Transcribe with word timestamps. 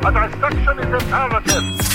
A 0.00 0.12
dissection 0.12 0.78
is 0.78 1.02
imperative. 1.02 1.88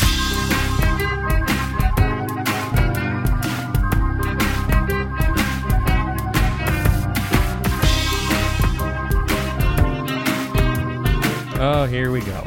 Oh, 11.65 11.87
here 11.89 12.12
we 12.12 12.19
go. 12.19 12.46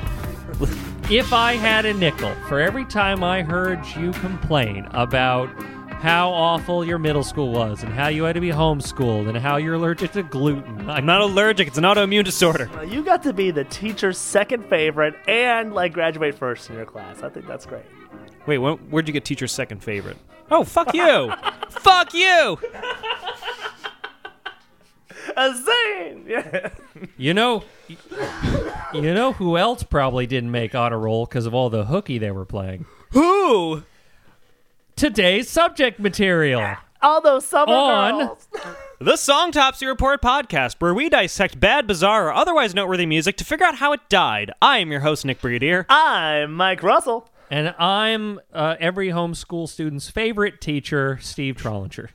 if 1.11 1.33
I 1.33 1.55
had 1.55 1.87
a 1.87 1.95
nickel 1.95 2.35
for 2.49 2.61
every 2.61 2.85
time 2.85 3.25
I 3.25 3.43
heard 3.43 3.85
you 3.97 4.13
complain 4.13 4.87
about 4.91 5.49
how 6.07 6.31
awful 6.31 6.85
your 6.85 6.99
middle 6.99 7.25
school 7.25 7.51
was 7.51 7.83
and 7.83 7.93
how 7.93 8.07
you 8.09 8.23
had 8.23 8.35
to 8.35 8.41
be 8.41 8.51
homeschooled 8.51 9.29
and 9.29 9.37
how 9.37 9.57
you're 9.57 9.75
allergic 9.75 10.13
to 10.13 10.23
gluten, 10.23 10.89
I'm 10.89 11.05
not 11.05 11.21
allergic. 11.21 11.67
It's 11.69 11.79
an 11.79 11.85
autoimmune 11.85 12.25
disorder. 12.25 12.71
Uh, 12.77 12.83
You 12.83 13.03
got 13.03 13.23
to 13.25 13.33
be 13.33 13.51
the 13.51 13.65
teacher's 13.65 14.17
second 14.19 14.65
favorite 14.69 15.15
and 15.27 15.75
like 15.75 15.93
graduate 15.93 16.37
first 16.39 16.71
in 16.71 16.77
your 16.77 16.87
class. 16.87 17.23
I 17.23 17.29
think 17.29 17.47
that's 17.49 17.67
great. 17.67 17.85
Wait, 18.47 18.59
when, 18.59 18.75
where'd 18.91 19.09
you 19.09 19.13
get 19.13 19.25
teacher's 19.25 19.51
second 19.51 19.83
favorite? 19.83 20.17
Oh, 20.51 20.63
fuck 20.63 20.95
you. 20.95 21.33
fuck 21.71 22.15
you. 22.15 22.59
A 25.37 25.55
zane! 25.55 26.25
Yeah. 26.29 26.71
You 27.19 27.35
know, 27.35 27.63
you 28.95 29.03
know 29.15 29.33
who 29.33 29.57
else 29.59 29.83
probably 29.83 30.27
didn't 30.27 30.51
make 30.51 30.75
honor 30.75 30.99
roll 30.99 31.27
because 31.27 31.45
of 31.47 31.53
all 31.55 31.69
the 31.69 31.85
hooky 31.85 32.17
they 32.19 32.31
were 32.31 32.45
playing. 32.47 32.87
Who? 33.11 33.83
Today's 34.97 35.51
subject 35.51 36.01
material. 36.01 36.75
All 37.03 37.21
those 37.21 37.45
summer 37.45 37.75
On. 37.75 38.19
girls. 38.19 38.49
The 38.99 39.19
Song 39.19 39.53
Topsy 39.53 39.85
Report 39.85 40.23
podcast, 40.23 40.77
where 40.79 40.95
we 40.95 41.11
dissect 41.11 41.61
bad, 41.61 41.87
bizarre, 41.87 42.29
or 42.29 42.33
otherwise 42.33 42.75
noteworthy 42.75 43.05
music 43.05 43.37
to 43.37 43.45
figure 43.45 43.67
out 43.67 43.75
how 43.75 43.93
it 43.93 44.01
died. 44.09 44.53
I 44.63 44.79
am 44.79 44.91
your 44.91 45.01
host, 45.01 45.27
Nick 45.27 45.43
Brigadier. 45.43 45.85
I'm 45.91 46.55
Mike 46.55 46.83
Russell. 46.83 47.29
And 47.51 47.75
I'm 47.79 48.41
uh, 48.55 48.77
every 48.81 49.09
homeschool 49.09 49.69
student's 49.69 50.09
favorite 50.09 50.63
teacher, 50.63 51.19
Steve 51.21 51.57
Trollinger. 51.57 52.09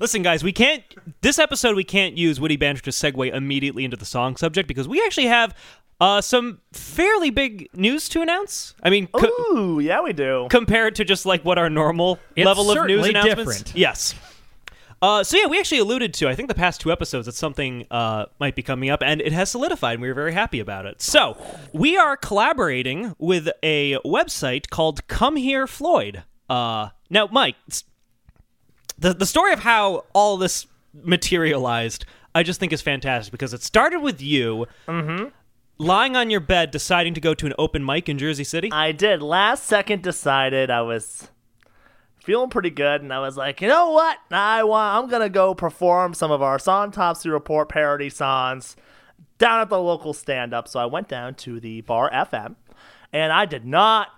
Listen, 0.00 0.22
guys, 0.22 0.42
we 0.42 0.52
can't. 0.52 0.82
This 1.20 1.38
episode, 1.38 1.76
we 1.76 1.84
can't 1.84 2.18
use 2.18 2.40
Woody 2.40 2.56
Banter 2.56 2.82
to 2.82 2.90
segue 2.90 3.32
immediately 3.32 3.84
into 3.84 3.96
the 3.96 4.04
song 4.04 4.34
subject 4.34 4.66
because 4.66 4.88
we 4.88 5.00
actually 5.04 5.28
have 5.28 5.54
uh, 6.00 6.20
some 6.20 6.60
fairly 6.72 7.30
big 7.30 7.68
news 7.74 8.08
to 8.10 8.22
announce. 8.22 8.74
I 8.82 8.90
mean, 8.90 9.06
co- 9.08 9.26
Ooh, 9.52 9.80
yeah, 9.80 10.00
we 10.00 10.12
do. 10.12 10.46
compared 10.50 10.94
to 10.96 11.04
just 11.04 11.26
like 11.26 11.44
what 11.44 11.58
our 11.58 11.68
normal 11.70 12.18
It's 12.36 12.46
level 12.46 12.70
of 12.70 12.76
news 12.86 13.04
certainly 13.04 13.10
announcements. 13.10 13.58
different. 13.58 13.76
Yes. 13.78 14.14
Uh, 15.00 15.22
so 15.22 15.36
yeah, 15.36 15.46
we 15.46 15.58
actually 15.60 15.78
alluded 15.78 16.12
to. 16.14 16.28
I 16.28 16.34
think 16.34 16.48
the 16.48 16.54
past 16.56 16.80
two 16.80 16.90
episodes 16.90 17.26
that 17.26 17.34
something 17.36 17.86
uh, 17.90 18.26
might 18.40 18.56
be 18.56 18.62
coming 18.62 18.90
up, 18.90 19.00
and 19.02 19.20
it 19.20 19.32
has 19.32 19.48
solidified. 19.50 19.94
and 19.94 20.02
We 20.02 20.08
were 20.08 20.14
very 20.14 20.32
happy 20.32 20.58
about 20.58 20.86
it. 20.86 21.00
So 21.00 21.36
we 21.72 21.96
are 21.96 22.16
collaborating 22.16 23.14
with 23.18 23.48
a 23.62 23.94
website 24.04 24.70
called 24.70 25.06
Come 25.06 25.36
Here 25.36 25.68
Floyd. 25.68 26.24
Uh, 26.50 26.88
now, 27.10 27.28
Mike, 27.30 27.54
s- 27.70 27.84
the 28.98 29.14
the 29.14 29.26
story 29.26 29.52
of 29.52 29.60
how 29.60 30.04
all 30.14 30.36
this 30.36 30.66
materialized, 30.92 32.04
I 32.34 32.42
just 32.42 32.58
think 32.58 32.72
is 32.72 32.82
fantastic 32.82 33.30
because 33.30 33.54
it 33.54 33.62
started 33.62 34.00
with 34.00 34.20
you. 34.20 34.66
Lying 35.80 36.16
on 36.16 36.28
your 36.28 36.40
bed, 36.40 36.72
deciding 36.72 37.14
to 37.14 37.20
go 37.20 37.34
to 37.34 37.46
an 37.46 37.54
open 37.56 37.84
mic 37.84 38.08
in 38.08 38.18
Jersey 38.18 38.42
City. 38.42 38.68
I 38.72 38.90
did. 38.90 39.22
Last 39.22 39.64
second 39.64 40.02
decided 40.02 40.70
I 40.70 40.82
was 40.82 41.28
feeling 42.16 42.50
pretty 42.50 42.70
good, 42.70 43.00
and 43.00 43.12
I 43.12 43.20
was 43.20 43.36
like, 43.36 43.60
you 43.60 43.68
know 43.68 43.92
what? 43.92 44.18
I 44.32 44.64
want. 44.64 44.96
I'm 44.96 45.08
gonna 45.08 45.28
go 45.28 45.54
perform 45.54 46.14
some 46.14 46.32
of 46.32 46.42
our 46.42 46.58
Song 46.58 46.90
Topsy 46.90 47.30
Report 47.30 47.68
parody 47.68 48.10
songs 48.10 48.74
down 49.38 49.60
at 49.60 49.68
the 49.68 49.80
local 49.80 50.12
stand-up. 50.12 50.66
So 50.66 50.80
I 50.80 50.86
went 50.86 51.06
down 51.06 51.36
to 51.36 51.60
the 51.60 51.82
Bar 51.82 52.10
FM, 52.10 52.56
and 53.12 53.32
I 53.32 53.46
did 53.46 53.64
not 53.64 54.08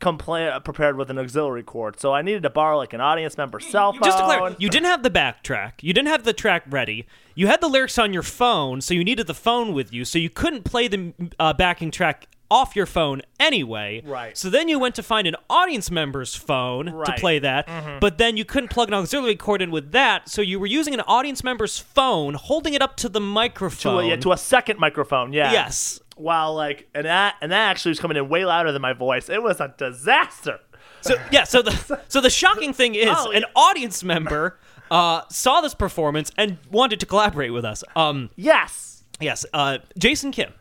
complain 0.00 0.52
prepared 0.64 0.96
with 0.96 1.10
an 1.10 1.18
auxiliary 1.18 1.62
cord. 1.62 1.98
So 2.00 2.12
I 2.12 2.22
needed 2.22 2.42
to 2.44 2.50
borrow 2.50 2.76
like 2.76 2.92
an 2.92 3.00
audience 3.00 3.36
member 3.36 3.60
cell 3.60 3.92
phone. 3.92 4.02
Just 4.02 4.18
to 4.18 4.24
clarify, 4.24 4.56
you 4.58 4.68
didn't 4.68 4.86
have 4.86 5.02
the 5.02 5.10
backtrack. 5.10 5.72
You 5.82 5.92
didn't 5.92 6.08
have 6.08 6.24
the 6.24 6.32
track 6.32 6.64
ready. 6.68 7.06
You 7.34 7.46
had 7.46 7.60
the 7.60 7.68
lyrics 7.68 7.98
on 7.98 8.12
your 8.12 8.22
phone, 8.22 8.80
so 8.80 8.94
you 8.94 9.04
needed 9.04 9.26
the 9.26 9.34
phone 9.34 9.72
with 9.72 9.92
you, 9.92 10.04
so 10.04 10.18
you 10.18 10.30
couldn't 10.30 10.64
play 10.64 10.88
the 10.88 11.12
uh, 11.38 11.52
backing 11.52 11.90
track 11.90 12.26
off 12.50 12.74
your 12.74 12.86
phone 12.86 13.20
anyway. 13.38 14.02
Right. 14.06 14.36
So 14.36 14.48
then 14.48 14.68
you 14.68 14.78
went 14.78 14.94
to 14.94 15.02
find 15.02 15.26
an 15.26 15.36
audience 15.50 15.90
member's 15.90 16.34
phone 16.34 16.86
to 16.86 16.92
Right. 16.92 17.08
Mm-hmm. 17.08 17.20
play 17.20 17.38
that, 17.40 17.68
but 18.00 18.16
then 18.16 18.38
you 18.38 18.44
couldn't 18.46 18.70
plug 18.70 18.88
an 18.88 18.94
auxiliary 18.94 19.36
cord 19.36 19.60
in 19.60 19.70
with 19.70 19.92
that, 19.92 20.28
so 20.30 20.40
you 20.40 20.58
were 20.58 20.66
using 20.66 20.94
an 20.94 21.00
audience 21.02 21.44
member's 21.44 21.78
phone, 21.78 22.34
holding 22.34 22.72
it 22.72 22.80
up 22.80 22.96
to 22.96 23.08
the 23.10 23.20
to 23.20 23.24
microphone. 23.26 24.04
a, 24.04 24.08
yeah, 24.08 24.16
to 24.16 24.32
a 24.32 24.38
second 24.38 24.78
microphone. 24.80 25.32
Yeah. 25.34 25.52
yes. 25.52 26.00
While 26.18 26.54
like, 26.54 26.88
and 26.94 27.06
that 27.06 27.36
and 27.40 27.52
that 27.52 27.70
actually 27.70 27.90
was 27.90 28.00
coming 28.00 28.16
in 28.16 28.28
way 28.28 28.44
louder 28.44 28.72
than 28.72 28.82
my 28.82 28.92
voice. 28.92 29.28
It 29.28 29.42
was 29.42 29.60
a 29.60 29.74
disaster. 29.78 30.60
So 31.00 31.14
yeah, 31.30 31.44
so 31.44 31.62
the 31.62 32.00
so 32.08 32.20
the 32.20 32.30
shocking 32.30 32.72
thing 32.72 32.94
is 32.94 33.08
Oh, 33.10 33.30
an 33.30 33.44
audience 33.54 34.02
member 34.02 34.58
uh, 34.90 35.22
saw 35.30 35.60
this 35.60 35.74
performance 35.74 36.30
and 36.36 36.58
wanted 36.70 36.98
to 37.00 37.06
collaborate 37.06 37.52
with 37.52 37.64
us. 37.64 37.84
Um, 37.94 38.30
Yes. 38.36 39.04
yes, 39.20 39.44
uh, 39.52 39.78
Jason 39.98 40.32
Kim. 40.32 40.52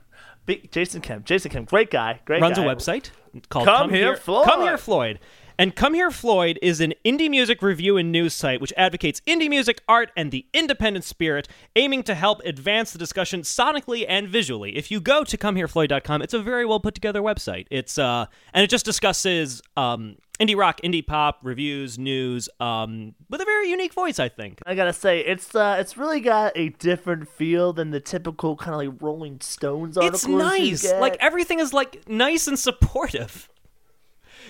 Big 0.46 0.72
Jason 0.72 1.02
Kim. 1.02 1.24
Jason 1.24 1.52
Kim, 1.52 1.66
great 1.66 1.90
guy. 1.92 2.20
Great 2.26 2.42
runs 2.42 2.58
guy. 2.58 2.64
a 2.66 2.76
website 2.76 3.10
called 3.50 3.66
Come 3.66 3.90
Here 3.90 4.16
Floyd. 4.16 4.46
Come 4.46 4.62
Here 4.62 4.78
Floyd. 4.78 5.20
And 5.60 5.76
Come 5.76 5.96
Here 5.96 6.12
Floyd 6.12 6.60
is 6.62 6.80
an 6.82 6.94
indie 7.04 7.32
music 7.32 7.64
review 7.64 7.98
and 7.98 8.12
news 8.12 8.36
site 8.36 8.62
which 8.62 8.72
advocates 8.78 9.22
indie 9.22 9.50
music, 9.50 9.82
art, 9.88 10.12
and 10.16 10.30
the 10.32 10.46
independent 10.54 11.04
spirit, 11.04 11.48
aiming 11.76 12.04
to 12.04 12.14
help 12.14 12.42
advance 12.46 12.92
the 12.92 13.00
discussion 13.00 13.42
sonically 13.42 14.06
and 14.08 14.28
visually. 14.28 14.78
If 14.78 14.92
you 14.92 15.02
go 15.02 15.24
to 15.24 15.36
comeherefloyd.com, 15.36 16.22
it's 16.22 16.36
a 16.36 16.40
very 16.40 16.64
well 16.64 16.80
put 16.80 16.94
together 16.94 17.22
website. 17.22 17.66
It's 17.72 17.98
uh 17.98 18.28
and 18.54 18.64
it 18.64 18.70
just 18.70 18.86
discusses 18.86 19.64
um 19.76 20.18
indie 20.40 20.56
rock, 20.56 20.80
indie 20.84 21.06
pop, 21.06 21.40
reviews, 21.42 21.98
news, 21.98 22.50
um 22.60 23.16
with 23.28 23.42
a 23.42 23.46
very 23.46 23.68
unique 23.72 23.96
voice, 23.96 24.20
I 24.20 24.30
think. 24.30 24.60
I 24.68 24.76
gotta 24.76 24.94
say, 24.94 25.22
it's 25.22 25.56
uh, 25.56 25.78
it's 25.80 25.98
really 25.98 26.20
got 26.20 26.52
a 26.56 26.70
different 26.70 27.28
feel 27.28 27.74
than 27.74 27.90
the 27.90 28.00
typical 28.00 28.58
kind 28.58 28.76
of 28.76 28.94
like 28.94 29.02
Rolling 29.02 29.42
Stones 29.42 29.98
articles. 29.98 30.24
It's 30.24 30.28
nice. 30.28 30.94
Like 30.94 31.18
everything 31.20 31.60
is 31.60 31.74
like 31.74 32.08
nice 32.08 32.46
and 32.48 32.60
supportive. 32.60 33.50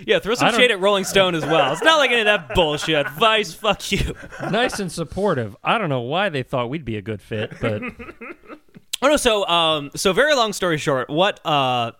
Yeah, 0.06 0.20
throw 0.20 0.36
some 0.36 0.54
shade 0.54 0.72
at 0.72 0.80
Rolling 0.80 1.04
Stone 1.04 1.36
as 1.36 1.46
well. 1.46 1.74
It's 1.74 1.82
not 1.84 1.98
like 1.98 2.12
any 2.12 2.22
of 2.22 2.26
that 2.26 2.54
bullshit. 2.54 3.10
Vice, 3.12 3.54
fuck 3.54 3.92
you. 3.92 4.16
nice 4.52 4.80
and 4.80 4.92
supportive. 4.92 5.56
I 5.64 5.78
don't 5.78 5.90
know 5.90 6.02
why 6.02 6.30
they 6.30 6.44
thought 6.44 6.70
we'd 6.70 6.86
be 6.86 6.98
a 6.98 7.02
good 7.02 7.22
fit, 7.22 7.54
but 7.60 7.82
Oh 9.02 9.08
no, 9.10 9.18
so 9.18 9.48
um 9.48 9.92
so 9.96 10.14
very 10.14 10.36
long 10.36 10.54
story 10.54 10.78
short, 10.78 11.10
what 11.10 11.44
uh 11.46 11.92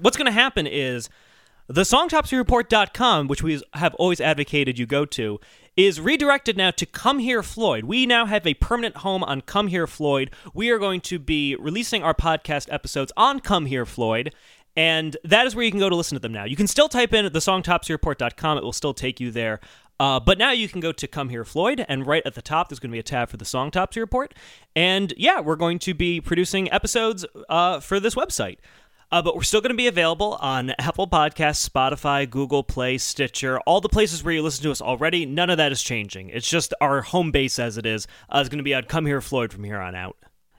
what's 0.00 0.16
gonna 0.16 0.30
happen 0.32 0.66
is 0.66 1.08
the 1.66 1.82
songtopsyreport.com, 1.82 3.26
which 3.26 3.42
we 3.42 3.60
have 3.72 3.94
always 3.94 4.20
advocated 4.20 4.78
you 4.78 4.86
go 4.86 5.04
to, 5.06 5.40
is 5.76 6.00
redirected 6.00 6.56
now 6.56 6.70
to 6.72 6.86
Come 6.86 7.18
Here 7.18 7.42
Floyd. 7.42 7.84
We 7.84 8.06
now 8.06 8.26
have 8.26 8.46
a 8.46 8.54
permanent 8.54 8.98
home 8.98 9.24
on 9.24 9.40
Come 9.40 9.68
Here 9.68 9.86
Floyd. 9.86 10.30
We 10.52 10.70
are 10.70 10.78
going 10.78 11.00
to 11.02 11.18
be 11.18 11.56
releasing 11.56 12.02
our 12.02 12.14
podcast 12.14 12.72
episodes 12.72 13.12
on 13.16 13.40
Come 13.40 13.66
Here 13.66 13.86
Floyd. 13.86 14.34
And 14.76 15.16
that 15.24 15.46
is 15.46 15.54
where 15.54 15.64
you 15.64 15.70
can 15.70 15.80
go 15.80 15.88
to 15.88 15.94
listen 15.94 16.16
to 16.16 16.20
them 16.20 16.32
now. 16.32 16.44
You 16.44 16.56
can 16.56 16.66
still 16.66 16.88
type 16.88 17.12
in 17.12 17.24
the 17.24 17.38
songtopsyreport.com. 17.38 18.58
It 18.58 18.64
will 18.64 18.72
still 18.72 18.94
take 18.94 19.20
you 19.20 19.30
there. 19.30 19.60
Uh, 20.00 20.18
but 20.18 20.38
now 20.38 20.50
you 20.50 20.68
can 20.68 20.80
go 20.80 20.90
to 20.90 21.06
Come 21.06 21.28
Here 21.28 21.44
Floyd, 21.44 21.84
and 21.88 22.04
right 22.04 22.22
at 22.26 22.34
the 22.34 22.42
top, 22.42 22.68
there's 22.68 22.80
going 22.80 22.90
to 22.90 22.94
be 22.94 22.98
a 22.98 23.04
tab 23.04 23.28
for 23.28 23.36
the 23.36 23.44
Song 23.44 23.70
Topsy 23.70 24.00
Report. 24.00 24.34
And 24.74 25.14
yeah, 25.16 25.40
we're 25.40 25.54
going 25.56 25.78
to 25.80 25.94
be 25.94 26.20
producing 26.20 26.70
episodes 26.72 27.24
uh, 27.48 27.78
for 27.78 28.00
this 28.00 28.16
website. 28.16 28.58
Uh, 29.12 29.22
but 29.22 29.36
we're 29.36 29.42
still 29.42 29.60
going 29.60 29.70
to 29.70 29.76
be 29.76 29.86
available 29.86 30.36
on 30.40 30.70
Apple 30.80 31.06
Podcasts, 31.06 31.68
Spotify, 31.68 32.28
Google 32.28 32.64
Play, 32.64 32.98
Stitcher, 32.98 33.60
all 33.60 33.80
the 33.80 33.88
places 33.88 34.24
where 34.24 34.34
you 34.34 34.42
listen 34.42 34.64
to 34.64 34.72
us 34.72 34.82
already. 34.82 35.24
None 35.24 35.50
of 35.50 35.58
that 35.58 35.70
is 35.70 35.82
changing. 35.82 36.30
It's 36.30 36.50
just 36.50 36.74
our 36.80 37.02
home 37.02 37.30
base 37.30 37.60
as 37.60 37.78
it 37.78 37.86
is. 37.86 38.08
Uh, 38.28 38.38
is 38.38 38.48
going 38.48 38.58
to 38.58 38.64
be 38.64 38.74
on 38.74 38.82
Come 38.84 39.06
Here 39.06 39.20
Floyd 39.20 39.52
from 39.52 39.62
here 39.62 39.78
on 39.78 39.94
out. 39.94 40.16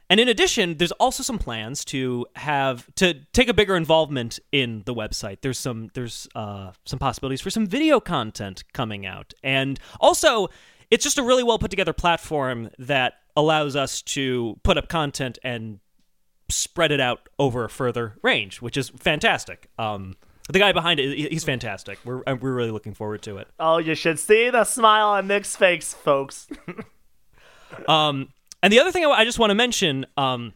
And 0.09 0.19
in 0.19 0.27
addition, 0.27 0.77
there's 0.77 0.91
also 0.93 1.23
some 1.23 1.39
plans 1.39 1.83
to 1.85 2.27
have 2.35 2.87
to 2.95 3.15
take 3.33 3.49
a 3.49 3.53
bigger 3.53 3.75
involvement 3.75 4.39
in 4.51 4.83
the 4.85 4.93
website. 4.93 5.37
There's 5.41 5.57
some 5.57 5.89
there's 5.93 6.27
uh, 6.35 6.71
some 6.85 6.99
possibilities 6.99 7.41
for 7.41 7.49
some 7.49 7.65
video 7.65 7.99
content 7.99 8.63
coming 8.73 9.05
out, 9.05 9.33
and 9.43 9.79
also 9.99 10.49
it's 10.91 11.03
just 11.03 11.17
a 11.17 11.23
really 11.23 11.43
well 11.43 11.57
put 11.57 11.71
together 11.71 11.93
platform 11.93 12.69
that 12.77 13.13
allows 13.35 13.75
us 13.75 14.01
to 14.03 14.59
put 14.63 14.77
up 14.77 14.87
content 14.89 15.39
and 15.43 15.79
spread 16.49 16.91
it 16.91 16.99
out 16.99 17.27
over 17.39 17.63
a 17.63 17.69
further 17.69 18.17
range, 18.21 18.61
which 18.61 18.77
is 18.77 18.89
fantastic. 18.89 19.67
Um, 19.79 20.15
the 20.47 20.59
guy 20.59 20.71
behind 20.71 20.99
it, 20.99 21.31
he's 21.31 21.43
fantastic. 21.43 21.97
We're 22.05 22.21
uh, 22.27 22.35
we're 22.39 22.53
really 22.53 22.69
looking 22.69 22.93
forward 22.93 23.23
to 23.23 23.37
it. 23.37 23.47
oh, 23.59 23.79
you 23.79 23.95
should 23.95 24.19
see 24.19 24.51
the 24.51 24.65
smile 24.65 25.07
on 25.07 25.27
Nick's 25.27 25.55
face, 25.55 25.93
folks. 25.93 26.47
Um, 27.87 28.29
and 28.65 28.73
the 28.73 28.79
other 28.79 28.91
thing 28.91 29.05
I, 29.05 29.09
I 29.09 29.23
just 29.23 29.39
want 29.39 29.51
to 29.51 29.55
mention 29.55 30.05
um, 30.17 30.53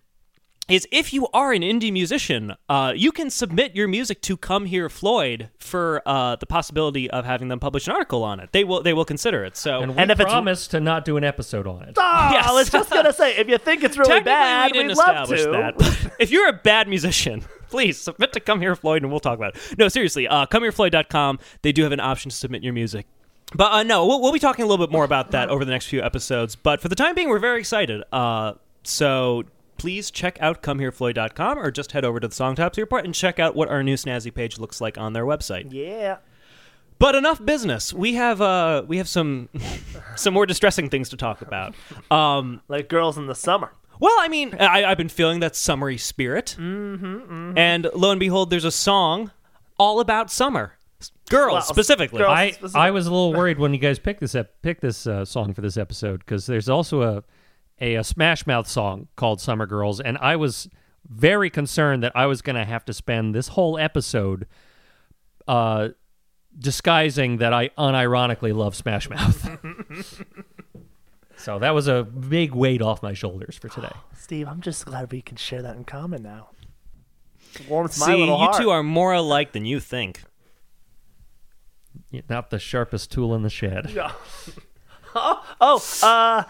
is 0.68 0.88
if 0.92 1.14
you 1.14 1.28
are 1.34 1.52
an 1.52 1.62
indie 1.64 1.92
musician, 1.92 2.56
uh, 2.68 2.94
you 2.96 3.12
can 3.12 3.30
submit 3.30 3.76
your 3.76 3.88
music 3.88 4.22
to 4.24 4.38
Come 4.38 4.66
Here 4.66 4.90
Floyd 4.90 5.50
for 5.58 6.02
uh, 6.06 6.36
the 6.36 6.46
possibility 6.46 7.10
of 7.10 7.26
having 7.26 7.48
them 7.48 7.60
publish 7.60 7.88
an 7.88 7.94
article 7.94 8.24
on 8.24 8.40
it. 8.40 8.52
They 8.52 8.64
will 8.64 8.84
they 8.84 8.94
will 8.94 9.06
consider 9.06 9.44
it. 9.46 9.58
So 9.58 9.82
and 9.82 9.96
we 9.96 10.02
And 10.02 10.12
if 10.12 10.20
it's- 10.20 10.32
promise 10.32 10.68
to 10.68 10.80
not 10.80 11.06
do 11.06 11.18
an 11.18 11.24
episode 11.24 11.66
on 11.68 11.84
it. 11.84 11.96
Oh, 11.98 12.30
Yes. 12.32 12.48
I 12.48 12.54
was 12.54 12.70
just 12.70 12.90
gonna 12.90 13.14
say, 13.14 13.38
if 13.38 13.48
you 13.48 13.58
think 13.58 13.84
it's 13.84 13.98
really 13.98 14.22
bad, 14.22 14.72
we 14.72 14.78
didn't 14.80 14.90
we'd 14.90 14.98
love 14.98 15.30
establish 15.32 15.44
to. 15.44 15.52
that. 15.52 16.12
if 16.20 16.32
you're 16.32 16.48
a 16.50 16.54
bad 16.54 16.88
musician, 16.88 17.46
Please 17.70 18.00
submit 18.00 18.34
to 18.34 18.40
Come 18.40 18.62
Here 18.62 18.76
Floyd 18.76 19.04
and 19.04 19.12
we'll 19.12 19.20
talk 19.20 19.38
about 19.38 19.56
it. 19.56 19.78
No, 19.78 19.88
seriously, 19.90 20.28
uh, 20.28 20.48
ComeHereFloyd.com. 20.48 21.38
They 21.62 21.72
do 21.72 21.84
have 21.84 21.92
an 21.92 22.00
option 22.00 22.32
to 22.32 22.36
submit 22.36 22.64
your 22.64 22.74
music. 22.74 23.06
But 23.56 23.72
uh, 23.72 23.84
no, 23.84 24.06
we'll, 24.06 24.22
we'll 24.22 24.32
be 24.32 24.40
talking 24.40 24.64
a 24.64 24.68
little 24.68 24.86
bit 24.86 24.92
more 24.92 25.04
about 25.04 25.32
that 25.32 25.50
over 25.50 25.66
the 25.66 25.72
next 25.72 25.88
few 25.88 26.02
episodes. 26.02 26.56
But 26.56 26.82
for 26.82 26.88
the 26.88 26.96
time 26.96 27.16
being, 27.16 27.30
we're 27.30 27.40
very 27.40 27.60
excited. 27.60 28.04
Uh, 28.12 28.54
so 28.84 29.44
please 29.78 30.12
check 30.12 30.38
out 30.42 30.62
ComeHereFloyd.com 30.62 31.58
or 31.58 31.72
just 31.72 31.94
head 31.94 32.06
over 32.06 32.20
to 32.20 32.28
the 32.28 32.34
Songtopsy 32.36 32.78
Report 32.78 33.06
and 33.06 33.16
check 33.16 33.40
out 33.40 33.56
what 33.56 33.70
our 33.70 33.82
new 33.82 33.96
snazzy 33.96 34.34
page 34.34 34.60
looks 34.60 34.80
like 34.82 34.98
on 34.98 35.14
their 35.14 35.26
website. 35.26 35.68
Yeah. 35.72 36.18
But 37.00 37.16
enough 37.16 37.44
business. 37.44 37.94
We 37.94 38.16
have 38.16 38.42
uh, 38.42 38.84
we 38.86 38.98
have 38.98 39.08
some 39.08 39.48
some 40.16 40.34
more 40.34 40.46
distressing 40.46 40.90
things 40.90 41.08
to 41.10 41.18
talk 41.18 41.42
about. 41.42 41.74
Um, 42.12 42.62
Like 42.68 42.90
girls 42.90 43.18
in 43.18 43.26
the 43.28 43.36
summer. 43.36 43.72
well, 44.02 44.16
I 44.20 44.28
mean, 44.28 44.54
I, 44.60 44.84
I've 44.84 44.98
been 44.98 45.08
feeling 45.10 45.40
that 45.40 45.56
summery 45.56 45.98
spirit, 45.98 46.58
mm-hmm, 46.60 47.58
and 47.58 47.90
lo 47.96 48.12
and 48.12 48.20
behold, 48.20 48.50
there's 48.50 48.66
a 48.66 48.72
song 48.72 49.32
all 49.78 50.02
about 50.02 50.30
summer, 50.30 50.74
girls 51.30 51.54
Well, 51.54 51.62
specifically. 51.62 52.20
girls- 52.20 52.32
I, 52.38 52.52
specific- 52.52 52.76
I 52.76 52.92
was 52.92 53.08
a 53.08 53.12
little 53.12 53.34
worried 53.34 53.60
when 53.60 53.74
you 53.74 53.80
guys 53.80 54.00
picked 54.00 54.20
this 54.20 54.36
ep- 54.36 54.62
picked 54.62 54.82
this 54.82 55.06
uh, 55.08 55.26
song 55.26 55.54
for 55.54 55.62
this 55.62 55.78
episode 55.78 56.20
because 56.20 56.46
there's 56.46 56.68
also 56.70 57.02
a, 57.02 57.24
a 57.82 57.96
a 57.96 58.04
Smash 58.04 58.46
Mouth 58.48 58.68
song 58.68 59.08
called 59.16 59.40
"Summer 59.42 59.66
Girls," 59.66 60.00
and 60.02 60.18
I 60.20 60.36
was 60.36 60.70
very 61.08 61.50
concerned 61.50 62.04
that 62.04 62.12
I 62.16 62.26
was 62.26 62.42
going 62.42 62.56
to 62.58 62.66
have 62.66 62.84
to 62.86 62.94
spend 62.94 63.34
this 63.34 63.50
whole 63.50 63.78
episode 63.78 64.46
uh, 65.48 65.90
disguising 66.58 67.38
that 67.38 67.54
I 67.54 67.70
unironically 67.70 68.54
love 68.56 68.76
Smash 68.76 69.10
Mouth. 69.10 69.58
so 71.38 71.58
that 71.60 71.72
was 71.74 71.88
a 71.88 72.04
big 72.04 72.54
weight 72.54 72.82
off 72.82 73.02
my 73.02 73.14
shoulders 73.14 73.58
for 73.58 73.70
today. 73.70 73.92
Steve, 74.18 74.48
I'm 74.48 74.62
just 74.62 74.86
glad 74.86 75.12
we 75.12 75.22
can 75.22 75.38
share 75.38 75.62
that 75.62 75.76
in 75.78 75.86
common 75.86 76.22
now. 76.22 76.50
Warms 77.68 78.00
my 78.00 78.08
See, 78.08 78.16
little 78.16 78.40
you 78.42 78.50
two 78.58 78.70
are 78.70 78.84
more 78.84 79.14
alike 79.14 79.54
than 79.54 79.66
you 79.66 79.80
think. 79.80 80.22
You're 82.12 82.24
Not 82.30 82.50
the 82.50 82.60
sharpest 82.60 83.12
tool 83.12 83.36
in 83.36 83.44
the 83.44 83.50
shed. 83.50 83.96
Oh, 85.16 85.84
uh, 86.04 86.44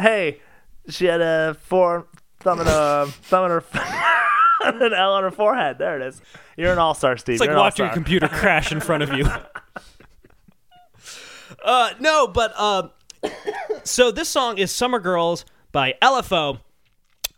hey, 0.00 0.40
she 0.88 1.04
had 1.04 1.20
a 1.20 1.54
four 1.60 2.06
thumb 2.40 2.60
and 2.60 2.68
a 2.68 3.06
thumb 3.06 3.44
in 3.44 3.50
her 3.50 3.62
an 4.64 4.94
L 4.94 5.12
on 5.12 5.24
her 5.24 5.30
forehead. 5.30 5.76
There 5.78 6.00
it 6.00 6.06
is. 6.06 6.22
You're 6.56 6.72
an 6.72 6.78
all 6.78 6.94
star, 6.94 7.18
Steve. 7.18 7.34
It's 7.34 7.40
like 7.40 7.48
You're 7.48 7.56
an 7.56 7.60
watching 7.60 7.84
your 7.84 7.88
all-star. 7.90 7.94
computer 8.02 8.28
crash 8.28 8.72
in 8.72 8.80
front 8.80 9.02
of 9.02 9.12
you. 9.12 9.26
uh, 11.64 11.90
no, 12.00 12.26
but 12.26 12.52
uh, 12.56 12.88
so 13.84 14.10
this 14.10 14.28
song 14.28 14.58
is 14.58 14.72
"Summer 14.72 14.98
Girls" 15.00 15.44
by 15.70 15.94
LFO. 16.02 16.60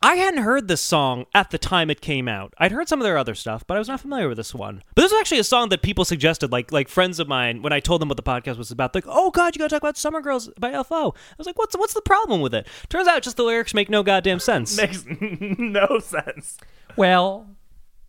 I 0.03 0.15
hadn't 0.15 0.45
heard 0.45 0.67
this 0.67 0.81
song 0.81 1.27
at 1.35 1.51
the 1.51 1.59
time 1.59 1.91
it 1.91 2.01
came 2.01 2.27
out. 2.27 2.55
I'd 2.57 2.73
heard 2.73 2.89
some 2.89 3.01
of 3.01 3.05
their 3.05 3.19
other 3.19 3.35
stuff, 3.35 3.67
but 3.67 3.77
I 3.77 3.79
was 3.79 3.89
not 3.89 4.01
familiar 4.01 4.29
with 4.29 4.39
this 4.39 4.55
one. 4.55 4.83
But 4.95 5.03
this 5.03 5.13
was 5.13 5.21
actually 5.21 5.41
a 5.41 5.45
song 5.45 5.69
that 5.69 5.83
people 5.83 6.07
suggested, 6.07 6.51
like 6.51 6.73
like 6.73 6.89
friends 6.89 7.19
of 7.19 7.29
mine, 7.29 7.61
when 7.61 7.75
I 7.75 7.81
told 7.81 8.01
them 8.01 8.09
what 8.09 8.17
the 8.17 8.23
podcast 8.23 8.57
was 8.57 8.71
about. 8.71 8.95
Like, 8.95 9.05
oh 9.07 9.31
god, 9.31 9.55
you 9.55 9.59
gotta 9.59 9.69
talk 9.69 9.83
about 9.83 9.99
"Summer 9.99 10.23
Girls" 10.23 10.49
by 10.59 10.73
LFO. 10.73 11.15
I 11.15 11.35
was 11.37 11.47
like, 11.47 11.59
what's 11.59 11.77
what's 11.77 11.93
the 11.93 12.01
problem 12.01 12.41
with 12.41 12.55
it? 12.55 12.67
Turns 12.89 13.09
out, 13.09 13.23
just 13.23 13.37
the 13.37 13.45
lyrics 13.45 13.75
make 13.75 13.91
no 13.91 14.03
goddamn 14.03 14.39
sense. 14.41 14.75
Makes 14.81 15.05
no 15.21 15.99
sense. 15.99 16.57
Well, 16.97 17.49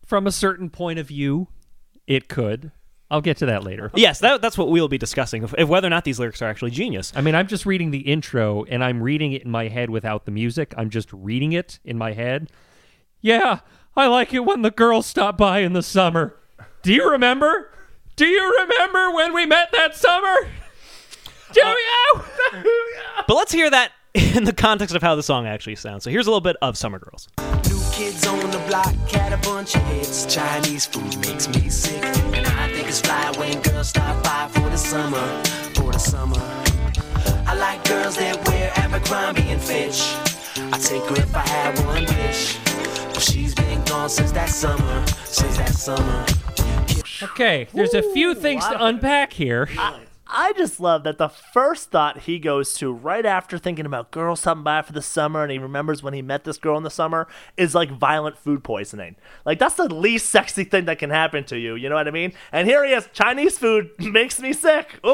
from 0.06 0.26
a 0.26 0.32
certain 0.32 0.70
point 0.70 0.98
of 0.98 1.08
view, 1.08 1.48
it 2.06 2.26
could. 2.26 2.72
I'll 3.12 3.20
get 3.20 3.36
to 3.38 3.46
that 3.46 3.62
later. 3.62 3.90
yes, 3.94 4.20
that, 4.20 4.40
that's 4.40 4.56
what 4.56 4.70
we'll 4.70 4.88
be 4.88 4.98
discussing, 4.98 5.44
if, 5.44 5.54
if 5.58 5.68
whether 5.68 5.86
or 5.86 5.90
not 5.90 6.04
these 6.04 6.18
lyrics 6.18 6.40
are 6.40 6.48
actually 6.48 6.70
genius. 6.70 7.12
I 7.14 7.20
mean, 7.20 7.34
I'm 7.34 7.46
just 7.46 7.66
reading 7.66 7.90
the 7.90 7.98
intro 7.98 8.64
and 8.64 8.82
I'm 8.82 9.02
reading 9.02 9.32
it 9.32 9.42
in 9.42 9.50
my 9.50 9.68
head 9.68 9.90
without 9.90 10.24
the 10.24 10.30
music. 10.30 10.74
I'm 10.78 10.88
just 10.88 11.12
reading 11.12 11.52
it 11.52 11.78
in 11.84 11.98
my 11.98 12.14
head. 12.14 12.50
Yeah, 13.20 13.60
I 13.94 14.06
like 14.06 14.32
it 14.32 14.40
when 14.40 14.62
the 14.62 14.70
girls 14.70 15.06
stop 15.06 15.36
by 15.36 15.60
in 15.60 15.74
the 15.74 15.82
summer. 15.82 16.36
Do 16.82 16.92
you 16.92 17.10
remember? 17.10 17.70
Do 18.16 18.26
you 18.26 18.58
remember 18.62 19.10
when 19.12 19.34
we 19.34 19.46
met 19.46 19.70
that 19.72 19.94
summer? 19.94 20.48
Do 21.52 21.60
uh, 21.62 21.74
you? 21.74 22.22
But 23.28 23.34
let's 23.36 23.52
hear 23.52 23.70
that 23.70 23.92
in 24.14 24.44
the 24.44 24.52
context 24.52 24.94
of 24.96 25.02
how 25.02 25.14
the 25.14 25.22
song 25.22 25.46
actually 25.46 25.76
sounds. 25.76 26.04
So 26.04 26.10
here's 26.10 26.26
a 26.26 26.30
little 26.30 26.40
bit 26.40 26.56
of 26.60 26.76
Summer 26.76 26.98
Girls. 26.98 27.28
New 27.68 27.80
kids 27.92 28.26
on 28.26 28.50
the 28.50 28.62
block 28.68 28.94
had 29.10 29.32
a 29.32 29.38
bunch 29.38 29.74
of 29.76 29.82
hits. 29.84 30.26
Chinese 30.26 30.86
food 30.86 31.16
makes 31.20 31.48
me 31.48 31.68
sick. 31.68 32.02
And 32.34 32.46
I 32.46 32.61
think 32.92 32.98
it's 32.98 33.00
fly 33.00 33.40
when 33.40 33.62
girls 33.62 33.88
stop 33.88 34.22
by 34.22 34.48
for 34.52 34.68
the 34.68 34.76
summer. 34.76 35.42
For 35.74 35.92
the 35.92 35.98
summer. 35.98 36.40
I 37.46 37.54
like 37.54 37.84
girls 37.88 38.16
that 38.16 38.46
wear 38.48 38.72
Abercrombie 38.76 39.42
and 39.50 39.60
Fitch. 39.60 40.00
I 40.56 40.78
take 40.78 41.02
her 41.04 41.16
if 41.16 41.34
I 41.34 41.46
had 41.46 41.78
one 41.86 42.04
wish. 42.04 42.58
But 43.12 43.20
she's 43.20 43.54
been 43.54 43.82
gone 43.84 44.08
since 44.08 44.32
that 44.32 44.48
summer. 44.48 45.06
Since 45.24 45.56
that 45.58 45.74
summer. 45.74 46.26
Okay, 47.22 47.68
there's 47.72 47.94
a 47.94 48.02
few 48.12 48.34
things 48.34 48.66
to 48.66 48.84
unpack 48.84 49.32
here. 49.32 49.68
I 49.78 50.00
just 50.56 50.80
love 50.80 51.04
that 51.04 51.18
the 51.18 51.28
first 51.28 51.90
thought 51.90 52.20
he 52.20 52.38
goes 52.38 52.74
to 52.74 52.92
right 52.92 53.24
after 53.26 53.58
thinking 53.58 53.86
about 53.86 54.10
girls 54.10 54.40
stopping 54.40 54.62
by 54.62 54.82
for 54.82 54.92
the 54.92 55.02
summer 55.02 55.42
and 55.42 55.52
he 55.52 55.58
remembers 55.58 56.02
when 56.02 56.14
he 56.14 56.22
met 56.22 56.44
this 56.44 56.58
girl 56.58 56.76
in 56.76 56.82
the 56.82 56.90
summer 56.90 57.28
is 57.56 57.74
like 57.74 57.90
violent 57.90 58.38
food 58.38 58.64
poisoning. 58.64 59.16
Like 59.44 59.58
that's 59.58 59.74
the 59.74 59.92
least 59.92 60.28
sexy 60.30 60.64
thing 60.64 60.86
that 60.86 60.98
can 60.98 61.10
happen 61.10 61.44
to 61.44 61.58
you, 61.58 61.74
you 61.74 61.88
know 61.88 61.94
what 61.96 62.08
I 62.08 62.12
mean? 62.12 62.32
And 62.52 62.66
here 62.68 62.84
he 62.84 62.92
is, 62.92 63.08
Chinese 63.12 63.58
food 63.58 63.90
makes 63.98 64.40
me 64.40 64.52
sick. 64.52 64.98
Ooh. 65.06 65.10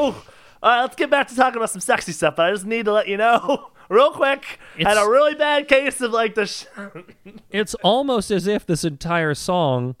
All 0.61 0.69
right, 0.69 0.81
let's 0.81 0.95
get 0.95 1.09
back 1.09 1.27
to 1.29 1.35
talking 1.35 1.57
about 1.57 1.69
some 1.69 1.81
sexy 1.81 2.11
stuff, 2.11 2.35
but 2.35 2.45
I 2.47 2.51
just 2.51 2.65
need 2.65 2.85
to 2.85 2.91
let 2.93 3.07
you 3.07 3.17
know 3.17 3.71
real 3.89 4.11
quick. 4.11 4.59
had 4.77 4.81
It's- 4.91 4.97
a 5.05 5.09
really 5.09 5.35
bad 5.35 5.67
case 5.67 5.99
of 6.01 6.11
like 6.11 6.35
the 6.35 6.45
sh- 6.45 6.65
It's 7.49 7.73
almost 7.75 8.29
as 8.31 8.45
if 8.47 8.65
this 8.65 8.83
entire 8.83 9.33
song 9.33 9.95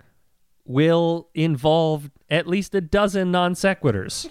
will 0.65 1.29
involve 1.33 2.11
at 2.29 2.45
least 2.47 2.75
a 2.75 2.81
dozen 2.81 3.31
non 3.31 3.53
sequiturs. 3.53 4.29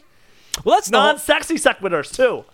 Well, 0.64 0.76
that's 0.76 0.88
the 0.90 0.98
whole- 0.98 1.06
non-sexy 1.08 1.54
sequiturs 1.56 2.12
too. 2.14 2.44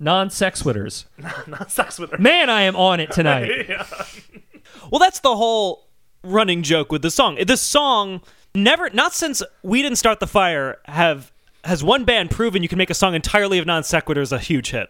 Non 0.00 0.28
sexwiters. 0.28 1.06
Non-sexwiturs. 1.48 2.18
Man, 2.20 2.48
I 2.48 2.62
am 2.62 2.76
on 2.76 3.00
it 3.00 3.10
tonight. 3.10 3.68
well, 4.90 4.98
that's 5.00 5.20
the 5.20 5.34
whole 5.36 5.88
running 6.22 6.62
joke 6.62 6.92
with 6.92 7.02
the 7.02 7.10
song. 7.10 7.36
This 7.46 7.60
song 7.60 8.20
never, 8.54 8.90
not 8.90 9.12
since 9.12 9.42
we 9.62 9.82
didn't 9.82 9.98
start 9.98 10.20
the 10.20 10.26
fire, 10.28 10.78
have 10.84 11.32
has 11.64 11.82
one 11.82 12.04
band 12.04 12.30
proven 12.30 12.62
you 12.62 12.68
can 12.68 12.78
make 12.78 12.90
a 12.90 12.94
song 12.94 13.14
entirely 13.14 13.58
of 13.58 13.66
non 13.66 13.82
sequiturs 13.82 14.30
a 14.30 14.38
huge 14.38 14.70
hit. 14.70 14.88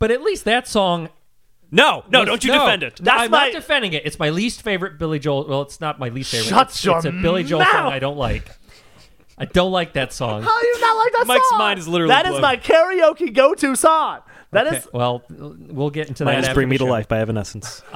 But 0.00 0.10
at 0.10 0.22
least 0.22 0.44
that 0.46 0.66
song. 0.66 1.08
No, 1.70 2.04
no, 2.10 2.20
was- 2.20 2.26
don't 2.28 2.44
you 2.44 2.50
no. 2.52 2.58
defend 2.60 2.82
it. 2.82 2.96
That's 3.00 3.22
I'm 3.22 3.30
my- 3.30 3.44
not 3.46 3.52
defending 3.52 3.92
it. 3.92 4.04
It's 4.04 4.18
my 4.18 4.30
least 4.30 4.62
favorite 4.62 4.98
Billy 4.98 5.20
Joel. 5.20 5.46
Well, 5.48 5.62
it's 5.62 5.80
not 5.80 5.98
my 6.00 6.08
least 6.08 6.32
favorite. 6.32 6.48
Shut 6.48 6.68
it's, 6.68 6.84
your 6.84 6.96
it's 6.96 7.06
a 7.06 7.12
Billy 7.12 7.44
Joel 7.44 7.64
song. 7.64 7.92
I 7.92 7.98
don't 8.00 8.18
like. 8.18 8.50
I 9.38 9.44
don't 9.46 9.72
like 9.72 9.94
that 9.94 10.12
song. 10.12 10.42
How 10.42 10.60
do 10.60 10.66
you 10.66 10.80
not 10.80 10.96
like 10.96 11.12
that 11.12 11.18
song? 11.20 11.26
Mike's 11.28 11.48
song? 11.50 11.58
mind 11.58 11.78
is 11.78 11.88
literally 11.88 12.12
That 12.12 12.26
is 12.26 12.30
blown. 12.32 12.42
my 12.42 12.56
karaoke 12.56 13.32
go-to 13.34 13.74
song. 13.76 14.20
That 14.52 14.66
is 14.66 14.72
Okay, 14.74 14.86
well, 14.92 15.22
we'll 15.30 15.90
get 15.90 16.08
into 16.08 16.24
Mine 16.24 16.34
that. 16.34 16.40
is 16.40 16.48
after 16.48 16.54
Bring 16.56 16.68
the 16.68 16.72
Me 16.72 16.78
to 16.78 16.84
show. 16.84 16.90
Life 16.90 17.08
by 17.08 17.18
Evanescence. 17.20 17.82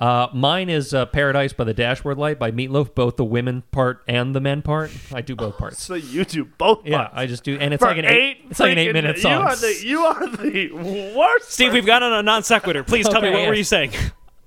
Uh, 0.00 0.28
mine 0.32 0.68
is 0.68 0.94
uh, 0.94 1.06
Paradise 1.06 1.52
by 1.52 1.64
the 1.64 1.74
Dashboard 1.74 2.18
Light 2.18 2.38
by 2.38 2.52
Meatloaf, 2.52 2.94
both 2.94 3.16
the 3.16 3.24
women 3.24 3.64
part 3.72 4.00
and 4.06 4.32
the 4.32 4.38
men 4.38 4.62
part. 4.62 4.92
I 5.12 5.22
do 5.22 5.34
both 5.34 5.58
parts. 5.58 5.82
so 5.82 5.94
you 5.94 6.24
do 6.24 6.44
both. 6.44 6.86
Yeah, 6.86 6.98
parts. 6.98 7.12
I 7.16 7.26
just 7.26 7.42
do, 7.42 7.58
and 7.58 7.74
it's 7.74 7.80
For 7.82 7.88
like 7.88 7.96
an 7.98 8.04
eight. 8.04 8.44
It's 8.48 8.60
like 8.60 8.70
an 8.70 8.78
freaking- 8.78 8.86
eight-minute 8.90 9.16
You 9.16 9.22
song. 9.22 9.42
are 9.42 9.56
the 9.56 9.80
you 9.84 10.00
are 10.02 10.26
the 10.28 10.70
worst. 11.16 11.50
Steve, 11.50 11.72
we've 11.72 11.84
got 11.84 12.04
on 12.04 12.12
a 12.12 12.22
non 12.22 12.44
sequitur. 12.44 12.84
Please 12.84 13.08
tell 13.08 13.20
me 13.20 13.26
Okay, 13.30 13.36
what 13.40 13.48
were 13.48 13.54
yes. 13.54 13.58
you 13.58 13.64
saying? 13.64 13.90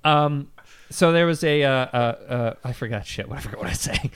Um, 0.06 0.48
so 0.92 1.12
there 1.12 1.26
was 1.26 1.44
a, 1.44 1.64
uh, 1.64 1.70
uh, 1.70 1.96
uh, 2.28 2.54
I 2.64 2.74
forgot 2.74 3.06
shit. 3.06 3.28
What 3.28 3.40
I 3.40 3.42
forgot 3.42 3.60
what 3.60 3.68
I 3.68 3.72
was 3.72 3.80
saying. 3.80 4.12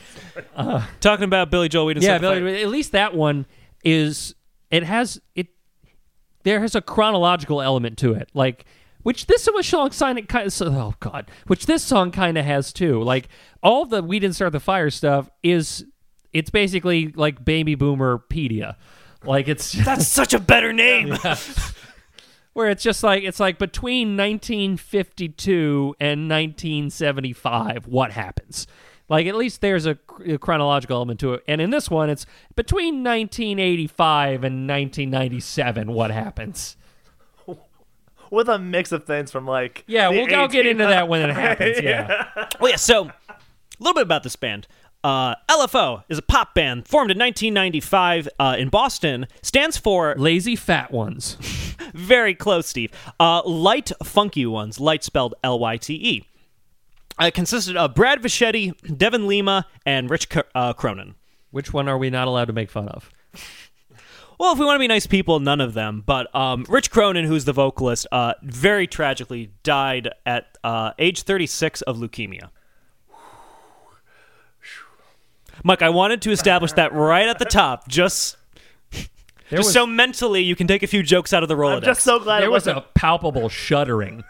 Talking 0.99 1.25
about 1.25 1.49
Billy 1.49 1.69
Joel. 1.69 1.87
We 1.87 1.93
didn't 1.95 2.05
yeah, 2.05 2.17
Billy, 2.17 2.61
at 2.61 2.69
least 2.69 2.91
that 2.91 3.15
one 3.15 3.45
is. 3.83 4.35
It 4.71 4.83
has 4.83 5.21
it. 5.35 5.47
There 6.43 6.59
has 6.59 6.75
a 6.75 6.81
chronological 6.81 7.61
element 7.61 7.97
to 7.99 8.13
it, 8.13 8.29
like 8.33 8.65
which 9.03 9.27
this 9.27 9.43
song 9.43 9.91
sign 9.91 10.17
it 10.17 10.27
kind 10.27 10.47
of. 10.47 10.61
Oh 10.61 10.93
God, 10.99 11.29
which 11.47 11.65
this 11.65 11.83
song 11.83 12.11
kind 12.11 12.37
of 12.37 12.45
has 12.45 12.73
too. 12.73 13.01
Like 13.01 13.29
all 13.63 13.85
the 13.85 14.01
we 14.01 14.19
didn't 14.19 14.35
start 14.35 14.51
the 14.51 14.59
fire 14.59 14.89
stuff 14.89 15.29
is. 15.43 15.85
It's 16.33 16.49
basically 16.49 17.07
like 17.09 17.45
baby 17.45 17.75
boomer 17.75 18.21
pedia. 18.29 18.75
Like 19.23 19.47
it's 19.47 19.71
That's 19.71 20.07
such 20.07 20.33
a 20.33 20.39
better 20.39 20.73
name. 20.73 21.17
where 22.55 22.69
it's 22.69 22.81
just 22.81 23.03
like 23.03 23.23
it's 23.23 23.39
like 23.39 23.59
between 23.59 24.15
1952 24.15 25.93
and 25.99 26.29
1975 26.29 27.85
what 27.85 28.11
happens? 28.11 28.65
Like 29.09 29.27
at 29.27 29.35
least 29.35 29.59
there's 29.59 29.85
a, 29.85 29.99
a 30.25 30.37
chronological 30.37 30.95
element 30.95 31.19
to 31.19 31.33
it. 31.33 31.43
And 31.49 31.59
in 31.59 31.69
this 31.69 31.89
one 31.89 32.09
it's 32.09 32.25
between 32.55 33.03
1985 33.03 34.45
and 34.45 34.69
1997 34.69 35.91
what 35.91 36.11
happens? 36.11 36.77
With 38.31 38.47
a 38.47 38.57
mix 38.57 38.93
of 38.93 39.03
things 39.03 39.31
from 39.31 39.45
like 39.45 39.83
yeah 39.85 40.07
we'll 40.07 40.33
I'll 40.33 40.47
get 40.47 40.65
into 40.65 40.85
that 40.85 41.09
when 41.09 41.29
it 41.29 41.33
happens 41.35 41.81
yeah. 41.81 42.47
Oh 42.61 42.67
yeah, 42.67 42.77
so 42.77 43.07
a 43.07 43.13
little 43.79 43.93
bit 43.93 44.03
about 44.03 44.23
this 44.23 44.37
band. 44.37 44.65
Uh, 45.05 45.35
LFO 45.47 46.03
is 46.09 46.17
a 46.17 46.23
pop 46.23 46.55
band 46.55 46.87
formed 46.87 47.11
in 47.11 47.19
1995 47.19 48.27
uh, 48.39 48.55
in 48.57 48.69
Boston. 48.69 49.27
Stands 49.43 49.77
for 49.77 50.15
lazy 50.17 50.55
fat 50.55 50.89
ones 50.89 51.35
very 51.93 52.33
close, 52.33 52.65
Steve. 52.65 52.91
Uh, 53.19 53.43
light, 53.45 53.91
funky 54.03 54.47
ones. 54.47 54.79
Light 54.79 55.03
spelled 55.03 55.35
L 55.43 55.59
Y 55.59 55.77
T 55.77 55.93
E. 55.93 56.27
Uh, 57.21 57.25
it 57.25 57.35
consisted 57.35 57.77
of 57.77 57.93
Brad 57.93 58.23
Fischetti, 58.23 58.73
Devin 58.97 59.27
Lima, 59.27 59.67
and 59.85 60.09
Rich 60.09 60.27
C- 60.33 60.41
uh, 60.55 60.73
Cronin. 60.73 61.13
Which 61.51 61.71
one 61.71 61.87
are 61.87 61.99
we 61.99 62.09
not 62.09 62.27
allowed 62.27 62.45
to 62.45 62.53
make 62.53 62.71
fun 62.71 62.87
of? 62.87 63.11
Well, 64.37 64.51
if 64.51 64.59
we 64.59 64.65
want 64.65 64.75
to 64.75 64.79
be 64.79 64.89
nice 64.89 65.07
people, 65.07 65.39
none 65.39 65.61
of 65.61 65.73
them. 65.73 66.03
But 66.05 66.27
um, 66.35 66.65
Rich 66.67 66.91
Cronin, 66.91 67.23
who's 67.23 67.45
the 67.45 67.53
vocalist, 67.53 68.05
uh, 68.11 68.33
very 68.43 68.85
tragically 68.85 69.51
died 69.63 70.09
at 70.25 70.57
uh, 70.61 70.91
age 70.99 71.21
36 71.21 71.81
of 71.83 71.99
leukemia. 71.99 72.49
Mike, 75.65 75.81
I 75.81 75.89
wanted 75.89 76.21
to 76.21 76.31
establish 76.31 76.73
that 76.73 76.93
right 76.93 77.27
at 77.27 77.39
the 77.39 77.45
top, 77.45 77.87
just, 77.87 78.37
There 78.91 79.57
just 79.57 79.65
was, 79.65 79.73
so 79.73 79.87
mentally 79.87 80.43
you 80.43 80.55
can 80.55 80.67
take 80.67 80.83
a 80.83 80.87
few 80.87 81.01
jokes 81.01 81.33
out 81.33 81.41
of 81.41 81.49
the 81.49 81.55
Rolodex. 81.55 81.77
I'm 81.77 81.81
just 81.81 82.03
so 82.03 82.19
glad 82.19 82.41
there 82.41 82.49
it 82.49 82.51
was 82.51 82.67
a 82.67 82.85
palpable 82.93 83.49
shuddering. 83.49 84.23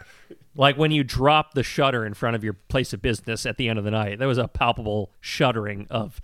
Like 0.54 0.78
when 0.78 0.92
you 0.92 1.04
drop 1.04 1.52
the 1.52 1.62
shutter 1.62 2.06
in 2.06 2.14
front 2.14 2.36
of 2.36 2.42
your 2.42 2.54
place 2.54 2.94
of 2.94 3.02
business 3.02 3.44
at 3.44 3.58
the 3.58 3.68
end 3.68 3.78
of 3.78 3.84
the 3.84 3.90
night, 3.90 4.18
there 4.18 4.28
was 4.28 4.38
a 4.38 4.48
palpable 4.48 5.10
shuddering 5.20 5.86
of 5.90 6.22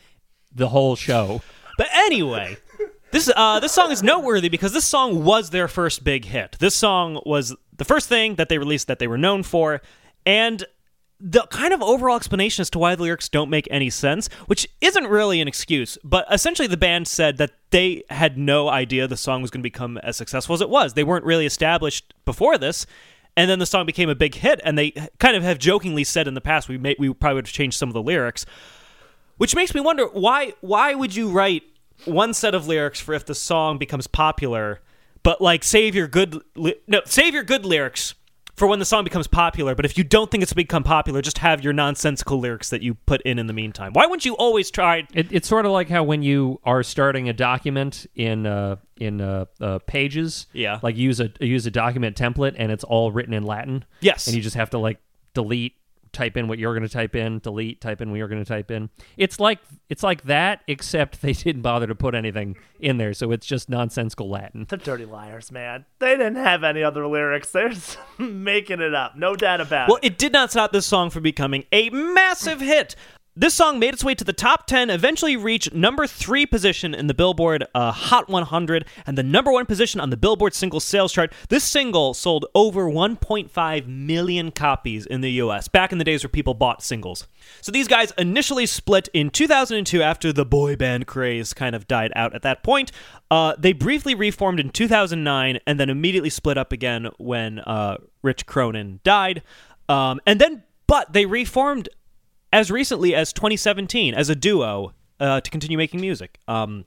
the 0.50 0.71
whole 0.71 0.97
show. 0.97 1.42
But 1.76 1.88
anyway, 1.92 2.57
this 3.11 3.31
uh, 3.37 3.61
this 3.61 3.73
song 3.73 3.90
is 3.90 4.02
noteworthy 4.02 4.49
because 4.49 4.73
this 4.73 4.87
song 4.87 5.25
was 5.25 5.50
their 5.50 5.69
first 5.69 6.04
big 6.04 6.25
hit. 6.25 6.57
This 6.59 6.75
song 6.75 7.21
was 7.26 7.54
the 7.76 7.85
first 7.85 8.09
thing 8.09 8.37
that 8.37 8.49
they 8.49 8.57
released 8.57 8.87
that 8.87 8.99
they 8.99 9.09
were 9.09 9.19
known 9.19 9.42
for, 9.42 9.83
and 10.25 10.64
the 11.25 11.43
kind 11.50 11.73
of 11.73 11.81
overall 11.83 12.17
explanation 12.17 12.62
as 12.62 12.71
to 12.71 12.79
why 12.79 12.97
the 12.97 13.02
lyrics 13.02 13.29
don't 13.29 13.49
make 13.49 13.69
any 13.71 13.91
sense, 13.91 14.29
which 14.47 14.67
isn't 14.81 15.07
really 15.07 15.41
an 15.41 15.47
excuse, 15.47 15.97
but 16.02 16.26
essentially 16.31 16.67
the 16.67 16.76
band 16.76 17.07
said 17.07 17.37
that 17.38 17.52
they 17.71 18.02
had 18.11 18.37
no 18.37 18.69
idea 18.69 19.07
the 19.07 19.17
song 19.17 19.41
was 19.41 19.50
going 19.50 19.61
to 19.61 19.62
become 19.62 19.99
as 19.99 20.17
successful 20.17 20.55
as 20.55 20.61
it 20.61 20.69
was. 20.69 20.95
They 20.95 21.05
weren't 21.05 21.25
really 21.25 21.47
established 21.47 22.12
before 22.25 22.59
this. 22.59 22.87
And 23.37 23.49
then 23.49 23.61
the 23.61 23.67
song 23.67 23.87
became 23.87 24.11
a 24.11 24.14
big 24.14 24.35
hit, 24.35 24.61
and 24.62 24.76
they 24.76 24.91
kind 25.19 25.37
of 25.37 25.43
have 25.43 25.59
jokingly 25.59 26.05
said 26.05 26.29
in 26.29 26.35
the 26.35 26.43
past 26.43 26.69
we 26.69 26.76
may, 26.76 26.97
we 26.99 27.14
probably 27.14 27.37
would 27.37 27.47
have 27.47 27.55
changed 27.55 27.79
some 27.79 27.88
of 27.88 27.95
the 27.95 28.02
lyrics 28.02 28.45
which 29.43 29.57
makes 29.57 29.75
me 29.75 29.81
wonder 29.81 30.07
why 30.07 30.52
why 30.61 30.95
would 30.95 31.17
you 31.17 31.29
write 31.29 31.64
one 32.05 32.33
set 32.33 32.55
of 32.55 32.69
lyrics 32.69 33.00
for 33.00 33.12
if 33.12 33.26
the 33.26 33.35
song 33.35 33.76
becomes 33.79 34.07
popular 34.07 34.81
but 35.25 35.41
like 35.41 35.64
save 35.64 35.97
your 35.97 36.07
good 36.07 36.41
li- 36.55 36.76
no 36.87 37.00
save 37.07 37.35
your 37.35 37.43
good 37.43 37.64
lyrics 37.64 38.14
for 38.54 38.66
when 38.68 38.78
the 38.78 38.85
song 38.85 39.02
becomes 39.04 39.26
popular 39.26 39.75
but 39.75 39.85
if 39.85 39.97
you 39.99 40.04
don't 40.04 40.30
think 40.30 40.42
it's 40.42 40.52
become 40.52 40.82
popular 40.85 41.23
just 41.23 41.38
have 41.38 41.62
your 41.64 41.73
nonsensical 41.73 42.38
lyrics 42.38 42.71
that 42.71 42.82
you 42.82 42.94
put 42.94 43.21
in 43.23 43.38
in 43.38 43.47
the 43.47 43.52
meantime 43.52 43.92
why 43.94 44.04
wouldn't 44.06 44.25
you 44.25 44.35
always 44.37 44.71
try 44.71 45.06
It, 45.14 45.28
it's 45.32 45.49
sort 45.49 45.64
of 45.66 45.73
like 45.73 45.88
how 45.88 46.02
when 46.02 46.23
you 46.23 46.61
are 46.64 46.82
starting 46.82 47.28
a 47.28 47.32
document 47.32 48.06
in 48.14 48.47
uh, 48.47 48.76
in 48.97 49.21
uh, 49.21 49.47
uh, 49.61 49.78
pages, 49.80 50.47
Yeah. 50.52 50.78
like 50.82 50.97
use 50.97 51.18
a 51.18 51.30
use 51.40 51.66
a 51.66 51.71
document 51.71 52.16
template 52.16 52.54
and 52.56 52.71
it's 52.71 52.85
all 52.85 53.11
written 53.11 53.35
in 53.35 53.42
Latin. 53.42 53.85
Yes. 54.00 54.26
and 54.28 54.37
you 54.37 54.42
just 54.42 54.54
have 54.56 54.71
to 54.71 54.78
like 54.78 54.99
delete, 55.35 55.75
type 56.12 56.37
in 56.37 56.49
what 56.49 56.59
you're 56.59 56.75
going 56.75 56.87
to 56.87 56.92
type 56.92 57.14
in, 57.16 57.38
delete, 57.38 57.81
type 57.81 58.00
in 58.00 58.11
what 58.11 58.16
you're 58.16 58.28
going 58.28 58.42
to 58.42 58.49
type 58.49 58.71
in. 58.71 58.90
It's 59.16 59.40
like 59.40 59.59
it's 59.88 60.02
like 60.02 60.25
that, 60.25 60.61
except 60.66 61.23
they 61.23 61.33
didn't 61.33 61.62
bother 61.62 61.87
to 61.87 61.95
put 61.95 62.14
anything 62.14 62.57
in 62.81 62.99
there, 62.99 63.14
so 63.14 63.33
it's 63.33 63.47
just 63.47 63.69
nonsensical 63.69 64.28
Latin. 64.28 64.66
They're 64.69 64.78
dirty 64.78 65.04
liars, 65.04 65.50
man. 65.52 65.85
They 65.99 66.16
didn't 66.16 66.37
have 66.37 66.64
any 66.64 66.83
other 66.83 67.07
lyrics. 67.07 67.50
They're 67.52 67.69
just 67.71 67.99
making 68.19 68.81
it 68.81 68.95
up. 68.95 69.16
No 69.16 69.35
doubt 69.37 69.61
about 69.61 69.88
Well, 69.88 69.97
it. 69.97 70.02
Well, 70.02 70.12
it 70.12 70.19
did 70.19 70.33
not 70.33 70.50
stop 70.50 70.73
this 70.73 70.87
song 70.87 71.11
from 71.11 71.23
becoming 71.23 71.64
a 71.73 71.90
massive 71.90 72.61
hit. 72.61 72.95
This 73.35 73.55
song 73.55 73.79
made 73.79 73.95
its 73.95 74.05
way 74.05 74.15
to 74.17 74.25
the 74.25 74.35
top 74.35 74.67
10, 74.67 74.91
eventually 74.91 75.39
reached 75.39 75.73
number 75.73 76.07
3 76.07 76.45
position 76.45 76.95
in 76.95 77.07
the 77.07 77.15
Billboard 77.15 77.65
uh, 77.75 77.91
Hot 77.91 78.29
100 78.29 78.85
and 79.07 79.17
the 79.17 79.23
number 79.23 79.51
1 79.51 79.65
position 79.65 80.03
on 80.03 80.11
the 80.11 80.19
Billboard 80.19 80.53
single 80.53 80.81
sales 80.81 81.15
chart. 81.15 81.33
This 81.49 81.65
single 81.65 82.12
sold 82.12 82.45
over 82.55 82.91
1.5 82.91 83.87
million 83.87 84.51
copies 84.51 85.07
in 85.07 85.23
the 85.23 85.31
US, 85.31 85.67
back 85.67 85.93
in 85.93 85.97
the 85.97 86.05
days 86.05 86.23
where 86.23 86.29
people 86.29 86.53
bought 86.53 86.83
singles. 86.83 87.27
So 87.62 87.73
these 87.73 87.89
guys 87.89 88.12
initially 88.19 88.67
split 88.67 89.09
in 89.15 89.31
2002 89.31 90.03
after 90.03 90.31
the 90.31 90.45
boy 90.45 90.77
band 90.77 91.07
craze 91.07 91.55
kind 91.55 91.75
of 91.75 91.89
died 91.89 92.12
out 92.15 92.35
at 92.35 92.43
that 92.43 92.62
point. 92.62 92.93
Uh, 93.31 93.55
they 93.59 93.73
briefly 93.73 94.15
reformed 94.15 94.61
in 94.61 94.69
2009 94.69 95.59
and 95.67 95.81
then 95.81 95.89
immediately 95.89 96.29
split 96.29 96.59
up 96.59 96.71
again 96.71 97.09
when 97.17 97.61
uh, 97.61 97.97
Rich 98.21 98.45
Cronin 98.45 99.01
died. 99.05 99.43
Um, 99.89 100.21
and 100.27 100.39
then, 100.39 100.65
but 100.87 101.15
they 101.15 101.25
reformed 101.25 101.89
as 102.52 102.71
recently 102.71 103.14
as 103.14 103.32
2017 103.32 104.14
as 104.14 104.28
a 104.28 104.35
duo 104.35 104.92
uh, 105.18 105.40
to 105.40 105.50
continue 105.50 105.78
making 105.78 106.00
music. 106.00 106.38
Um, 106.47 106.85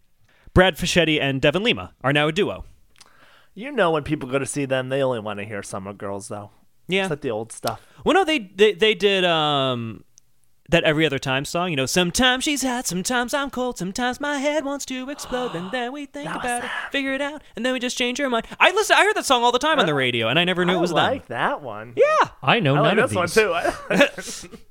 Brad 0.54 0.78
Fischetti 0.78 1.20
and 1.20 1.42
Devin 1.42 1.64
Lima 1.64 1.94
are 2.04 2.14
now 2.14 2.28
a 2.28 2.32
duo. 2.32 2.66
You 3.54 3.72
know 3.72 3.92
when 3.92 4.04
people 4.04 4.30
go 4.30 4.40
to 4.40 4.46
see 4.46 4.66
them, 4.66 4.90
they 4.90 5.02
only 5.02 5.20
want 5.20 5.40
to 5.40 5.46
hear 5.46 5.64
Summer 5.64 5.94
Girls, 5.94 6.28
though. 6.28 6.52
Yeah. 6.88 7.04
It's 7.04 7.10
like 7.10 7.22
the 7.22 7.32
old 7.32 7.52
stuff. 7.52 7.82
Well, 8.06 8.14
no, 8.14 8.24
they 8.24 8.40
they, 8.40 8.74
they 8.74 8.94
did 8.94 9.26
um, 9.26 10.04
that 10.70 10.84
every 10.84 11.06
other 11.06 11.20
time 11.20 11.46
song. 11.46 11.70
You 11.70 11.76
know, 11.76 11.86
sometimes 11.86 12.44
she's 12.44 12.64
hot, 12.64 12.88
sometimes 12.88 13.34
I'm 13.34 13.50
cold, 13.50 13.78
sometimes 13.78 14.20
my 14.20 14.38
head 14.40 14.66
wants 14.66 14.86
to 14.86 15.10
explode, 15.10 15.56
and 15.56 15.72
then 15.72 15.92
we 15.92 16.06
think 16.06 16.28
That 16.28 16.38
about 16.40 16.64
it, 16.64 16.70
figure 16.92 17.14
it 17.14 17.22
out, 17.22 17.42
and 17.56 17.66
then 17.66 17.74
we 17.74 17.80
just 17.80 17.98
change 17.98 18.20
our 18.20 18.30
mind. 18.30 18.48
I 18.60 18.72
listen. 18.72 18.96
I 18.98 19.04
heard 19.04 19.16
that 19.16 19.26
song 19.26 19.44
all 19.44 19.52
the 19.52 19.60
time 19.60 19.80
on 19.80 19.86
the 19.86 19.94
radio, 19.94 20.28
and 20.28 20.40
I 20.40 20.44
never 20.44 20.66
knew 20.66 20.74
I 20.74 20.78
it 20.78 20.82
was 20.82 20.92
like 20.92 21.28
them. 21.28 21.38
that 21.38 21.62
one. 21.62 21.94
Yeah. 21.96 22.30
I 22.42 22.60
know 22.60 22.76
I 22.76 22.80
like 22.82 22.96
none 22.96 23.00
of 23.04 23.10
this 23.12 23.34
these. 23.36 23.46
one, 23.46 24.50
too. 24.50 24.58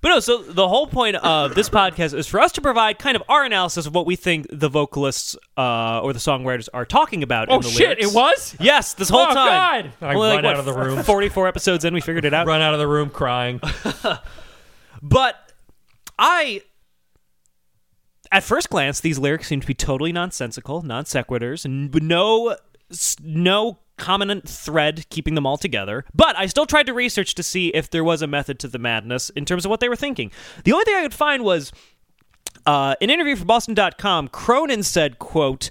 But 0.00 0.10
no, 0.10 0.20
so 0.20 0.38
the 0.40 0.68
whole 0.68 0.86
point 0.86 1.16
of 1.16 1.56
this 1.56 1.68
podcast 1.68 2.14
is 2.16 2.28
for 2.28 2.38
us 2.38 2.52
to 2.52 2.60
provide 2.60 3.00
kind 3.00 3.16
of 3.16 3.24
our 3.28 3.44
analysis 3.44 3.86
of 3.86 3.94
what 3.94 4.06
we 4.06 4.14
think 4.14 4.46
the 4.52 4.68
vocalists 4.68 5.36
uh, 5.56 6.00
or 6.00 6.12
the 6.12 6.20
songwriters 6.20 6.68
are 6.72 6.84
talking 6.84 7.24
about. 7.24 7.48
Oh 7.50 7.56
in 7.56 7.62
the 7.62 7.68
shit! 7.68 7.98
lyrics. 7.98 8.06
It 8.06 8.14
was. 8.14 8.56
Yes, 8.60 8.94
this 8.94 9.08
whole 9.08 9.22
Oh, 9.28 9.34
time. 9.34 9.90
God! 10.00 10.08
I 10.08 10.14
Only, 10.14 10.28
run 10.36 10.46
out 10.46 10.56
of 10.60 10.64
the 10.64 10.72
room. 10.72 11.02
Forty-four 11.02 11.48
episodes 11.48 11.84
in, 11.84 11.92
we 11.92 12.00
figured 12.00 12.24
it 12.24 12.32
out. 12.32 12.46
Run 12.46 12.62
out 12.62 12.72
of 12.74 12.78
the 12.78 12.86
room 12.86 13.10
crying. 13.10 13.60
But 15.02 15.52
I, 16.18 16.62
at 18.32 18.42
first 18.42 18.70
glance, 18.70 19.00
these 19.00 19.18
lyrics 19.18 19.48
seem 19.48 19.60
to 19.60 19.66
be 19.66 19.74
totally 19.74 20.12
nonsensical, 20.12 20.82
non 20.82 21.04
sequiturs, 21.04 21.64
and 21.64 21.94
no, 22.02 22.56
no 23.22 23.78
common 23.96 24.40
thread 24.42 25.08
keeping 25.10 25.34
them 25.34 25.46
all 25.46 25.56
together. 25.56 26.04
But 26.14 26.36
I 26.36 26.46
still 26.46 26.66
tried 26.66 26.86
to 26.86 26.94
research 26.94 27.34
to 27.34 27.42
see 27.42 27.68
if 27.68 27.90
there 27.90 28.04
was 28.04 28.22
a 28.22 28.26
method 28.26 28.58
to 28.60 28.68
the 28.68 28.78
madness 28.78 29.30
in 29.30 29.44
terms 29.44 29.64
of 29.64 29.70
what 29.70 29.80
they 29.80 29.88
were 29.88 29.96
thinking. 29.96 30.30
The 30.64 30.72
only 30.72 30.84
thing 30.84 30.94
I 30.94 31.02
could 31.02 31.14
find 31.14 31.44
was 31.44 31.72
uh, 32.64 32.94
an 33.00 33.10
interview 33.10 33.36
for 33.36 33.44
Boston.com. 33.44 34.28
Cronin 34.28 34.82
said, 34.82 35.18
"quote." 35.18 35.70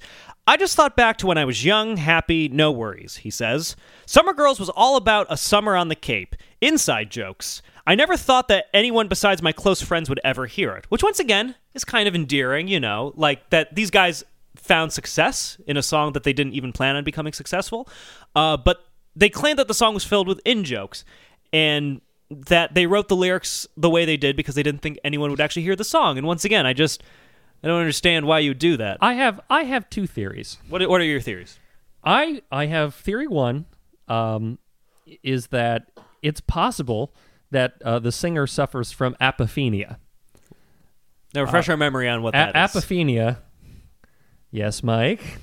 I 0.49 0.55
just 0.55 0.77
thought 0.77 0.95
back 0.95 1.17
to 1.17 1.27
when 1.27 1.37
I 1.37 1.43
was 1.43 1.65
young, 1.65 1.97
happy, 1.97 2.47
no 2.47 2.71
worries, 2.71 3.17
he 3.17 3.29
says. 3.29 3.75
Summer 4.05 4.31
Girls 4.31 4.61
was 4.61 4.69
all 4.69 4.95
about 4.95 5.27
a 5.29 5.35
summer 5.35 5.75
on 5.75 5.89
the 5.89 5.95
Cape. 5.95 6.37
Inside 6.61 7.11
jokes. 7.11 7.61
I 7.87 7.95
never 7.95 8.17
thought 8.17 8.49
that 8.49 8.65
anyone 8.73 9.07
besides 9.07 9.41
my 9.41 9.53
close 9.53 9.81
friends 9.81 10.09
would 10.09 10.19
ever 10.21 10.45
hear 10.45 10.75
it, 10.75 10.85
which 10.89 11.03
once 11.03 11.21
again 11.21 11.55
is 11.73 11.85
kind 11.85 12.05
of 12.05 12.13
endearing, 12.13 12.67
you 12.67 12.81
know, 12.81 13.13
like 13.15 13.49
that 13.49 13.73
these 13.75 13.89
guys 13.89 14.25
found 14.57 14.91
success 14.91 15.57
in 15.65 15.77
a 15.77 15.81
song 15.81 16.11
that 16.11 16.23
they 16.23 16.33
didn't 16.33 16.53
even 16.53 16.73
plan 16.73 16.97
on 16.97 17.05
becoming 17.05 17.31
successful. 17.31 17.87
Uh, 18.35 18.57
but 18.57 18.83
they 19.15 19.29
claimed 19.29 19.57
that 19.57 19.69
the 19.69 19.73
song 19.73 19.93
was 19.93 20.03
filled 20.03 20.27
with 20.27 20.41
in 20.43 20.65
jokes 20.65 21.05
and 21.53 22.01
that 22.29 22.73
they 22.73 22.85
wrote 22.85 23.07
the 23.07 23.15
lyrics 23.15 23.65
the 23.77 23.89
way 23.89 24.03
they 24.03 24.17
did 24.17 24.35
because 24.35 24.55
they 24.55 24.63
didn't 24.63 24.81
think 24.81 24.99
anyone 25.05 25.31
would 25.31 25.39
actually 25.39 25.61
hear 25.61 25.75
the 25.77 25.85
song. 25.85 26.17
And 26.17 26.27
once 26.27 26.43
again, 26.43 26.65
I 26.65 26.73
just 26.73 27.01
I 27.63 27.67
don't 27.67 27.79
understand 27.79 28.27
why 28.27 28.39
you 28.39 28.53
do 28.53 28.75
that. 28.75 28.97
I 28.99 29.13
have 29.13 29.39
I 29.49 29.63
have 29.63 29.89
two 29.89 30.07
theories. 30.07 30.57
What 30.67 30.87
what 30.89 30.99
are 30.99 31.05
your 31.05 31.21
theories? 31.21 31.57
I 32.03 32.41
I 32.51 32.65
have 32.65 32.95
theory 32.95 33.27
one, 33.27 33.65
um, 34.09 34.59
is 35.23 35.47
that 35.47 35.89
it's 36.21 36.41
possible 36.41 37.13
that 37.51 37.81
uh, 37.83 37.99
the 37.99 38.11
singer 38.11 38.47
suffers 38.47 38.91
from 38.91 39.15
apophenia. 39.21 39.97
Now 41.33 41.43
refresh 41.43 41.69
our 41.69 41.77
memory 41.77 42.07
on 42.07 42.21
what 42.23 42.33
A- 42.35 42.51
that 42.53 42.55
is. 42.75 42.83
apophenia. 42.83 43.37
Yes, 44.51 44.81
Mike. 44.81 45.39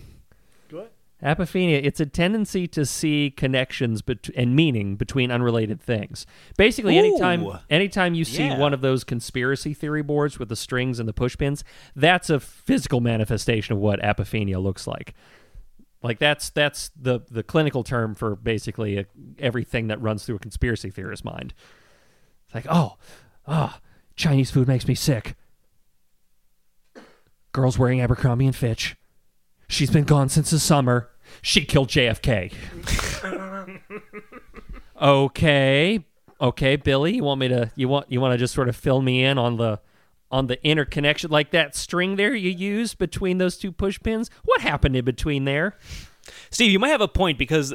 Good. 0.68 0.88
Apophenia, 1.22 1.80
it's 1.84 2.00
a 2.00 2.06
tendency 2.06 2.66
to 2.68 2.84
see 2.84 3.30
connections 3.30 4.02
bet- 4.02 4.28
and 4.34 4.56
meaning 4.56 4.96
between 4.96 5.30
unrelated 5.30 5.80
things. 5.80 6.26
Basically, 6.56 6.98
anytime 6.98 7.44
Ooh. 7.44 7.54
anytime 7.70 8.14
you 8.14 8.24
see 8.24 8.46
Yeah. 8.46 8.58
one 8.58 8.74
of 8.74 8.80
those 8.80 9.04
conspiracy 9.04 9.72
theory 9.74 10.02
boards 10.02 10.38
with 10.38 10.48
the 10.48 10.56
strings 10.56 10.98
and 10.98 11.08
the 11.08 11.12
pushpins, 11.14 11.62
that's 11.94 12.28
a 12.30 12.40
physical 12.40 13.00
manifestation 13.00 13.74
of 13.76 13.78
what 13.80 14.00
apophenia 14.00 14.60
looks 14.62 14.86
like. 14.86 15.14
Like 16.02 16.18
that's 16.18 16.50
that's 16.50 16.90
the 17.00 17.20
the 17.30 17.42
clinical 17.42 17.82
term 17.84 18.14
for 18.14 18.36
basically 18.36 18.98
a, 18.98 19.06
everything 19.38 19.86
that 19.88 20.00
runs 20.02 20.24
through 20.26 20.36
a 20.36 20.40
conspiracy 20.40 20.90
theorist's 20.90 21.24
mind. 21.24 21.54
It's 22.54 22.66
like, 22.66 22.74
oh, 22.74 22.96
oh, 23.48 23.78
Chinese 24.14 24.50
food 24.50 24.68
makes 24.68 24.86
me 24.86 24.94
sick. 24.94 25.34
Girls 27.52 27.78
wearing 27.78 28.00
Abercrombie 28.00 28.46
and 28.46 28.54
Fitch. 28.54 28.96
She's 29.68 29.90
been 29.90 30.04
gone 30.04 30.28
since 30.28 30.50
the 30.50 30.60
summer. 30.60 31.10
She 31.42 31.64
killed 31.64 31.88
JFK. 31.88 32.52
okay. 35.02 36.04
Okay, 36.40 36.76
Billy, 36.76 37.16
you 37.16 37.24
want 37.24 37.40
me 37.40 37.48
to 37.48 37.70
you 37.74 37.88
want 37.88 38.10
you 38.10 38.20
want 38.20 38.32
to 38.32 38.38
just 38.38 38.54
sort 38.54 38.68
of 38.68 38.76
fill 38.76 39.00
me 39.00 39.24
in 39.24 39.38
on 39.38 39.56
the 39.56 39.80
on 40.30 40.48
the 40.48 40.62
interconnection 40.66 41.30
like 41.30 41.52
that 41.52 41.74
string 41.74 42.16
there 42.16 42.34
you 42.34 42.50
used 42.50 42.98
between 42.98 43.38
those 43.38 43.56
two 43.56 43.72
push 43.72 43.98
pins? 44.00 44.30
What 44.44 44.60
happened 44.60 44.96
in 44.96 45.04
between 45.04 45.44
there? 45.44 45.76
Steve, 46.50 46.70
you 46.70 46.78
might 46.78 46.88
have 46.88 47.00
a 47.00 47.08
point 47.08 47.38
because 47.38 47.72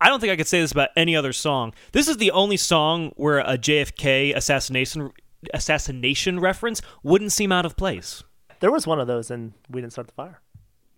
I 0.00 0.08
don't 0.08 0.20
think 0.20 0.32
I 0.32 0.36
could 0.36 0.46
say 0.46 0.60
this 0.60 0.72
about 0.72 0.90
any 0.96 1.16
other 1.16 1.32
song. 1.32 1.74
This 1.92 2.08
is 2.08 2.18
the 2.18 2.30
only 2.30 2.56
song 2.56 3.12
where 3.16 3.38
a 3.40 3.58
JFK 3.58 4.34
assassination 4.34 5.10
assassination 5.54 6.40
reference 6.40 6.82
wouldn't 7.02 7.32
seem 7.32 7.52
out 7.52 7.64
of 7.64 7.76
place. 7.76 8.22
There 8.60 8.72
was 8.72 8.86
one 8.86 9.00
of 9.00 9.06
those, 9.06 9.30
and 9.30 9.52
we 9.70 9.80
didn't 9.80 9.92
start 9.92 10.08
the 10.08 10.14
fire. 10.14 10.40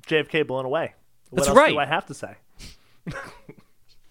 JFK 0.07 0.47
blown 0.47 0.65
away. 0.65 0.95
What 1.31 1.39
That's 1.39 1.49
else 1.49 1.57
right. 1.57 1.71
Do 1.71 1.79
I 1.79 1.87
have 1.87 2.07
to 2.07 2.15
say? 2.15 2.37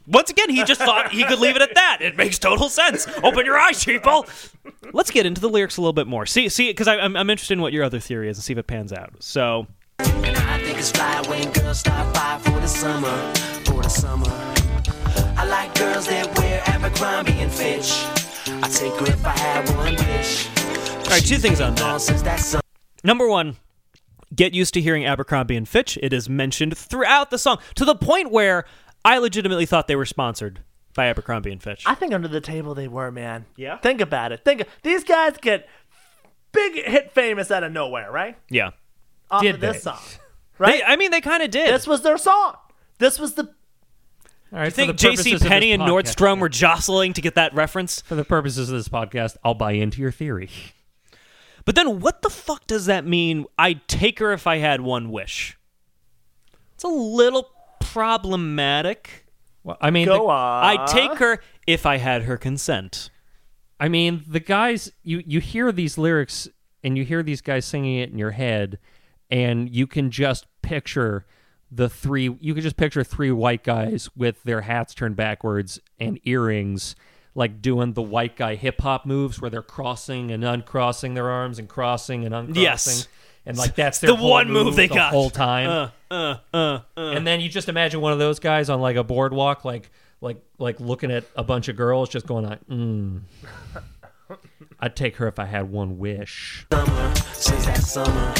Once 0.07 0.31
again, 0.31 0.49
he 0.49 0.63
just 0.63 0.81
thought 0.81 1.11
he 1.11 1.23
could 1.23 1.39
leave 1.39 1.55
it 1.55 1.61
at 1.61 1.75
that. 1.75 1.99
It 2.01 2.17
makes 2.17 2.39
total 2.39 2.67
sense. 2.67 3.07
Open 3.23 3.45
your 3.45 3.59
eyes, 3.59 3.85
people. 3.85 4.25
Let's 4.91 5.11
get 5.11 5.27
into 5.27 5.39
the 5.39 5.49
lyrics 5.49 5.77
a 5.77 5.81
little 5.81 5.93
bit 5.93 6.07
more. 6.07 6.25
See, 6.25 6.49
see, 6.49 6.69
because 6.69 6.87
I'm, 6.87 7.15
I'm 7.15 7.29
interested 7.29 7.53
in 7.53 7.61
what 7.61 7.73
your 7.73 7.83
other 7.83 7.99
theory 7.99 8.27
is 8.27 8.37
and 8.37 8.43
see 8.43 8.53
if 8.53 8.59
it 8.59 8.65
pans 8.65 8.91
out. 8.91 9.11
So, 9.19 9.67
And 9.99 10.35
I 10.37 10.57
think 10.63 10.79
it's 10.79 10.91
fly 10.91 11.21
when 11.27 11.51
girls 11.51 11.79
stop 11.79 12.11
by 12.13 12.39
for 12.43 12.59
the 12.59 12.67
summer, 12.67 13.33
for 13.65 13.83
the 13.83 13.89
summer. 13.89 14.58
I 15.51 15.63
like 15.65 15.75
girls 15.79 16.05
that 16.07 16.37
wear 16.37 16.61
Abercrombie 16.67 17.31
and 17.39 17.51
Fitch. 17.51 17.91
I 18.61 18.67
take 18.69 18.93
her 18.99 19.07
if 19.11 19.25
I 19.25 19.29
had 19.31 19.67
one 19.75 19.95
wish. 19.95 20.47
all 21.05 21.09
right, 21.09 21.23
two 21.25 21.37
things 21.37 21.59
on 21.59 21.73
that. 21.75 22.01
Since 22.01 22.21
that 22.21 22.39
summer. 22.39 22.61
Number 23.03 23.27
one, 23.27 23.55
get 24.35 24.53
used 24.53 24.75
to 24.75 24.81
hearing 24.81 25.05
Abercrombie 25.05 25.55
and 25.55 25.67
Fitch. 25.67 25.97
It 26.03 26.13
is 26.13 26.29
mentioned 26.29 26.77
throughout 26.77 27.31
the 27.31 27.39
song 27.39 27.57
to 27.75 27.83
the 27.85 27.95
point 27.95 28.31
where 28.31 28.65
I 29.03 29.17
legitimately 29.17 29.65
thought 29.65 29.87
they 29.87 29.95
were 29.95 30.05
sponsored 30.05 30.59
by 30.93 31.07
Abercrombie 31.07 31.51
and 31.51 31.63
Fitch. 31.63 31.83
I 31.87 31.95
think 31.95 32.13
under 32.13 32.27
the 32.27 32.41
table 32.41 32.75
they 32.75 32.87
were, 32.87 33.11
man. 33.11 33.45
Yeah? 33.55 33.77
Think 33.77 34.01
about 34.01 34.31
it. 34.31 34.45
Think 34.45 34.65
these 34.83 35.03
guys 35.03 35.37
get 35.41 35.67
big 36.51 36.75
hit 36.85 37.11
famous 37.11 37.49
out 37.49 37.63
of 37.63 37.71
nowhere, 37.71 38.11
right? 38.11 38.37
yeah, 38.49 38.71
Off 39.31 39.41
Did 39.41 39.55
of 39.55 39.61
this 39.61 39.77
they? 39.77 39.81
song. 39.81 39.99
they, 40.09 40.15
Right? 40.59 40.83
I 40.85 40.95
mean, 40.95 41.09
they 41.11 41.21
kind 41.21 41.41
of 41.41 41.49
did. 41.49 41.73
this 41.73 41.87
was 41.87 42.01
their 42.03 42.17
song. 42.17 42.55
This 42.99 43.17
was 43.17 43.33
the 43.35 43.53
All 44.51 44.59
right, 44.59 44.65
I 44.65 44.69
for 44.69 44.75
think 44.75 44.95
J.C. 44.97 45.33
of 45.33 45.39
this 45.41 45.47
Penney 45.47 45.71
and 45.71 45.83
podcast- 45.83 46.15
Nordstrom 46.15 46.39
were 46.39 46.49
jostling 46.49 47.13
to 47.13 47.21
get 47.21 47.35
that 47.35 47.53
reference. 47.53 48.01
For 48.01 48.15
the 48.15 48.25
purposes 48.25 48.69
of 48.69 48.77
this 48.77 48.87
podcast, 48.87 49.37
I'll 49.43 49.53
buy 49.53 49.73
into 49.73 50.01
your 50.01 50.11
theory. 50.11 50.49
But 51.65 51.75
then, 51.75 51.99
what 51.99 52.23
the 52.23 52.29
fuck 52.29 52.65
does 52.65 52.87
that 52.87 53.05
mean? 53.05 53.45
I'd 53.57 53.87
take 53.87 54.19
her 54.19 54.31
if 54.33 54.47
I 54.47 54.57
had 54.57 54.81
one 54.81 55.11
wish. 55.11 55.57
It's 56.73 56.83
a 56.83 56.87
little 56.87 57.49
problematic. 57.79 59.25
Well, 59.63 59.77
I 59.79 59.91
mean, 59.91 60.05
go 60.07 60.17
the, 60.17 60.23
on. 60.23 60.63
I'd 60.63 60.87
take 60.87 61.17
her 61.17 61.41
if 61.67 61.85
I 61.85 61.97
had 61.97 62.23
her 62.23 62.37
consent. 62.37 63.11
I 63.79 63.87
mean, 63.87 64.23
the 64.27 64.39
guys 64.39 64.91
you 65.03 65.21
you 65.25 65.39
hear 65.39 65.71
these 65.71 65.97
lyrics 65.97 66.47
and 66.83 66.97
you 66.97 67.05
hear 67.05 67.21
these 67.21 67.41
guys 67.41 67.65
singing 67.65 67.99
it 67.99 68.09
in 68.09 68.17
your 68.17 68.31
head, 68.31 68.79
and 69.29 69.69
you 69.69 69.85
can 69.85 70.09
just 70.11 70.47
picture 70.61 71.25
the 71.71 71.89
three. 71.89 72.35
You 72.39 72.53
can 72.53 72.63
just 72.63 72.77
picture 72.77 73.03
three 73.03 73.31
white 73.31 73.63
guys 73.63 74.09
with 74.15 74.41
their 74.43 74.61
hats 74.61 74.93
turned 74.93 75.15
backwards 75.15 75.79
and 75.99 76.19
earrings, 76.23 76.95
like 77.35 77.61
doing 77.61 77.93
the 77.93 78.01
white 78.01 78.35
guy 78.35 78.55
hip 78.55 78.81
hop 78.81 79.05
moves 79.05 79.41
where 79.41 79.49
they're 79.49 79.61
crossing 79.61 80.31
and 80.31 80.43
uncrossing 80.43 81.13
their 81.13 81.29
arms 81.29 81.59
and 81.59 81.67
crossing 81.69 82.25
and 82.25 82.33
uncrossing. 82.33 82.61
Yes. 82.61 83.07
And 83.45 83.57
like 83.57 83.75
that's 83.75 83.99
their 83.99 84.11
The 84.11 84.15
whole 84.15 84.29
one 84.31 84.51
move 84.51 84.75
they 84.75 84.87
the 84.87 84.95
got. 84.95 85.11
whole 85.11 85.29
time. 85.29 85.69
Uh, 85.69 86.13
uh, 86.13 86.37
uh, 86.53 86.79
uh. 86.97 87.01
and 87.01 87.25
then 87.25 87.41
you 87.41 87.49
just 87.49 87.69
imagine 87.69 88.01
one 88.01 88.13
of 88.13 88.19
those 88.19 88.39
guys 88.39 88.69
on 88.69 88.81
like 88.81 88.95
a 88.95 89.03
boardwalk, 89.03 89.65
like 89.65 89.89
like 90.21 90.43
like 90.57 90.79
looking 90.79 91.11
at 91.11 91.23
a 91.35 91.43
bunch 91.43 91.67
of 91.67 91.75
girls, 91.75 92.09
just 92.09 92.27
going 92.27 92.45
like, 92.45 92.65
mm. 92.67 93.21
I'd 94.79 94.95
take 94.95 95.15
her 95.17 95.27
if 95.27 95.39
I 95.39 95.45
had 95.45 95.71
one 95.71 95.97
wish. 95.97 96.65
summer, 96.71 97.15
since 97.33 97.65
that 97.65 97.77
summer. 97.81 98.33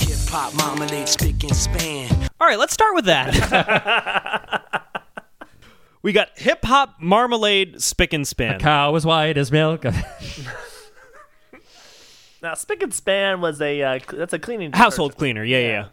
Hip 0.00 0.18
hop, 0.28 0.54
marmalade, 0.54 1.08
spick 1.08 1.42
and 1.44 1.56
span. 1.56 2.28
All 2.42 2.48
right, 2.48 2.58
let's 2.58 2.74
start 2.74 2.96
with 2.96 3.04
that. 3.04 4.74
we 6.02 6.12
got 6.12 6.30
hip 6.34 6.64
hop, 6.64 6.96
marmalade, 7.00 7.80
spick 7.80 8.12
and 8.12 8.26
span. 8.26 8.58
Cow 8.58 8.96
as 8.96 9.06
white 9.06 9.38
as 9.38 9.52
milk. 9.52 9.84
now 12.42 12.54
spick 12.54 12.82
and 12.82 12.92
span 12.92 13.40
was 13.40 13.62
a 13.62 13.80
uh, 13.80 14.00
cl- 14.00 14.18
that's 14.18 14.32
a 14.32 14.40
cleaning 14.40 14.72
Household 14.72 15.12
detergent. 15.12 15.18
cleaner. 15.20 15.44
Yeah, 15.44 15.58
yeah. 15.58 15.68
yeah. 15.68 15.86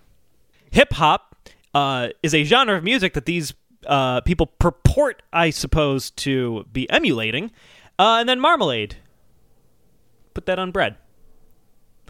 Hip 0.71 0.93
hop 0.93 1.51
uh, 1.75 2.07
is 2.23 2.33
a 2.33 2.43
genre 2.43 2.77
of 2.77 2.83
music 2.83 3.13
that 3.13 3.27
these 3.27 3.53
uh, 3.85 4.21
people 4.21 4.47
purport, 4.47 5.21
I 5.31 5.51
suppose, 5.51 6.09
to 6.09 6.65
be 6.73 6.89
emulating. 6.89 7.51
Uh, 7.99 8.17
and 8.21 8.27
then 8.27 8.39
marmalade. 8.39 8.95
Put 10.33 10.47
that 10.47 10.57
on 10.57 10.71
bread. 10.71 10.95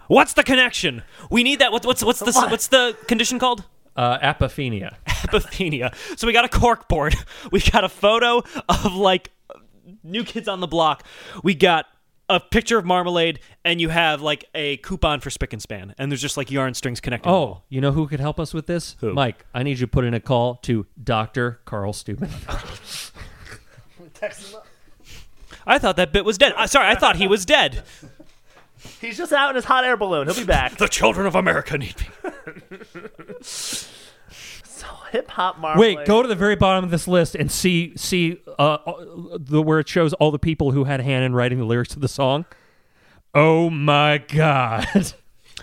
What's 0.08 0.32
the 0.32 0.44
connection? 0.44 1.04
We 1.30 1.44
need 1.44 1.60
that. 1.60 1.74
What, 1.74 1.86
what's 1.86 2.06
what's 2.06 2.20
the 2.20 2.32
What? 2.32 2.52
what's 2.52 2.68
the 2.68 2.96
condition 3.06 3.38
called? 3.38 3.66
Uh, 3.96 4.20
apophenia. 4.20 4.96
Epiphania. 5.08 5.94
So 6.18 6.28
we 6.28 6.34
got 6.34 6.46
a 6.46 6.50
cork 6.50 6.88
board. 6.88 7.16
We 7.52 7.62
got 7.62 7.84
a 7.84 7.90
photo 7.90 8.44
of 8.68 8.94
like 8.96 9.32
new 10.04 10.24
kids 10.24 10.48
on 10.48 10.60
the 10.60 10.68
block. 10.68 11.04
We 11.44 11.56
got 11.56 11.86
a 12.30 12.40
picture 12.40 12.78
of 12.78 12.86
marmalade, 12.86 13.40
and 13.66 13.82
you 13.82 13.90
have 13.90 14.22
like 14.22 14.46
a 14.54 14.78
coupon 14.78 15.20
for 15.20 15.30
Spick 15.30 15.52
and 15.52 15.62
Span, 15.62 15.96
and 15.98 16.12
there's 16.12 16.22
just 16.22 16.38
like 16.38 16.52
yarn 16.52 16.74
strings 16.76 17.00
connecting. 17.00 17.32
Oh, 17.32 17.64
you 17.70 17.82
know 17.82 17.92
who 17.92 18.08
could 18.08 18.20
help 18.20 18.40
us 18.40 18.54
with 18.54 18.68
this? 18.68 18.96
Who? 19.00 19.14
Mike, 19.14 19.46
I 19.54 19.64
need 19.64 19.80
you 19.80 19.88
to 19.88 19.88
put 19.88 20.06
in 20.06 20.14
a 20.14 20.20
call 20.20 20.56
to 20.64 20.86
Dr. 21.04 21.60
Carl 21.66 21.94
Steuben. 21.94 22.30
Text 24.14 24.50
him 24.50 24.58
up. 24.58 24.68
I 25.66 25.80
thought 25.80 25.98
that 25.98 26.14
bit 26.14 26.26
was 26.26 26.38
dead. 26.38 26.54
Uh, 26.56 26.68
sorry, 26.68 26.88
I 26.88 26.96
thought 26.96 27.16
he 27.16 27.28
was 27.28 27.46
dead. 27.46 27.84
He's 29.02 29.18
just 29.18 29.32
out 29.34 29.50
in 29.50 29.56
his 29.56 29.66
hot 29.66 29.84
air 29.84 29.98
balloon. 29.98 30.28
He'll 30.28 30.36
be 30.36 30.44
back. 30.46 30.78
The 30.78 30.88
children 30.88 31.28
of 31.28 31.36
America 31.36 31.78
need 31.78 31.96
me. 32.00 32.08
So 33.42 34.88
hip 35.12 35.30
hop 35.32 35.58
marmalade. 35.60 35.98
Wait, 35.98 36.08
go 36.08 36.22
to 36.22 36.28
the 36.28 36.36
very 36.36 36.56
bottom 36.56 36.84
of 36.86 36.92
this 36.92 37.08
list 37.08 37.36
and 37.36 37.52
see 37.52 37.94
see 37.98 38.42
uh, 38.58 38.78
the 39.38 39.62
where 39.62 39.80
it 39.80 39.90
shows 39.90 40.14
all 40.14 40.32
the 40.32 40.40
people 40.40 40.72
who 40.72 40.86
had 40.86 41.00
a 41.00 41.04
hand 41.04 41.26
in 41.26 41.34
writing 41.34 41.58
the 41.60 41.66
lyrics 41.66 41.90
to 41.94 42.00
the 42.00 42.08
song. 42.08 42.46
Oh 43.36 43.70
my 43.70 44.20
god. 44.20 44.88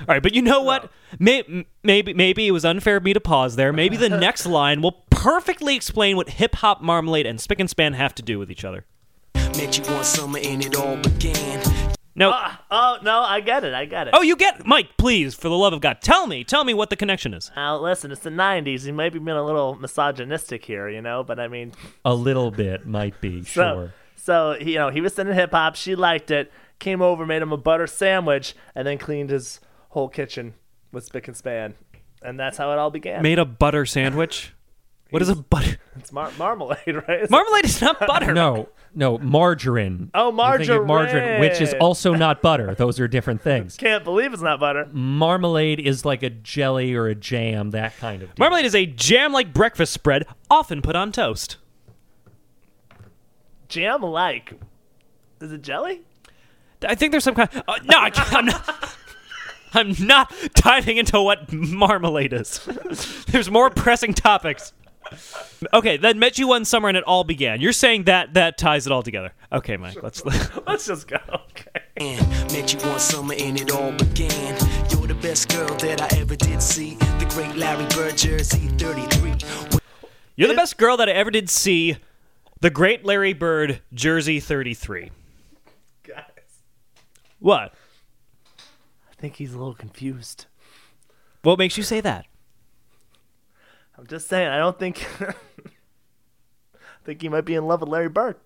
All 0.01 0.05
right, 0.09 0.23
but 0.23 0.35
you 0.35 0.43
know 0.43 0.61
what? 0.63 0.91
May- 1.19 1.43
m- 1.43 1.65
Maybe 1.83 2.13
maybe 2.13 2.47
it 2.47 2.51
was 2.51 2.65
unfair 2.67 2.97
of 2.97 3.05
me 3.05 3.15
to 3.15 3.21
pause 3.21 3.57
there. 3.57 3.73
Maybe 3.73 3.97
the 3.97 4.09
next 4.27 4.45
line 4.45 4.83
will 4.83 5.05
perfectly 5.11 5.75
explain 5.75 6.17
what 6.17 6.29
hip 6.29 6.57
hop, 6.57 6.83
marmalade, 6.83 7.25
and 7.27 7.41
Spick 7.41 7.59
and 7.61 7.71
Span 7.71 7.95
have 7.95 8.15
to 8.17 8.23
do 8.23 8.39
with 8.39 8.51
each 8.51 8.65
other. 8.65 8.85
Met 9.35 9.79
you 9.79 9.85
one 9.95 10.05
summer 10.05 10.39
and 10.43 10.63
it 10.65 10.77
all 10.77 10.97
began. 10.99 11.63
No. 12.17 12.31
Uh, 12.31 12.53
oh 12.71 12.99
no, 13.03 13.21
I 13.21 13.41
get 13.41 13.63
it. 13.63 13.75
I 13.75 13.85
get 13.85 14.09
it. 14.09 14.15
oh, 14.17 14.23
you 14.23 14.37
get 14.37 14.67
Mike, 14.67 14.97
please, 14.97 15.35
for 15.35 15.49
the 15.51 15.55
love 15.57 15.73
of 15.75 15.81
God, 15.83 15.99
tell 16.01 16.27
me, 16.27 16.43
tell 16.45 16.65
me 16.65 16.73
what 16.75 16.89
the 16.91 16.97
connection 16.97 17.35
is. 17.35 17.51
Now 17.55 17.77
listen, 17.79 18.11
it's 18.11 18.23
the 18.23 18.31
'90s. 18.31 18.87
You 18.87 18.93
might 18.95 19.13
be 19.13 19.19
being 19.19 19.37
a 19.37 19.45
little 19.45 19.75
misogynistic 19.77 20.65
here, 20.65 20.89
you 20.89 21.03
know, 21.03 21.23
but 21.23 21.39
I 21.39 21.49
mean, 21.49 21.73
a 22.05 22.15
little 22.15 22.51
bit 22.51 22.87
might 22.87 23.21
be, 23.21 23.43
so 23.45 23.45
sure. 23.45 23.95
so 24.17 24.57
he, 24.59 24.73
you 24.73 24.79
know, 24.79 24.89
he 24.89 25.01
was 25.03 25.15
singing 25.15 25.35
hip 25.35 25.51
hop. 25.53 25.77
She 25.77 25.95
liked 25.95 26.31
it. 26.31 26.51
Came 26.79 27.01
over, 27.03 27.25
made 27.27 27.43
him 27.43 27.53
a 27.53 27.57
butter 27.57 27.87
sandwich, 27.87 28.55
and 28.75 28.87
then 28.87 28.99
cleaned 28.99 29.31
his 29.31 29.61
whole 29.91 30.09
kitchen 30.09 30.55
with 30.93 31.05
spick 31.05 31.29
and 31.29 31.37
span, 31.37 31.75
and 32.23 32.41
that's 32.41 32.57
how 32.59 32.73
it 32.73 32.79
all 32.79 32.91
began. 32.91 33.23
Made 33.23 33.39
a 33.39 33.45
butter 33.45 33.85
sandwich. 33.87 34.53
What 35.11 35.23
is 35.23 35.29
a 35.29 35.37
butter? 35.37 35.79
It's 35.99 36.13
mar- 36.13 36.31
marmalade, 36.37 36.87
right? 36.87 37.09
It's- 37.09 37.31
Marmalade 37.31 37.65
is 37.65 37.81
not 37.81 37.99
butter. 38.07 38.35
No, 38.35 38.69
no, 38.95 39.17
margarine. 39.19 40.11
Oh, 40.15 40.31
You're 40.31 40.59
thinking 40.59 40.77
of 40.77 40.87
margarine, 40.87 41.41
which 41.41 41.53
is 41.55 41.61
margarine. 41.71 41.81
also 41.83 42.15
not 42.15 42.43
butter. 42.43 42.75
Those 42.75 43.01
are 43.01 43.09
different 43.09 43.41
things. 43.41 43.77
Can't 43.79 44.05
believe 44.05 44.35
it's 44.35 44.43
not 44.43 44.61
butter. 44.61 44.87
Marmalade 44.93 45.81
is 45.81 46.05
like 46.05 46.23
a 46.23 46.29
jelly 46.31 46.95
or 46.95 47.07
a 47.07 47.15
jam, 47.15 47.71
that 47.71 47.97
kind 47.97 48.23
of. 48.23 48.29
Deal. 48.35 48.43
Marmalade 48.45 48.67
is 48.67 48.75
a 48.75 48.85
jam-like 48.85 49.55
breakfast 49.55 49.95
spread, 49.95 50.27
often 50.51 50.83
put 50.83 50.95
on 50.95 51.13
toast. 51.13 51.57
Jam 53.69 54.03
like. 54.03 54.53
Is 55.41 55.53
it 55.53 55.63
jelly? 55.63 56.03
I 56.87 56.95
think 56.95 57.11
there's 57.11 57.25
some 57.25 57.35
kind. 57.35 57.49
Uh, 57.67 57.79
no, 57.85 57.99
I 57.99 58.11
can't, 58.11 58.35
I'm 58.35 58.45
not. 58.47 58.97
I'm 59.75 59.95
not 60.07 60.33
diving 60.55 60.99
into 60.99 61.21
what 61.23 61.51
marmalade 61.53 62.33
is. 62.33 62.61
There's 63.29 63.51
more 63.51 63.71
pressing 63.71 64.15
topics. 64.15 64.73
Okay, 65.73 65.97
then 65.97 66.19
met 66.19 66.39
you 66.39 66.49
one 66.49 66.65
summer 66.65 66.89
and 66.89 66.97
it 66.97 67.05
all 67.05 67.25
began. 67.25 67.61
You're 67.61 67.73
saying 67.73 68.05
that 68.05 68.35
that 68.35 68.59
ties 68.59 68.87
it 68.87 68.93
all 68.93 69.03
together. 69.03 69.33
Okay, 69.53 69.77
Mike, 69.77 70.03
let's. 70.03 70.25
Let's 70.67 70.87
just 70.87 71.09
go. 71.09 71.19
Okay. 71.51 71.81
And 71.97 72.29
met 72.53 72.73
you 72.73 72.79
one 72.89 72.99
summer 72.99 73.35
and 73.39 73.59
it 73.61 73.73
all 73.73 73.93
began. 73.93 74.57
You're 74.91 75.07
the 75.07 75.19
best 75.21 75.49
girl 75.49 75.69
that 75.77 76.01
I 76.03 76.19
ever 76.19 76.37
did 76.37 76.61
see. 76.63 76.95
The 76.95 77.27
great 77.31 77.57
Larry 77.57 77.87
Bird, 77.87 78.17
Jersey 78.17 78.69
33. 78.69 79.35
You're 80.37 80.49
the 80.49 80.55
best 80.55 80.77
girl 80.77 80.97
that 80.99 81.09
I 81.09 81.13
ever 81.13 81.31
did 81.31 81.49
see. 81.49 81.97
The 82.61 82.71
Great 82.71 83.05
Larry 83.05 83.33
Bird, 83.33 83.81
Jersey 83.95 84.41
33. 84.41 85.11
Guys, 86.07 86.23
What? 87.39 87.73
I 88.59 89.15
think 89.19 89.37
he's 89.37 89.55
a 89.55 89.59
little 89.59 89.75
confused. 89.75 90.47
What 91.43 91.59
makes 91.59 91.77
you 91.79 91.83
say 91.83 92.01
that? 92.01 92.27
I'm 93.99 94.07
just 94.07 94.29
saying. 94.29 94.49
I 94.49 94.59
don't 94.59 94.79
think. 94.79 95.07
I 95.21 95.35
think 97.05 97.23
he 97.23 97.29
might 97.29 97.45
be 97.45 97.55
in 97.55 97.67
love 97.67 97.81
with 97.81 97.89
Larry 97.89 98.09
Bird. 98.09 98.37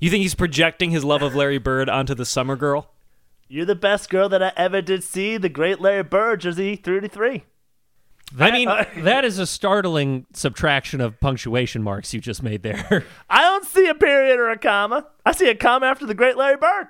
You 0.00 0.10
think 0.10 0.22
he's 0.22 0.34
projecting 0.34 0.90
his 0.90 1.04
love 1.04 1.22
of 1.22 1.34
Larry 1.34 1.58
Bird 1.58 1.88
onto 1.88 2.14
the 2.14 2.24
summer 2.24 2.56
girl? 2.56 2.92
You're 3.48 3.66
the 3.66 3.74
best 3.74 4.08
girl 4.08 4.28
that 4.30 4.42
I 4.42 4.52
ever 4.56 4.80
did 4.80 5.04
see. 5.04 5.36
The 5.36 5.48
great 5.48 5.80
Larry 5.80 6.02
Bird, 6.02 6.40
Jersey 6.40 6.74
33. 6.76 7.44
I 8.38 8.50
mean, 8.50 8.68
That 9.04 9.24
is 9.24 9.38
a 9.38 9.46
startling 9.46 10.26
subtraction 10.32 11.00
of 11.00 11.20
punctuation 11.20 11.82
marks 11.82 12.14
you 12.14 12.20
just 12.20 12.42
made 12.42 12.62
there. 12.62 13.04
I 13.30 13.42
don't 13.42 13.64
see 13.66 13.86
a 13.88 13.94
period 13.94 14.38
or 14.38 14.50
a 14.50 14.58
comma. 14.58 15.06
I 15.26 15.32
see 15.32 15.48
a 15.48 15.54
comma 15.54 15.86
after 15.86 16.06
the 16.06 16.14
great 16.14 16.36
Larry 16.36 16.56
Bird. 16.56 16.88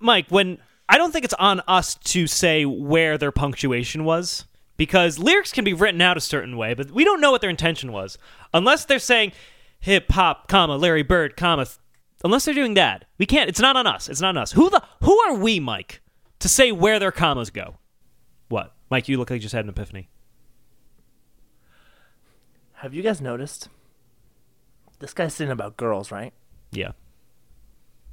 Mike, 0.00 0.26
when 0.28 0.58
I 0.88 0.98
don't 0.98 1.12
think 1.12 1.24
it's 1.24 1.34
on 1.34 1.60
us 1.68 1.94
to 1.94 2.26
say 2.26 2.64
where 2.64 3.16
their 3.16 3.32
punctuation 3.32 4.04
was 4.04 4.44
because 4.76 5.18
lyrics 5.18 5.52
can 5.52 5.64
be 5.64 5.72
written 5.74 6.00
out 6.00 6.16
a 6.16 6.20
certain 6.20 6.56
way, 6.56 6.74
but 6.74 6.90
we 6.90 7.04
don't 7.04 7.20
know 7.20 7.30
what 7.30 7.40
their 7.40 7.50
intention 7.50 7.92
was 7.92 8.18
unless 8.52 8.84
they're 8.84 8.98
saying 8.98 9.32
hip 9.80 10.10
hop, 10.12 10.48
comma 10.48 10.76
Larry 10.76 11.02
Bird, 11.02 11.36
comma. 11.36 11.64
th- 11.64 11.78
Unless 12.24 12.46
they're 12.46 12.54
doing 12.54 12.74
that, 12.74 13.04
we 13.18 13.26
can't. 13.26 13.48
It's 13.48 13.60
not 13.60 13.76
on 13.76 13.86
us. 13.86 14.08
It's 14.08 14.20
not 14.22 14.30
on 14.30 14.38
us. 14.38 14.52
Who 14.52 14.70
the 14.70 14.82
who 15.02 15.16
are 15.20 15.34
we, 15.34 15.60
Mike, 15.60 16.00
to 16.40 16.48
say 16.48 16.72
where 16.72 16.98
their 16.98 17.12
commas 17.12 17.50
go? 17.50 17.76
What, 18.48 18.74
Mike? 18.90 19.06
You 19.08 19.18
look 19.18 19.30
like 19.30 19.36
you 19.36 19.42
just 19.42 19.54
had 19.54 19.64
an 19.64 19.68
epiphany. 19.68 20.08
Have 22.80 22.94
you 22.94 23.02
guys 23.02 23.20
noticed? 23.20 23.68
This 24.98 25.12
guy's 25.12 25.34
singing 25.34 25.52
about 25.52 25.76
girls, 25.76 26.10
right? 26.10 26.32
Yeah. 26.72 26.92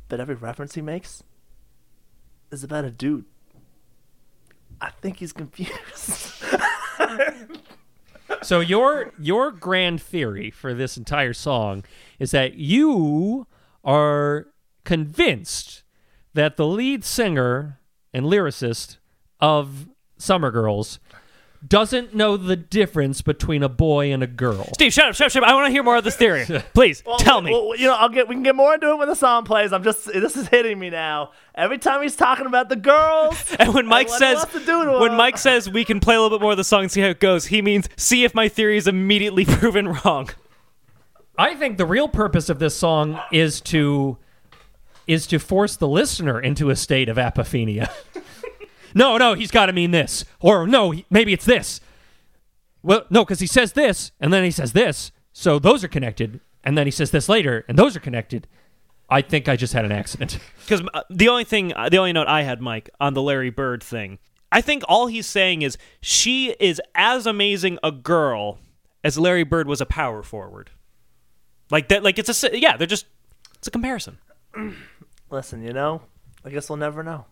But 0.10 0.20
every 0.20 0.36
reference 0.36 0.76
he 0.76 0.82
makes 0.82 1.24
is 2.52 2.64
about 2.64 2.84
a 2.86 2.92
dude. 2.92 3.26
I 4.82 4.90
think 5.02 5.18
he's 5.18 5.32
confused. 5.34 6.33
so 8.42 8.60
your 8.60 9.14
your 9.20 9.52
grand 9.52 10.02
theory 10.02 10.52
for 10.52 10.74
this 10.74 10.98
entire 10.98 11.34
song 11.34 11.84
is 12.20 12.32
that 12.32 12.56
you 12.56 13.48
are 13.84 14.48
convinced 14.84 15.84
that 16.34 16.58
the 16.58 16.66
lead 16.66 17.04
singer 17.04 17.80
and 18.14 18.26
lyricist 18.26 18.98
of 19.40 19.88
Summer 20.18 20.52
Girls 20.52 21.00
doesn't 21.66 22.14
know 22.14 22.36
the 22.38 22.56
difference 22.56 23.22
between 23.22 23.64
a 23.64 23.70
boy 23.70 24.12
and 24.12 24.22
a 24.22 24.28
girl. 24.28 24.70
Steve, 24.74 24.92
shut 24.92 25.08
up, 25.08 25.16
shut 25.16 25.28
up, 25.28 25.32
shut 25.32 25.44
up. 25.44 25.50
I 25.50 25.54
want 25.54 25.68
to 25.68 25.72
hear 25.72 25.84
more 25.84 25.96
of 25.96 26.04
this 26.04 26.16
theory. 26.16 26.46
Please 26.74 27.04
tell 27.20 27.42
me. 27.42 27.52
Well, 27.52 27.76
you 27.76 27.88
know, 27.88 27.96
I'll 27.96 28.10
get 28.10 28.28
we 28.28 28.36
can 28.36 28.44
get 28.44 28.56
more 28.56 28.74
into 28.74 28.90
it 28.92 28.98
when 28.98 29.08
the 29.08 29.16
song 29.16 29.46
plays. 29.46 29.72
I'm 29.72 29.84
just 29.84 30.06
this 30.06 30.36
is 30.36 30.48
hitting 30.48 30.80
me 30.80 30.90
now. 30.90 31.32
Every 31.56 31.78
time 31.78 32.02
he's 32.02 32.16
talking 32.16 32.46
about 32.46 32.70
the 32.70 32.76
girls, 32.76 33.56
And 33.60 33.74
when 33.74 33.88
Mike 33.88 34.10
what 34.10 34.22
he 34.22 34.36
says 34.36 34.46
to 34.46 34.60
do 34.60 34.86
to 34.86 35.00
when 35.00 35.12
him. 35.12 35.18
Mike 35.18 35.38
says 35.38 35.70
we 35.70 35.86
can 35.86 36.00
play 36.00 36.16
a 36.16 36.22
little 36.22 36.38
bit 36.38 36.44
more 36.44 36.52
of 36.52 36.58
the 36.58 36.64
song 36.64 36.84
and 36.84 36.92
see 36.92 37.02
how 37.02 37.08
it 37.08 37.20
goes, 37.20 37.46
he 37.46 37.62
means 37.62 37.88
see 37.96 38.24
if 38.24 38.34
my 38.34 38.48
theory 38.50 38.78
is 38.78 38.88
immediately 38.88 39.46
proven 39.48 39.88
wrong. 39.88 40.30
I 41.38 41.56
think 41.56 41.78
the 41.78 41.86
real 41.86 42.08
purpose 42.08 42.50
of 42.50 42.60
this 42.60 42.76
song 42.76 43.20
is 43.32 43.62
to 43.62 44.18
is 45.08 45.28
to 45.28 45.38
force 45.40 45.76
the 45.76 45.88
listener 45.88 46.40
into 46.40 46.70
a 46.70 46.76
state 46.76 47.10
of 47.10 47.18
apophenia. 47.18 47.92
No, 48.94 49.18
no, 49.18 49.34
he's 49.34 49.52
got 49.52 49.68
to 49.68 49.74
mean 49.74 49.92
this, 49.92 50.26
or 50.40 50.68
no, 50.68 50.92
he- 50.92 51.06
maybe 51.10 51.34
it's 51.34 51.46
this. 51.46 51.80
Well, 52.82 53.06
no, 53.10 53.24
because 53.24 53.40
he 53.40 53.48
says 53.48 53.74
this, 53.74 54.12
and 54.20 54.32
then 54.34 54.44
he 54.44 54.52
says 54.52 54.74
this, 54.74 55.12
so 55.32 55.58
those 55.60 55.84
are 55.84 55.88
connected, 55.88 56.42
and 56.64 56.78
then 56.78 56.86
he 56.88 56.92
says 56.92 57.12
this 57.12 57.30
later, 57.30 57.64
and 57.68 57.78
those 57.78 57.96
are 57.96 58.00
connected. 58.02 58.48
I 59.10 59.22
think 59.22 59.48
I 59.48 59.56
just 59.56 59.74
had 59.74 59.86
an 59.86 59.92
accident. 59.92 60.40
Because 60.64 60.82
uh, 60.94 61.02
the 61.10 61.28
only 61.28 61.44
thing, 61.44 61.74
uh, 61.74 61.90
the 61.90 61.98
only 61.98 62.14
note 62.14 62.28
I 62.28 62.44
had, 62.44 62.62
Mike, 62.62 62.90
on 63.02 63.14
the 63.14 63.22
Larry 63.22 63.50
Bird 63.50 63.84
thing, 63.84 64.18
I 64.50 64.62
think 64.62 64.84
all 64.88 65.08
he's 65.08 65.28
saying 65.28 65.62
is 65.62 65.78
she 66.00 66.52
is 66.58 66.82
as 66.96 67.26
amazing 67.28 67.80
a 67.84 67.92
girl 67.92 68.60
as 69.04 69.18
Larry 69.18 69.44
Bird 69.44 69.68
was 69.68 69.82
a 69.82 69.86
power 69.86 70.24
forward. 70.24 70.70
Like 71.70 71.90
that, 71.90 72.02
like 72.02 72.18
it's 72.18 72.44
a 72.44 72.58
yeah, 72.58 72.78
they're 72.78 72.88
just 72.88 73.08
it's 73.58 73.68
a 73.68 73.72
comparison. 73.72 74.20
listen, 75.30 75.64
you 75.64 75.74
know, 75.74 76.04
I 76.46 76.50
guess 76.50 76.70
we'll 76.70 76.78
never 76.78 77.04
know. 77.04 77.26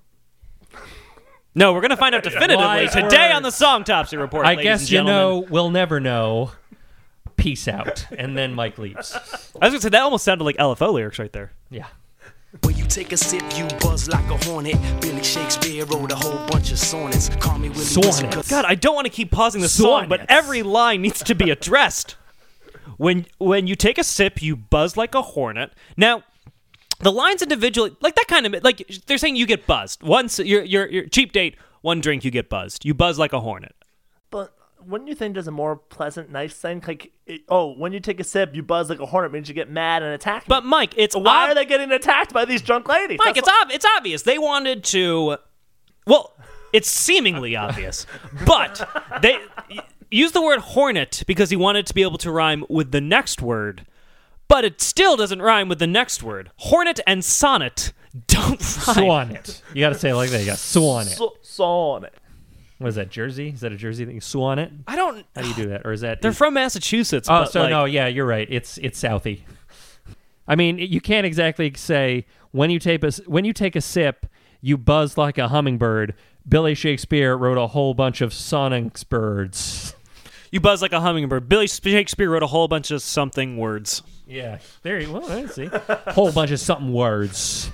No, 1.54 1.74
we're 1.74 1.82
gonna 1.82 1.98
find 1.98 2.16
out 2.16 2.24
definitively 2.32 2.56
Wise 2.66 2.94
today 2.94 3.26
words. 3.28 3.36
on 3.36 3.44
the 3.44 3.52
Song 3.52 3.84
Topsy 3.84 4.18
Report. 4.18 4.46
I 4.46 4.52
ladies 4.52 4.64
guess 4.64 4.80
and 4.82 4.90
you 4.90 4.98
gentlemen. 5.00 5.16
know 5.16 5.48
we'll 5.50 5.70
never 5.72 6.00
know. 6.00 6.52
Peace 7.38 7.68
out, 7.68 8.06
and 8.16 8.38
then 8.38 8.54
Mike 8.54 8.78
leaves. 8.78 9.14
I 9.16 9.66
was 9.66 9.72
gonna 9.72 9.82
say 9.82 9.90
that 9.90 10.02
almost 10.02 10.24
sounded 10.24 10.44
like 10.44 10.58
LFO 10.58 10.94
lyrics 10.94 11.18
right 11.18 11.32
there. 11.34 11.52
Yeah. 11.72 11.88
When 12.64 12.76
you 12.78 12.86
take 12.86 13.12
a 13.14 13.18
sip, 13.18 13.42
you 13.58 13.66
buzz 13.80 14.08
like 14.10 14.30
a 14.30 14.38
hornet. 14.46 14.76
Billy 15.02 15.24
Shakespeare 15.24 15.86
wrote 15.86 16.12
a 16.12 16.16
whole 16.16 16.46
bunch 16.48 16.72
of 16.72 16.78
sonnets. 16.78 17.30
Call 17.38 17.58
me 17.58 17.70
Willie 17.70 17.82
Sonnets. 17.86 18.06
Wilson, 18.22 18.30
'cause- 18.30 18.50
God, 18.50 18.66
I 18.66 18.76
don't 18.76 18.94
want 18.94 19.06
to 19.06 19.12
keep 19.12 19.32
pausing 19.32 19.62
the 19.62 19.70
song, 19.70 20.08
but 20.10 20.20
Sonnets. 20.20 20.34
every 20.34 20.62
line 20.62 21.02
needs 21.02 21.24
to 21.24 21.34
be 21.34 21.50
addressed. 21.50 22.16
When 22.98 23.26
when 23.40 23.66
you 23.68 23.76
take 23.76 23.98
a 23.98 24.04
sip, 24.04 24.42
you 24.42 24.56
buzz 24.56 24.96
like 24.98 25.16
a 25.16 25.22
hornet. 25.22 25.72
Now, 25.98 26.24
the 27.02 27.12
lines 27.12 27.42
individually, 27.42 27.96
like 28.02 28.16
that 28.16 28.28
kind 28.28 28.46
of 28.46 28.64
like 28.64 28.88
they're 29.08 29.18
saying 29.18 29.36
you 29.36 29.46
get 29.46 29.68
buzzed. 29.68 30.04
Once 30.04 30.40
your 30.40 30.64
your 30.64 30.88
your 30.90 31.06
cheap 31.08 31.32
date, 31.32 31.56
one 31.82 32.02
drink 32.02 32.24
you 32.24 32.32
get 32.32 32.50
buzzed. 32.50 32.86
You 32.86 32.94
buzz 32.94 33.20
like 33.20 33.34
a 33.34 33.40
hornet. 33.40 33.76
But 34.30 34.54
wouldn't 34.86 35.10
you 35.10 35.16
think 35.16 35.34
there's 35.34 35.48
a 35.48 35.52
more 35.52 35.76
pleasant, 35.76 36.32
nice 36.32 36.54
thing? 36.54 36.84
Like, 36.88 37.12
it, 37.26 37.42
oh, 37.50 37.74
when 37.74 37.94
you 37.94 38.00
take 38.00 38.20
a 38.20 38.24
sip, 38.24 38.56
you 38.56 38.64
buzz 38.64 38.90
like 38.90 39.00
a 39.00 39.06
hornet, 39.06 39.32
means 39.32 39.48
you 39.48 39.54
get 39.54 39.70
mad 39.70 40.04
and 40.04 40.14
attack. 40.14 40.46
But 40.48 40.66
Mike, 40.66 40.94
it's 40.98 41.16
why 41.16 41.46
ob- 41.46 41.52
are 41.52 41.56
they 41.56 41.66
getting 41.66 41.92
attacked 41.92 42.34
by 42.34 42.46
these 42.46 42.62
drunk 42.62 42.88
ladies? 42.88 43.20
Mike, 43.24 43.36
That's 43.36 43.48
it's 43.48 43.62
ob- 43.62 43.72
it's 43.72 43.86
obvious 43.98 44.24
they 44.24 44.38
wanted 44.38 44.84
to. 44.86 45.38
Well, 46.08 46.34
it's 46.74 46.90
seemingly 46.90 47.56
obvious, 47.68 48.06
but 48.46 48.88
they 49.22 49.38
use 50.10 50.32
the 50.32 50.42
word 50.42 50.60
hornet 50.60 51.24
because 51.28 51.50
he 51.50 51.56
wanted 51.56 51.86
to 51.88 51.94
be 51.94 52.02
able 52.02 52.18
to 52.20 52.32
rhyme 52.32 52.66
with 52.70 52.92
the 52.92 53.02
next 53.02 53.42
word, 53.42 53.86
but 54.52 54.66
it 54.66 54.82
still 54.82 55.16
doesn't 55.16 55.42
rhyme 55.42 55.70
with 55.70 55.80
the 55.80 55.88
next 55.88 56.22
word. 56.22 56.52
Hornet 56.58 57.00
and 57.08 57.24
sonnet 57.24 57.94
don't 58.28 58.60
rhyme. 58.88 58.96
Sonnet. 58.96 59.62
You 59.74 59.80
got 59.80 59.90
to 59.90 59.96
say 60.00 60.10
it 60.10 60.16
like 60.16 60.30
that. 60.32 60.40
You 60.42 60.46
gotta 60.48 60.58
sonnet. 60.58 61.08
so, 61.14 61.38
sonnet. 61.42 62.14
What 62.78 62.88
is 62.88 62.96
that? 62.96 63.10
Jersey? 63.10 63.50
Is 63.50 63.62
that 63.62 63.72
a 63.72 63.78
Jersey 63.78 64.06
thing? 64.06 64.20
Sonnet? 64.22 64.72
I 64.88 64.96
don't. 64.96 65.26
How 65.36 65.42
do 65.44 65.48
you 65.48 65.54
do 65.54 65.70
that? 65.70 65.84
Or 65.86 65.92
is 65.92 66.02
that? 66.02 66.22
They're 66.22 66.32
is- 66.32 66.38
from 66.38 66.54
Massachusetts. 66.56 67.30
Oh, 67.30 67.44
but 67.44 67.52
so 67.52 67.62
like, 67.62 67.70
no, 67.70 67.86
yeah, 67.86 68.08
you're 68.08 68.26
right. 68.26 68.48
It's 68.50 68.78
it's 68.80 69.02
Southie. 69.02 69.42
I 70.48 70.56
mean, 70.56 70.80
you 70.80 71.00
can't 71.00 71.26
exactly 71.26 71.72
say 71.76 72.26
when 72.52 72.70
you 72.72 72.80
take 72.80 73.04
a 73.04 73.08
s- 73.08 73.22
when 73.28 73.46
you 73.46 73.54
take 73.54 73.76
a 73.76 73.82
sip, 73.82 74.26
you 74.62 74.78
buzz 74.78 75.18
like 75.18 75.38
a 75.38 75.48
hummingbird. 75.50 76.16
Billy 76.50 76.74
Shakespeare 76.74 77.38
wrote 77.38 77.60
a 77.60 77.68
whole 77.68 77.94
bunch 77.94 78.20
of 78.20 78.32
sonics 78.32 79.08
birds. 79.08 79.96
you 80.52 80.60
buzz 80.60 80.82
like 80.82 80.92
a 80.92 81.00
hummingbird. 81.02 81.48
Billy 81.48 81.68
Shakespeare 81.68 82.32
wrote 82.32 82.42
a 82.44 82.48
whole 82.48 82.68
bunch 82.68 82.90
of 82.90 83.02
something 83.04 83.58
words. 83.58 84.02
Yeah, 84.32 84.60
there 84.82 85.00
you 85.02 85.12
well, 85.12 85.30
I 85.30 85.46
see. 85.48 85.70
whole 86.08 86.32
bunch 86.32 86.52
of 86.52 86.60
something 86.62 86.94
words. 86.94 87.70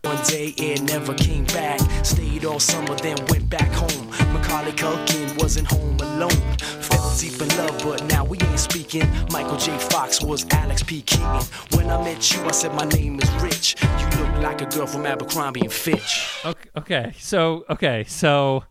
One 0.00 0.22
day 0.24 0.54
it 0.56 0.82
never 0.82 1.12
came 1.14 1.44
back. 1.46 1.80
Stayed 2.04 2.44
all 2.46 2.58
summer, 2.60 2.94
then 2.96 3.16
went 3.28 3.48
back 3.50 3.70
home. 3.72 4.08
Macaulay 4.32 4.72
Culkin 4.72 5.40
wasn't 5.42 5.66
home 5.66 5.96
alone. 6.00 6.30
Fell 6.58 7.14
deep 7.18 7.40
in 7.40 7.48
love, 7.58 7.78
but 7.84 8.04
now 8.04 8.24
we 8.24 8.38
ain't 8.40 8.58
speaking. 8.58 9.06
Michael 9.32 9.56
J. 9.58 9.76
Fox 9.78 10.22
was 10.22 10.46
Alex 10.50 10.82
P. 10.82 11.02
Keaton. 11.02 11.40
When 11.72 11.90
I 11.90 12.02
met 12.02 12.32
you, 12.34 12.42
I 12.44 12.50
said 12.52 12.74
my 12.74 12.84
name 12.86 13.18
is 13.20 13.30
Rich. 13.42 13.76
You 13.82 14.06
look 14.22 14.36
like 14.42 14.62
a 14.62 14.66
girl 14.66 14.86
from 14.86 15.04
Abercrombie 15.06 15.60
and 15.60 15.72
Fitch. 15.72 16.40
Okay, 16.44 16.68
okay, 16.76 17.12
so 17.18 17.64
okay, 17.70 18.04
so 18.04 18.64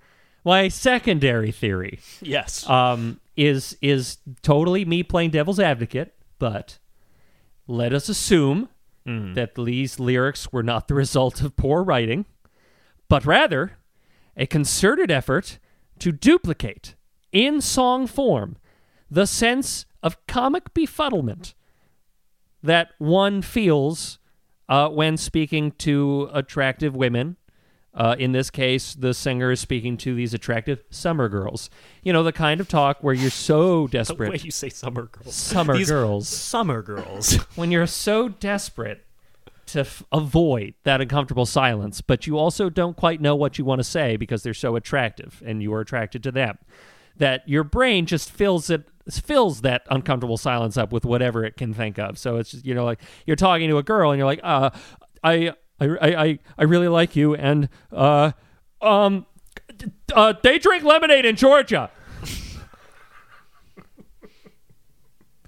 my 0.43 0.69
secondary 0.69 1.51
theory 1.51 1.99
Yes. 2.21 2.67
um, 2.69 3.19
is 3.35 3.75
is 3.81 4.17
totally 4.43 4.85
me 4.85 5.01
playing 5.03 5.31
devil's 5.31 5.59
advocate, 5.59 6.13
but 6.43 6.77
let 7.67 7.93
us 7.93 8.09
assume 8.09 8.67
that 9.33 9.57
Lee's 9.57 9.97
lyrics 9.97 10.51
were 10.51 10.61
not 10.61 10.89
the 10.89 10.93
result 10.93 11.39
of 11.39 11.55
poor 11.55 11.81
writing, 11.81 12.25
but 13.07 13.25
rather 13.25 13.77
a 14.35 14.45
concerted 14.45 15.09
effort 15.09 15.57
to 15.99 16.11
duplicate 16.11 16.95
in 17.31 17.61
song 17.61 18.07
form 18.07 18.57
the 19.09 19.25
sense 19.25 19.85
of 20.01 20.17
comic 20.27 20.73
befuddlement 20.73 21.53
that 22.61 22.89
one 22.97 23.41
feels 23.41 24.19
uh, 24.67 24.89
when 24.89 25.15
speaking 25.15 25.71
to 25.71 26.29
attractive 26.33 26.93
women. 26.93 27.37
Uh, 27.95 28.15
in 28.17 28.31
this 28.31 28.49
case, 28.49 28.95
the 28.95 29.13
singer 29.13 29.51
is 29.51 29.59
speaking 29.59 29.97
to 29.97 30.15
these 30.15 30.33
attractive 30.33 30.83
summer 30.89 31.29
girls. 31.29 31.69
You 32.01 32.11
know, 32.11 32.23
the 32.23 32.31
kind 32.31 32.59
of 32.59 32.67
talk 32.67 32.97
where 33.01 33.13
you're 33.13 33.29
so 33.29 33.85
desperate. 33.91 34.25
the 34.25 34.31
way 34.31 34.41
you 34.43 34.51
say 34.51 34.69
summer 34.69 35.03
girls. 35.03 35.35
Summer 35.35 35.77
These 35.77 35.91
girls. 35.91 36.27
Summer 36.27 36.81
girls. 36.81 37.33
When 37.55 37.69
you're 37.71 37.85
so 37.85 38.29
desperate 38.29 39.05
to 39.67 39.81
f- 39.81 40.03
avoid 40.11 40.73
that 40.83 41.01
uncomfortable 41.01 41.45
silence, 41.45 42.01
but 42.01 42.25
you 42.25 42.37
also 42.37 42.69
don't 42.69 42.97
quite 42.97 43.21
know 43.21 43.35
what 43.35 43.59
you 43.59 43.65
want 43.65 43.79
to 43.79 43.83
say 43.83 44.17
because 44.17 44.41
they're 44.41 44.53
so 44.55 44.75
attractive 44.75 45.41
and 45.45 45.61
you 45.61 45.71
are 45.73 45.79
attracted 45.81 46.23
to 46.23 46.31
them, 46.31 46.57
that 47.17 47.47
your 47.47 47.63
brain 47.63 48.05
just 48.07 48.31
fills 48.31 48.69
it 48.71 48.87
fills 49.11 49.61
that 49.61 49.83
uncomfortable 49.91 50.37
silence 50.37 50.77
up 50.77 50.91
with 50.93 51.05
whatever 51.05 51.43
it 51.43 51.57
can 51.57 51.73
think 51.73 51.99
of. 51.99 52.17
So 52.17 52.37
it's 52.37 52.51
just, 52.51 52.65
you 52.65 52.73
know 52.73 52.85
like 52.85 52.99
you're 53.27 53.35
talking 53.35 53.69
to 53.69 53.77
a 53.77 53.83
girl 53.83 54.11
and 54.11 54.17
you're 54.17 54.25
like, 54.25 54.39
uh, 54.43 54.71
I 55.23 55.53
I 55.79 55.85
I 56.15 56.39
I 56.57 56.63
really 56.63 56.87
like 56.87 57.15
you 57.15 57.35
and 57.35 57.69
uh 57.91 58.31
um 58.81 59.25
uh 60.13 60.33
they 60.41 60.59
drink 60.59 60.83
lemonade 60.83 61.25
in 61.25 61.35
Georgia. 61.35 61.89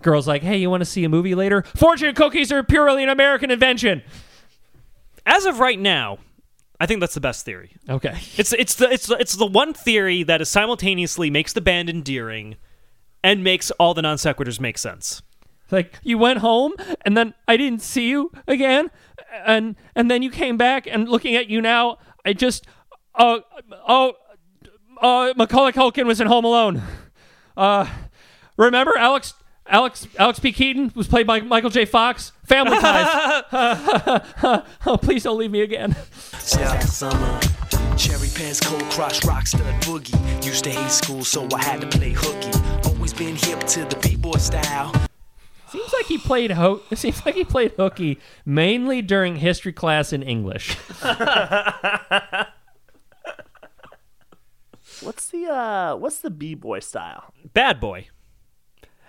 Girl's 0.01 0.27
like, 0.27 0.43
hey, 0.43 0.57
you 0.57 0.69
want 0.69 0.81
to 0.81 0.85
see 0.85 1.03
a 1.03 1.09
movie 1.09 1.33
later? 1.33 1.63
Fortune 1.75 2.13
cookies 2.13 2.51
are 2.51 2.61
purely 2.61 3.01
an 3.01 3.09
American 3.09 3.49
invention. 3.49 4.03
As 5.25 5.45
of 5.45 5.59
right 5.59 5.79
now, 5.79 6.19
I 6.79 6.85
think 6.85 6.99
that's 6.99 7.15
the 7.15 7.21
best 7.21 7.43
theory. 7.43 7.71
Okay. 7.89 8.15
It's 8.37 8.53
it's 8.53 8.75
the 8.75 8.91
it's 8.91 9.07
the, 9.07 9.15
it's 9.15 9.35
the 9.35 9.47
one 9.47 9.73
theory 9.73 10.21
that 10.23 10.41
is 10.41 10.49
simultaneously 10.49 11.31
makes 11.31 11.53
the 11.53 11.61
band 11.61 11.89
endearing 11.89 12.57
and 13.23 13.43
makes 13.43 13.71
all 13.71 13.95
the 13.95 14.03
non 14.03 14.17
sequiturs 14.17 14.59
make 14.59 14.77
sense. 14.77 15.23
Like 15.71 15.99
you 16.03 16.19
went 16.19 16.39
home 16.39 16.73
and 17.03 17.17
then 17.17 17.33
I 17.47 17.57
didn't 17.57 17.81
see 17.81 18.07
you 18.07 18.31
again 18.47 18.91
and 19.45 19.75
and 19.95 20.09
then 20.09 20.21
you 20.21 20.29
came 20.29 20.57
back 20.57 20.87
and 20.87 21.09
looking 21.09 21.35
at 21.35 21.49
you 21.49 21.61
now 21.61 21.97
I 22.25 22.33
just 22.33 22.65
uh 23.15 23.39
oh 23.87 24.13
uh 25.01 25.33
Macaulay 25.35 25.71
Culkin 25.71 26.05
was 26.05 26.21
in 26.21 26.27
Home 26.27 26.45
Alone. 26.45 26.81
Uh 27.57 27.87
remember 28.57 28.97
Alex 28.97 29.33
Alex 29.67 30.07
Alex 30.17 30.39
P. 30.39 30.51
Keaton 30.51 30.91
was 30.95 31.07
played 31.07 31.25
by 31.25 31.41
Michael 31.41 31.69
J. 31.69 31.85
Fox. 31.85 32.31
Family 32.45 32.77
ties. 32.77 33.43
oh, 34.85 34.97
please 34.97 35.23
don't 35.23 35.39
leave 35.39 35.51
me 35.51 35.61
again. 35.61 35.95
That 36.31 36.83
summer. 36.83 37.39
Cherry 37.97 38.27
pants, 38.35 38.59
cold 38.59 38.83
crush, 38.91 39.23
rock 39.25 39.47
stud 39.47 39.61
boogie. 39.83 40.45
Used 40.45 40.65
to 40.65 40.69
hate 40.69 40.91
school, 40.91 41.23
so 41.23 41.47
I 41.55 41.63
had 41.63 41.81
to 41.81 41.87
play 41.87 42.11
hooky. 42.15 42.51
Always 42.89 43.13
been 43.13 43.35
hip 43.35 43.61
to 43.61 43.85
the 43.85 43.97
b-boy 44.03 44.37
style. 44.37 44.93
Seems 45.75 45.93
like 45.93 46.05
he 46.05 46.17
played 46.17 46.51
ho- 46.51 46.81
it 46.89 46.97
seems 46.97 47.25
like 47.25 47.35
he 47.35 47.43
played 47.43 47.73
hooky 47.77 48.19
mainly 48.45 49.01
during 49.01 49.35
history 49.37 49.73
class 49.73 50.11
in 50.13 50.23
English. 50.23 50.75
What's 55.01 55.27
the 55.29 55.45
uh 55.47 55.95
what's 55.97 56.19
the 56.19 56.29
b 56.29 56.55
boy 56.55 56.79
style? 56.79 57.33
Bad 57.53 57.79
boy. 57.79 58.07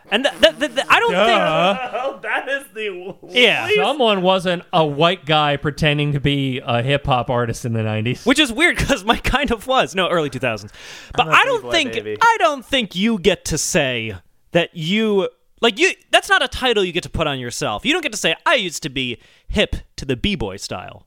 And 0.09 0.25
th- 0.25 0.39
th- 0.41 0.59
th- 0.59 0.75
th- 0.75 0.87
I 0.89 1.01
don't 1.01 1.13
Oh, 1.95 2.19
that 2.23 2.49
is 2.49 2.65
the 2.75 3.15
think 3.23 3.35
yeah, 3.35 3.69
Someone 3.75 4.23
wasn't 4.23 4.63
a 4.73 4.87
white 4.87 5.27
guy 5.27 5.57
pretending 5.57 6.13
to 6.13 6.21
be 6.21 6.61
a 6.65 6.81
hip 6.83 7.07
hop 7.07 7.29
artist 7.29 7.65
in 7.65 7.73
the 7.73 7.81
90s. 7.81 8.25
which 8.25 8.39
is 8.39 8.53
weird 8.53 8.77
because 8.77 9.05
my 9.05 9.17
kind 9.19 9.51
of 9.51 9.67
was 9.67 9.95
no 9.95 10.09
early 10.09 10.31
2000s. 10.31 10.71
But 11.13 11.23
I'm 11.27 11.29
a 11.29 11.33
I 11.33 11.45
don't 11.45 11.61
B-boy 11.63 11.71
think 11.73 11.93
baby. 11.93 12.17
I 12.21 12.37
don't 12.39 12.65
think 12.65 12.95
you 12.95 13.19
get 13.19 13.45
to 13.47 13.59
say 13.59 14.15
that 14.53 14.77
you 14.77 15.29
like 15.61 15.79
you. 15.79 15.93
That's 16.11 16.29
not 16.29 16.43
a 16.43 16.49
title 16.49 16.85
you 16.85 16.93
get 16.93 17.03
to 17.05 17.11
put 17.11 17.27
on 17.27 17.39
yourself. 17.39 17.85
You 17.85 17.93
don't 17.93 18.03
get 18.03 18.13
to 18.13 18.19
say 18.19 18.35
I 18.45 18.55
used 18.55 18.83
to 18.83 18.89
be 18.89 19.19
hip 19.49 19.77
to 19.97 20.05
the 20.05 20.17
b 20.17 20.35
boy 20.35 20.57
style. 20.57 21.07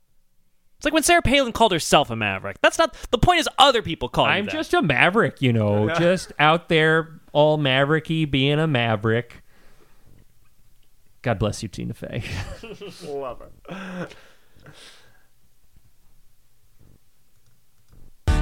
It's 0.78 0.86
like 0.86 0.94
when 0.94 1.04
Sarah 1.04 1.22
Palin 1.22 1.52
called 1.52 1.74
herself 1.74 2.10
a 2.10 2.16
maverick. 2.16 2.62
That's 2.62 2.78
not 2.78 2.96
the 3.12 3.18
point. 3.18 3.42
Is 3.42 3.50
other 3.58 3.82
people 3.82 4.08
calling 4.08 4.32
I'm 4.32 4.46
you 4.46 4.52
that. 4.52 4.56
just 4.56 4.74
a 4.74 4.82
maverick, 4.82 5.42
you 5.42 5.52
know, 5.52 5.90
just 6.00 6.32
out 6.40 6.70
there 6.70 7.20
all 7.34 7.58
mavericky 7.58 8.30
being 8.30 8.60
a 8.60 8.68
maverick. 8.68 9.44
God 11.22 11.38
bless 11.38 11.62
you, 11.62 11.68
Tina 11.68 11.94
Fey. 11.94 12.24
Love 13.06 13.42
her. 13.68 14.08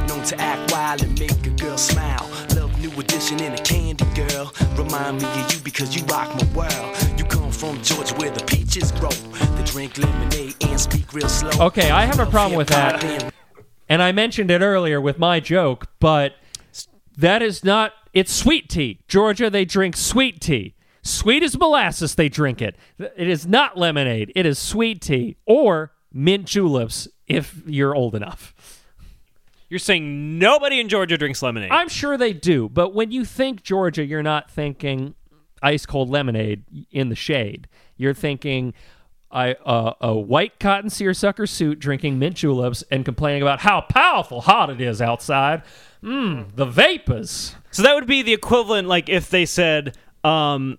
Known 0.08 0.24
to 0.24 0.40
act 0.40 0.72
wild 0.72 1.04
and 1.04 1.20
make 1.20 1.46
a 1.46 1.50
girl 1.50 1.78
smile. 1.78 2.30
Love 2.56 2.80
New 2.82 2.92
Edition 3.00 3.42
in 3.42 3.54
a 3.54 3.58
candy 3.58 4.06
girl. 4.16 4.54
Remind 4.78 5.22
me 5.22 5.28
of 5.28 5.54
you 5.54 5.60
because 5.64 5.96
you 5.96 6.04
rock 6.06 6.34
my 6.36 6.48
world. 6.56 7.20
You 7.20 7.26
come 7.26 7.52
from 7.52 7.82
Georgia 7.82 8.16
where 8.16 8.32
the 8.32 8.44
peaches 8.46 8.92
grow. 8.94 9.10
They 9.10 9.64
drink 9.66 9.98
lemonade 9.98 10.56
and 10.62 10.80
speak 10.80 11.14
real 11.14 11.28
slow. 11.28 11.66
Okay, 11.68 11.92
I 11.92 12.06
have 12.06 12.20
a 12.20 12.26
problem 12.26 12.58
with 12.58 12.70
that. 12.70 13.04
And 13.04 13.34
and 13.90 14.02
I 14.02 14.12
mentioned 14.12 14.52
it 14.52 14.62
earlier 14.62 15.00
with 15.02 15.20
my 15.20 15.40
joke, 15.40 15.88
but 16.00 16.36
that 17.18 17.42
is 17.42 17.64
not 17.64 17.94
it's 18.14 18.32
sweet 18.32 18.70
tea. 18.70 19.00
Georgia 19.08 19.50
they 19.50 19.66
drink 19.66 19.98
sweet 19.98 20.40
tea. 20.40 20.76
Sweet 21.02 21.44
as 21.44 21.58
molasses 21.58 22.16
they 22.16 22.30
drink 22.30 22.62
it. 22.62 22.76
It 22.98 23.28
is 23.28 23.46
not 23.46 23.78
lemonade. 23.78 24.32
It 24.36 24.46
is 24.46 24.58
sweet 24.60 25.02
tea 25.02 25.38
or 25.46 25.92
mint 26.14 26.46
juleps 26.46 27.08
if 27.28 27.62
you're 27.66 27.96
old 27.96 28.16
enough. 28.16 28.54
You're 29.70 29.80
saying 29.80 30.40
nobody 30.40 30.80
in 30.80 30.88
Georgia 30.90 31.18
drinks 31.18 31.42
lemonade. 31.42 31.72
I'm 31.72 31.90
sure 31.90 32.18
they 32.18 32.34
do, 32.34 32.70
but 32.70 32.94
when 32.94 33.12
you 33.12 33.26
think 33.26 33.64
Georgia, 33.64 34.06
you're 34.06 34.24
not 34.24 34.50
thinking 34.50 35.14
ice 35.62 35.86
cold 35.86 36.10
lemonade 36.10 36.64
in 36.92 37.10
the 37.10 37.16
shade. 37.16 37.68
You're 37.98 38.14
thinking 38.14 38.74
I, 39.30 39.54
uh, 39.66 39.94
a 40.00 40.16
white 40.18 40.58
cotton 40.60 40.90
seersucker 40.90 41.48
suit 41.48 41.80
drinking 41.80 42.18
mint 42.18 42.38
juleps 42.38 42.84
and 42.92 43.04
complaining 43.04 43.42
about 43.42 43.60
how 43.60 43.82
powerful 43.82 44.40
hot 44.42 44.70
it 44.70 44.80
is 44.80 45.02
outside. 45.02 45.64
Mmm, 46.02 46.56
the 46.56 46.66
vapors. 46.66 47.56
So 47.72 47.84
that 47.84 47.94
would 47.94 48.08
be 48.08 48.22
the 48.22 48.32
equivalent, 48.34 48.88
like 48.88 49.10
if 49.10 49.30
they 49.30 49.46
said, 49.46 49.98
um, 50.24 50.78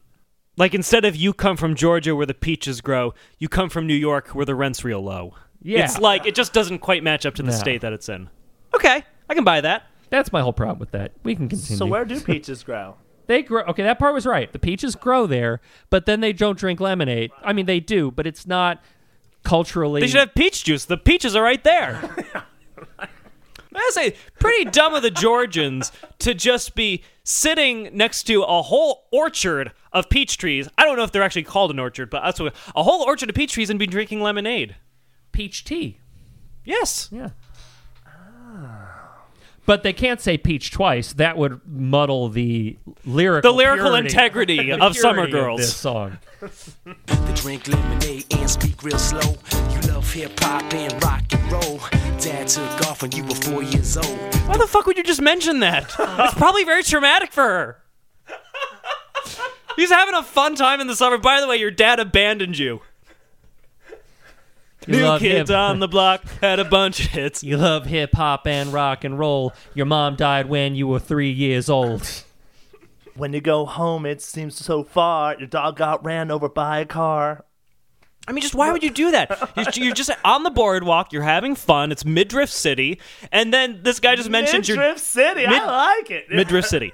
like 0.57 0.73
instead 0.75 1.05
of 1.05 1.15
you 1.15 1.35
come 1.35 1.59
from 1.59 1.75
Georgia 1.75 2.17
where 2.17 2.25
the 2.25 2.33
peaches 2.35 2.81
grow, 2.81 3.13
you 3.39 3.49
come 3.51 3.69
from 3.69 3.87
New 3.87 3.95
York 3.95 4.29
where 4.29 4.47
the 4.47 4.55
rent's 4.55 4.83
real 4.83 5.03
low. 5.03 5.35
Yeah. 5.61 5.85
It's 5.85 5.99
like 5.99 6.25
it 6.25 6.35
just 6.35 6.55
doesn't 6.55 6.79
quite 6.79 7.03
match 7.03 7.27
up 7.27 7.35
to 7.35 7.43
the 7.43 7.51
No. 7.51 7.57
state 7.57 7.83
that 7.83 7.93
it's 7.93 8.09
in. 8.09 8.31
Okay, 8.75 9.03
I 9.29 9.35
can 9.35 9.45
buy 9.45 9.61
that. 9.61 9.85
That's 10.11 10.33
my 10.33 10.41
whole 10.41 10.53
problem 10.53 10.79
with 10.79 10.93
that. 10.93 11.13
We 11.23 11.35
can 11.35 11.49
continue. 11.49 11.77
So 11.77 11.87
where 11.87 12.05
do 12.05 12.21
peaches 12.33 12.63
grow? 12.63 12.97
they 13.27 13.43
grow? 13.43 13.63
Okay, 13.65 13.83
that 13.83 13.99
part 13.99 14.15
was 14.15 14.27
right. 14.27 14.51
The 14.53 14.59
peaches 14.59 14.95
grow 14.97 15.27
there, 15.27 15.61
but 15.91 16.07
then 16.07 16.21
they 16.21 16.33
don't 16.33 16.59
drink 16.59 16.81
lemonade. 16.81 17.31
I 17.43 17.53
mean, 17.53 17.67
they 17.67 17.81
do, 17.81 18.11
but 18.11 18.27
it's 18.27 18.47
not 18.47 18.83
culturally. 19.45 20.01
They 20.01 20.07
should 20.07 20.21
have 20.21 20.35
peach 20.35 20.65
juice. 20.65 20.87
The 20.87 20.97
peaches 20.97 21.37
are 21.37 21.43
right 21.43 21.63
there. 21.63 22.17
I 23.79 23.91
say, 23.93 24.17
pretty 24.41 24.71
dumb 24.71 24.95
of 24.95 25.03
the 25.03 25.11
Georgians 25.11 25.93
to 26.21 26.35
just 26.35 26.75
be 26.75 27.05
sitting 27.23 27.91
next 27.93 28.25
to 28.25 28.43
a 28.43 28.63
whole 28.63 29.07
orchard 29.13 29.73
of 29.93 30.09
peach 30.09 30.37
trees. 30.37 30.69
I 30.77 30.85
don't 30.85 30.97
know 30.97 31.05
if 31.05 31.13
they're 31.13 31.23
actually 31.23 31.45
called 31.45 31.71
an 31.71 31.79
orchard, 31.79 32.11
but 32.11 32.23
that's 32.25 32.41
what 32.41 32.55
a 32.75 32.83
whole 32.83 33.03
orchard 33.03 33.29
of 33.29 33.37
peach 33.37 33.53
trees 33.53 33.71
and 33.71 33.79
be 33.79 33.87
drinking 33.87 34.21
lemonade. 34.21 34.77
peach 35.33 35.65
tea. 35.65 36.01
Yes. 36.65 37.09
Yeah. 37.13 37.31
But 39.69 39.83
they 39.83 39.93
can't 39.93 40.19
say 40.19 40.39
peach 40.39 40.71
twice. 40.71 41.13
That 41.13 41.37
would 41.37 41.61
muddle 41.69 42.31
the 42.31 42.79
lyrical 43.05 43.53
The 43.53 43.57
lyrical 43.57 43.91
purity- 43.91 44.09
integrity 44.09 44.71
the 44.71 44.83
of 44.85 44.97
Summer 44.97 45.27
purity 45.27 45.33
Girls. 45.33 45.61
this 45.61 45.77
song. 45.77 46.17
They 47.05 47.35
drink 47.35 47.69
lemonade 47.69 48.25
and 48.35 48.49
speak 48.49 48.83
real 48.83 48.99
slow. 48.99 49.35
You 49.71 49.81
love 49.93 50.11
hip 50.11 50.41
hop 50.41 50.73
and 50.73 51.05
rock 51.05 51.23
and 51.33 51.53
roll. 51.53 51.81
Dad 52.19 52.49
took 52.49 52.87
off 52.89 53.03
when 53.03 53.13
you 53.13 53.25
were 53.25 53.35
four 53.35 53.63
years 53.63 53.99
old. 53.99 54.07
Why 54.47 54.57
the 54.57 54.67
fuck 54.67 54.87
would 54.87 54.97
you 54.97 55.05
just 55.05 55.21
mention 55.21 55.61
that? 55.61 55.85
it's 55.99 56.35
probably 56.35 56.65
very 56.65 56.83
traumatic 56.83 57.31
for 57.31 57.43
her. 57.45 57.83
He's 59.77 59.91
having 59.91 60.15
a 60.15 60.23
fun 60.23 60.55
time 60.57 60.81
in 60.81 60.87
the 60.87 60.97
summer. 60.97 61.19
By 61.19 61.43
the 61.43 61.47
way, 61.47 61.59
your 61.59 61.71
dad 61.71 62.01
abandoned 62.01 62.59
you. 62.59 62.81
You 64.89 64.97
New 65.01 65.05
love 65.05 65.21
kids 65.21 65.51
hip- 65.51 65.59
on 65.59 65.81
the 65.81 65.87
block 65.89 66.23
had 66.41 66.59
a 66.59 66.65
bunch 66.65 67.01
of 67.01 67.07
hits. 67.11 67.45
You 67.45 67.59
love 67.59 67.85
hip 67.85 68.15
hop 68.15 68.47
and 68.47 68.73
rock 68.73 69.05
and 69.05 69.19
roll. 69.19 69.53
Your 69.75 69.85
mom 69.85 70.17
died 70.17 70.49
when 70.49 70.75
you 70.75 70.87
were 70.89 70.99
three 70.99 71.31
years 71.31 71.69
old. 71.69 72.25
When 73.15 73.35
you 73.35 73.43
go 73.43 73.67
home, 73.67 74.07
it 74.07 74.23
seems 74.23 74.57
so 74.57 74.83
far. 74.85 75.37
Your 75.39 75.47
dog 75.47 75.77
got 75.77 76.03
ran 76.07 76.31
over 76.31 76.49
by 76.49 76.79
a 76.81 76.87
car. 76.87 77.45
I 78.27 78.33
mean, 78.33 78.41
just 78.41 78.55
why 78.55 78.73
would 78.73 78.83
you 78.83 78.91
do 78.91 79.11
that? 79.11 79.51
You're, 79.57 79.87
you're 79.87 79.95
just 79.95 80.11
on 80.25 80.43
the 80.43 80.51
boardwalk. 80.51 81.13
You're 81.13 81.23
having 81.23 81.55
fun. 81.55 81.93
It's 81.93 82.05
Midriff 82.07 82.49
City, 82.51 82.99
and 83.31 83.53
then 83.53 83.81
this 83.83 84.01
guy 84.01 84.17
just 84.17 84.31
mentions 84.31 84.69
your 84.69 84.79
Midriff 84.79 84.99
City. 85.01 85.47
Mid- 85.47 85.61
I 85.61 85.67
like 85.99 86.11
it. 86.11 86.31
Midriff 86.31 86.65
City. 86.65 86.93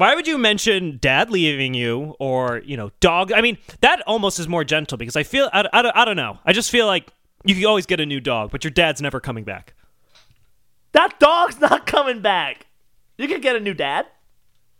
Why 0.00 0.14
would 0.14 0.26
you 0.26 0.38
mention 0.38 0.96
dad 0.98 1.28
leaving 1.28 1.74
you 1.74 2.16
or, 2.18 2.62
you 2.64 2.74
know, 2.74 2.90
dog? 3.00 3.32
I 3.32 3.42
mean, 3.42 3.58
that 3.82 4.00
almost 4.06 4.38
is 4.38 4.48
more 4.48 4.64
gentle 4.64 4.96
because 4.96 5.14
I 5.14 5.24
feel, 5.24 5.50
I, 5.52 5.68
I, 5.74 5.92
I 5.94 6.04
don't 6.06 6.16
know. 6.16 6.38
I 6.46 6.54
just 6.54 6.70
feel 6.70 6.86
like 6.86 7.12
you 7.44 7.54
can 7.54 7.66
always 7.66 7.84
get 7.84 8.00
a 8.00 8.06
new 8.06 8.18
dog, 8.18 8.50
but 8.50 8.64
your 8.64 8.70
dad's 8.70 9.02
never 9.02 9.20
coming 9.20 9.44
back. 9.44 9.74
That 10.92 11.20
dog's 11.20 11.60
not 11.60 11.84
coming 11.84 12.22
back. 12.22 12.66
You 13.18 13.28
can 13.28 13.42
get 13.42 13.56
a 13.56 13.60
new 13.60 13.74
dad. 13.74 14.06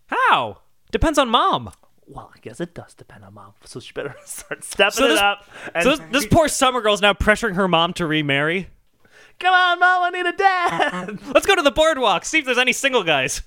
How? 0.06 0.62
Depends 0.90 1.18
on 1.18 1.28
mom. 1.28 1.70
Well, 2.06 2.33
I 2.35 2.38
guess 2.40 2.59
it 2.59 2.74
does 2.74 2.94
depend 2.94 3.22
on 3.22 3.35
mom. 3.35 3.52
So 3.66 3.78
she 3.78 3.92
better 3.92 4.16
start 4.24 4.64
stepping 4.64 4.92
So 4.92 5.11
it 5.11 5.18
up. 5.18 5.46
And 5.74 5.85
so 5.85 5.96
this, 5.96 6.00
this 6.12 6.26
poor 6.28 6.48
summer 6.48 6.80
girl's 6.80 7.02
now 7.02 7.12
pressuring 7.12 7.56
her 7.56 7.68
mom 7.68 7.92
to 7.92 8.06
remarry. 8.06 8.70
come 9.38 9.52
on, 9.52 9.80
mom, 9.80 10.02
I 10.02 10.09
need 10.09 10.24
a 10.24 10.33
dad. 10.33 11.18
Let's 11.35 11.44
go 11.44 11.56
to 11.56 11.62
the 11.62 11.70
boardwalk, 11.70 12.24
see 12.24 12.38
if 12.38 12.46
there's 12.46 12.56
any 12.56 12.72
single 12.72 13.04
guys. 13.04 13.42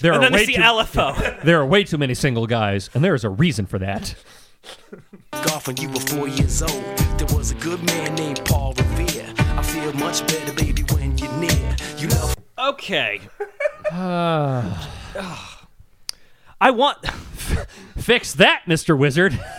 There 0.00 0.12
And 0.12 0.18
are 0.18 0.24
then 0.24 0.32
they 0.32 0.38
way 0.38 0.46
see 0.46 0.54
too, 0.54 0.62
LFO. 0.62 1.42
there 1.44 1.60
are 1.60 1.66
way 1.66 1.84
too 1.84 1.98
many 1.98 2.14
single 2.14 2.46
guys, 2.46 2.90
and 2.94 3.02
there 3.02 3.14
is 3.14 3.24
a 3.24 3.30
reason 3.30 3.66
for 3.66 3.78
that. 3.78 4.14
Off 5.32 5.66
when 5.66 5.76
you 5.76 5.88
were 5.88 6.00
four 6.00 6.28
years 6.28 6.62
old. 6.62 6.84
There 7.18 7.36
was 7.36 7.50
a 7.50 7.54
good 7.56 7.82
man 7.84 8.14
named 8.14 8.44
Paul 8.44 8.74
Revere. 8.74 9.32
I 9.38 9.62
feel 9.62 9.92
much 9.94 10.26
better, 10.26 10.52
baby, 10.52 10.82
when 10.92 11.16
you're 11.18 11.32
near. 11.32 11.76
You 11.98 12.08
love 12.08 12.36
okay. 12.58 13.20
I 16.60 16.70
want. 16.70 17.06
Fix 17.98 18.34
that, 18.34 18.62
Mister 18.66 18.96
Wizard. 18.96 19.38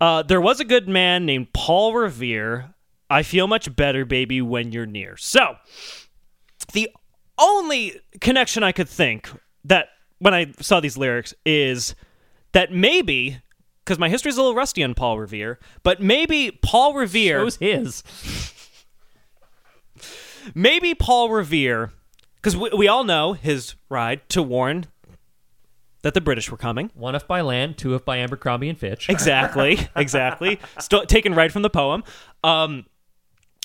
Uh, 0.00 0.22
there 0.22 0.40
was 0.40 0.60
a 0.60 0.64
good 0.64 0.88
man 0.88 1.26
named 1.26 1.52
Paul 1.52 1.92
Revere. 1.92 2.72
I 3.10 3.24
feel 3.24 3.48
much 3.48 3.74
better, 3.74 4.04
baby, 4.04 4.40
when 4.40 4.70
you're 4.70 4.86
near. 4.86 5.16
So, 5.16 5.56
the 6.72 6.88
only 7.38 8.00
connection 8.20 8.62
I 8.62 8.72
could 8.72 8.88
think 8.88 9.30
that 9.64 9.88
when 10.18 10.34
I 10.34 10.52
saw 10.60 10.80
these 10.80 10.96
lyrics 10.96 11.34
is 11.44 11.94
that 12.52 12.72
maybe 12.72 13.40
because 13.88 13.98
my 13.98 14.10
history's 14.10 14.36
a 14.36 14.42
little 14.42 14.54
rusty 14.54 14.84
on 14.84 14.94
Paul 14.94 15.18
Revere, 15.18 15.58
but 15.82 16.02
maybe 16.02 16.50
Paul 16.62 16.92
Revere, 16.92 17.38
Shows 17.38 17.56
his. 17.56 18.02
maybe 20.54 20.94
Paul 20.94 21.30
Revere, 21.30 21.92
because 22.36 22.54
we, 22.54 22.68
we 22.76 22.86
all 22.86 23.02
know 23.02 23.32
his 23.32 23.76
ride 23.88 24.28
to 24.28 24.42
warn 24.42 24.84
that 26.02 26.12
the 26.12 26.20
British 26.20 26.50
were 26.50 26.58
coming. 26.58 26.90
One 26.92 27.14
if 27.14 27.26
by 27.26 27.40
land, 27.40 27.78
two 27.78 27.94
if 27.94 28.04
by 28.04 28.18
Abercrombie 28.18 28.68
and 28.68 28.78
Fitch. 28.78 29.08
Exactly, 29.08 29.88
exactly. 29.96 30.60
Still 30.78 31.06
taken 31.06 31.34
right 31.34 31.50
from 31.50 31.62
the 31.62 31.70
poem. 31.70 32.04
Um, 32.44 32.84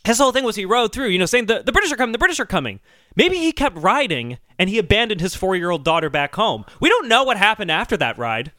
his 0.05 0.17
whole 0.17 0.31
thing 0.31 0.43
was 0.43 0.55
he 0.55 0.65
rode 0.65 0.91
through, 0.91 1.07
you 1.07 1.19
know, 1.19 1.25
saying 1.25 1.45
the, 1.45 1.63
the 1.63 1.71
British 1.71 1.91
are 1.91 1.95
coming, 1.95 2.11
the 2.11 2.17
British 2.17 2.39
are 2.39 2.45
coming. 2.45 2.79
Maybe 3.15 3.37
he 3.37 3.51
kept 3.51 3.77
riding 3.77 4.37
and 4.59 4.69
he 4.69 4.77
abandoned 4.77 5.21
his 5.21 5.35
four 5.35 5.55
year 5.55 5.69
old 5.69 5.83
daughter 5.83 6.09
back 6.09 6.35
home. 6.35 6.65
We 6.79 6.89
don't 6.89 7.07
know 7.07 7.23
what 7.23 7.37
happened 7.37 7.71
after 7.71 7.95
that 7.97 8.17
ride. 8.17 8.51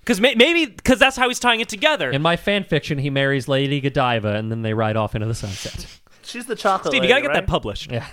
Because 0.00 0.20
may, 0.20 0.36
maybe 0.36 0.66
because 0.66 1.00
that's 1.00 1.16
how 1.16 1.26
he's 1.26 1.40
tying 1.40 1.58
it 1.58 1.68
together. 1.68 2.12
In 2.12 2.22
my 2.22 2.36
fan 2.36 2.62
fiction, 2.62 2.98
he 2.98 3.10
marries 3.10 3.48
Lady 3.48 3.80
Godiva, 3.80 4.36
and 4.36 4.52
then 4.52 4.62
they 4.62 4.72
ride 4.72 4.96
off 4.96 5.16
into 5.16 5.26
the 5.26 5.34
sunset. 5.34 5.84
She's 6.22 6.46
the 6.46 6.54
chocolate. 6.54 6.92
Steve, 6.92 7.02
you 7.02 7.08
gotta 7.08 7.22
get 7.22 7.28
right? 7.28 7.34
that 7.34 7.48
published. 7.48 7.90
Yeah. 7.90 8.06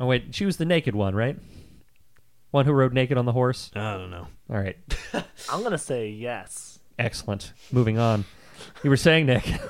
Oh 0.00 0.06
wait, 0.06 0.34
she 0.34 0.44
was 0.44 0.56
the 0.56 0.64
naked 0.64 0.96
one, 0.96 1.14
right? 1.14 1.36
One 2.50 2.66
who 2.66 2.72
rode 2.72 2.92
naked 2.92 3.16
on 3.16 3.24
the 3.24 3.32
horse. 3.32 3.70
I 3.76 3.92
don't 3.96 4.10
know. 4.10 4.26
All 4.50 4.58
right, 4.58 4.76
I'm 5.48 5.62
gonna 5.62 5.78
say 5.78 6.08
yes. 6.08 6.80
excellent. 6.98 7.52
Moving 7.70 7.98
on. 7.98 8.24
You 8.82 8.90
were 8.90 8.96
saying, 8.96 9.26
Nick. 9.26 9.44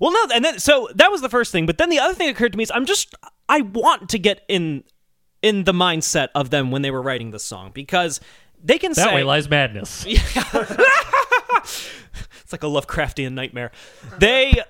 Well, 0.00 0.12
no, 0.12 0.26
and 0.34 0.44
then 0.44 0.58
so 0.58 0.88
that 0.94 1.10
was 1.10 1.20
the 1.20 1.28
first 1.28 1.52
thing, 1.52 1.66
but 1.66 1.78
then 1.78 1.90
the 1.90 1.98
other 1.98 2.14
thing 2.14 2.26
that 2.26 2.34
occurred 2.34 2.52
to 2.52 2.58
me 2.58 2.64
is 2.64 2.72
I'm 2.74 2.86
just 2.86 3.14
I 3.48 3.60
want 3.62 4.08
to 4.10 4.18
get 4.18 4.42
in 4.48 4.84
in 5.42 5.64
the 5.64 5.72
mindset 5.72 6.28
of 6.34 6.50
them 6.50 6.70
when 6.70 6.82
they 6.82 6.90
were 6.90 7.02
writing 7.02 7.30
this 7.30 7.44
song 7.44 7.70
because 7.74 8.20
they 8.62 8.78
can 8.78 8.94
say 8.94 9.02
That 9.02 9.10
say 9.10 9.16
way 9.16 9.22
lies 9.24 9.50
madness. 9.50 10.04
it's 10.06 10.12
like 12.52 12.62
a 12.62 12.66
Lovecraftian 12.66 13.32
nightmare. 13.32 13.72
They 14.18 14.62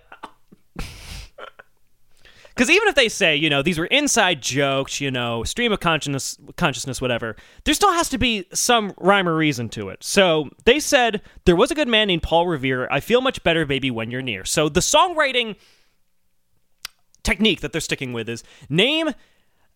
because 2.54 2.70
even 2.70 2.88
if 2.88 2.94
they 2.94 3.08
say 3.08 3.34
you 3.36 3.50
know 3.50 3.62
these 3.62 3.78
were 3.78 3.86
inside 3.86 4.42
jokes, 4.42 5.00
you 5.00 5.10
know 5.10 5.44
stream 5.44 5.72
of 5.72 5.80
consciousness, 5.80 6.38
consciousness, 6.56 7.00
whatever, 7.00 7.36
there 7.64 7.74
still 7.74 7.92
has 7.92 8.08
to 8.10 8.18
be 8.18 8.46
some 8.52 8.92
rhyme 8.98 9.28
or 9.28 9.34
reason 9.34 9.68
to 9.70 9.88
it. 9.88 10.02
So 10.02 10.50
they 10.64 10.80
said 10.80 11.22
there 11.44 11.56
was 11.56 11.70
a 11.70 11.74
good 11.74 11.88
man 11.88 12.08
named 12.08 12.22
Paul 12.22 12.46
Revere. 12.46 12.88
I 12.90 13.00
feel 13.00 13.20
much 13.20 13.42
better, 13.42 13.66
baby, 13.66 13.90
when 13.90 14.10
you're 14.10 14.22
near. 14.22 14.44
So 14.44 14.68
the 14.68 14.80
songwriting 14.80 15.56
technique 17.22 17.60
that 17.60 17.72
they're 17.72 17.80
sticking 17.80 18.12
with 18.12 18.28
is 18.28 18.42
name 18.68 19.10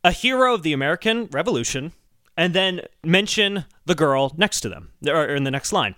a 0.05 0.13
hero 0.13 0.55
of 0.55 0.63
the 0.63 0.73
American 0.73 1.27
Revolution 1.33 1.93
and 2.37 2.55
then 2.55 2.83
mention 3.03 3.65
the 3.87 3.95
girl 3.95 4.33
next 4.37 4.61
to 4.61 4.69
them 4.69 4.93
or 5.07 5.27
in 5.27 5.45
the 5.45 5.51
next 5.51 5.73
line. 5.73 5.95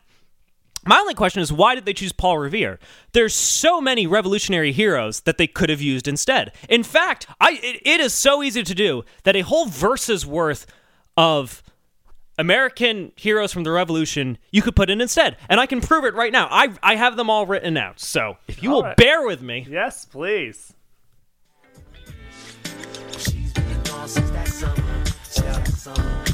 My 0.88 0.96
only 1.00 1.12
question 1.12 1.42
is 1.42 1.52
why 1.52 1.74
did 1.74 1.84
they 1.84 1.92
choose 1.92 2.12
Paul 2.12 2.38
Revere? 2.38 2.78
There's 3.12 3.34
so 3.34 3.78
many 3.78 4.06
revolutionary 4.06 4.72
heroes 4.72 5.20
that 5.20 5.36
they 5.36 5.46
could 5.46 5.68
have 5.68 5.82
used 5.82 6.08
instead. 6.08 6.50
In 6.66 6.82
fact, 6.82 7.26
I 7.38 7.60
it, 7.62 7.82
it 7.84 8.00
is 8.00 8.14
so 8.14 8.42
easy 8.42 8.62
to 8.62 8.74
do 8.74 9.04
that 9.24 9.36
a 9.36 9.42
whole 9.42 9.66
verse's 9.66 10.24
worth 10.24 10.64
of 11.14 11.62
American 12.38 13.12
heroes 13.16 13.52
from 13.52 13.64
the 13.64 13.70
Revolution 13.70 14.38
you 14.50 14.62
could 14.62 14.74
put 14.74 14.88
in 14.88 15.02
instead, 15.02 15.36
and 15.50 15.60
I 15.60 15.66
can 15.66 15.82
prove 15.82 16.04
it 16.06 16.14
right 16.14 16.32
now. 16.32 16.48
I 16.50 16.72
I 16.82 16.96
have 16.96 17.16
them 17.16 17.28
all 17.28 17.44
written 17.44 17.76
out. 17.76 18.00
So 18.00 18.38
if 18.46 18.62
you 18.62 18.70
All 18.70 18.76
will 18.76 18.82
right. 18.84 18.96
bear 18.96 19.26
with 19.26 19.42
me, 19.42 19.66
Yes, 19.68 20.06
please. 20.06 20.72
She's 23.18 23.52
been 23.52 23.82
gone 23.82 24.08
since 24.08 24.30
that 24.30 24.48
summer. 24.48 25.04
Since 25.22 25.36
that 25.56 25.68
summer. 25.68 26.24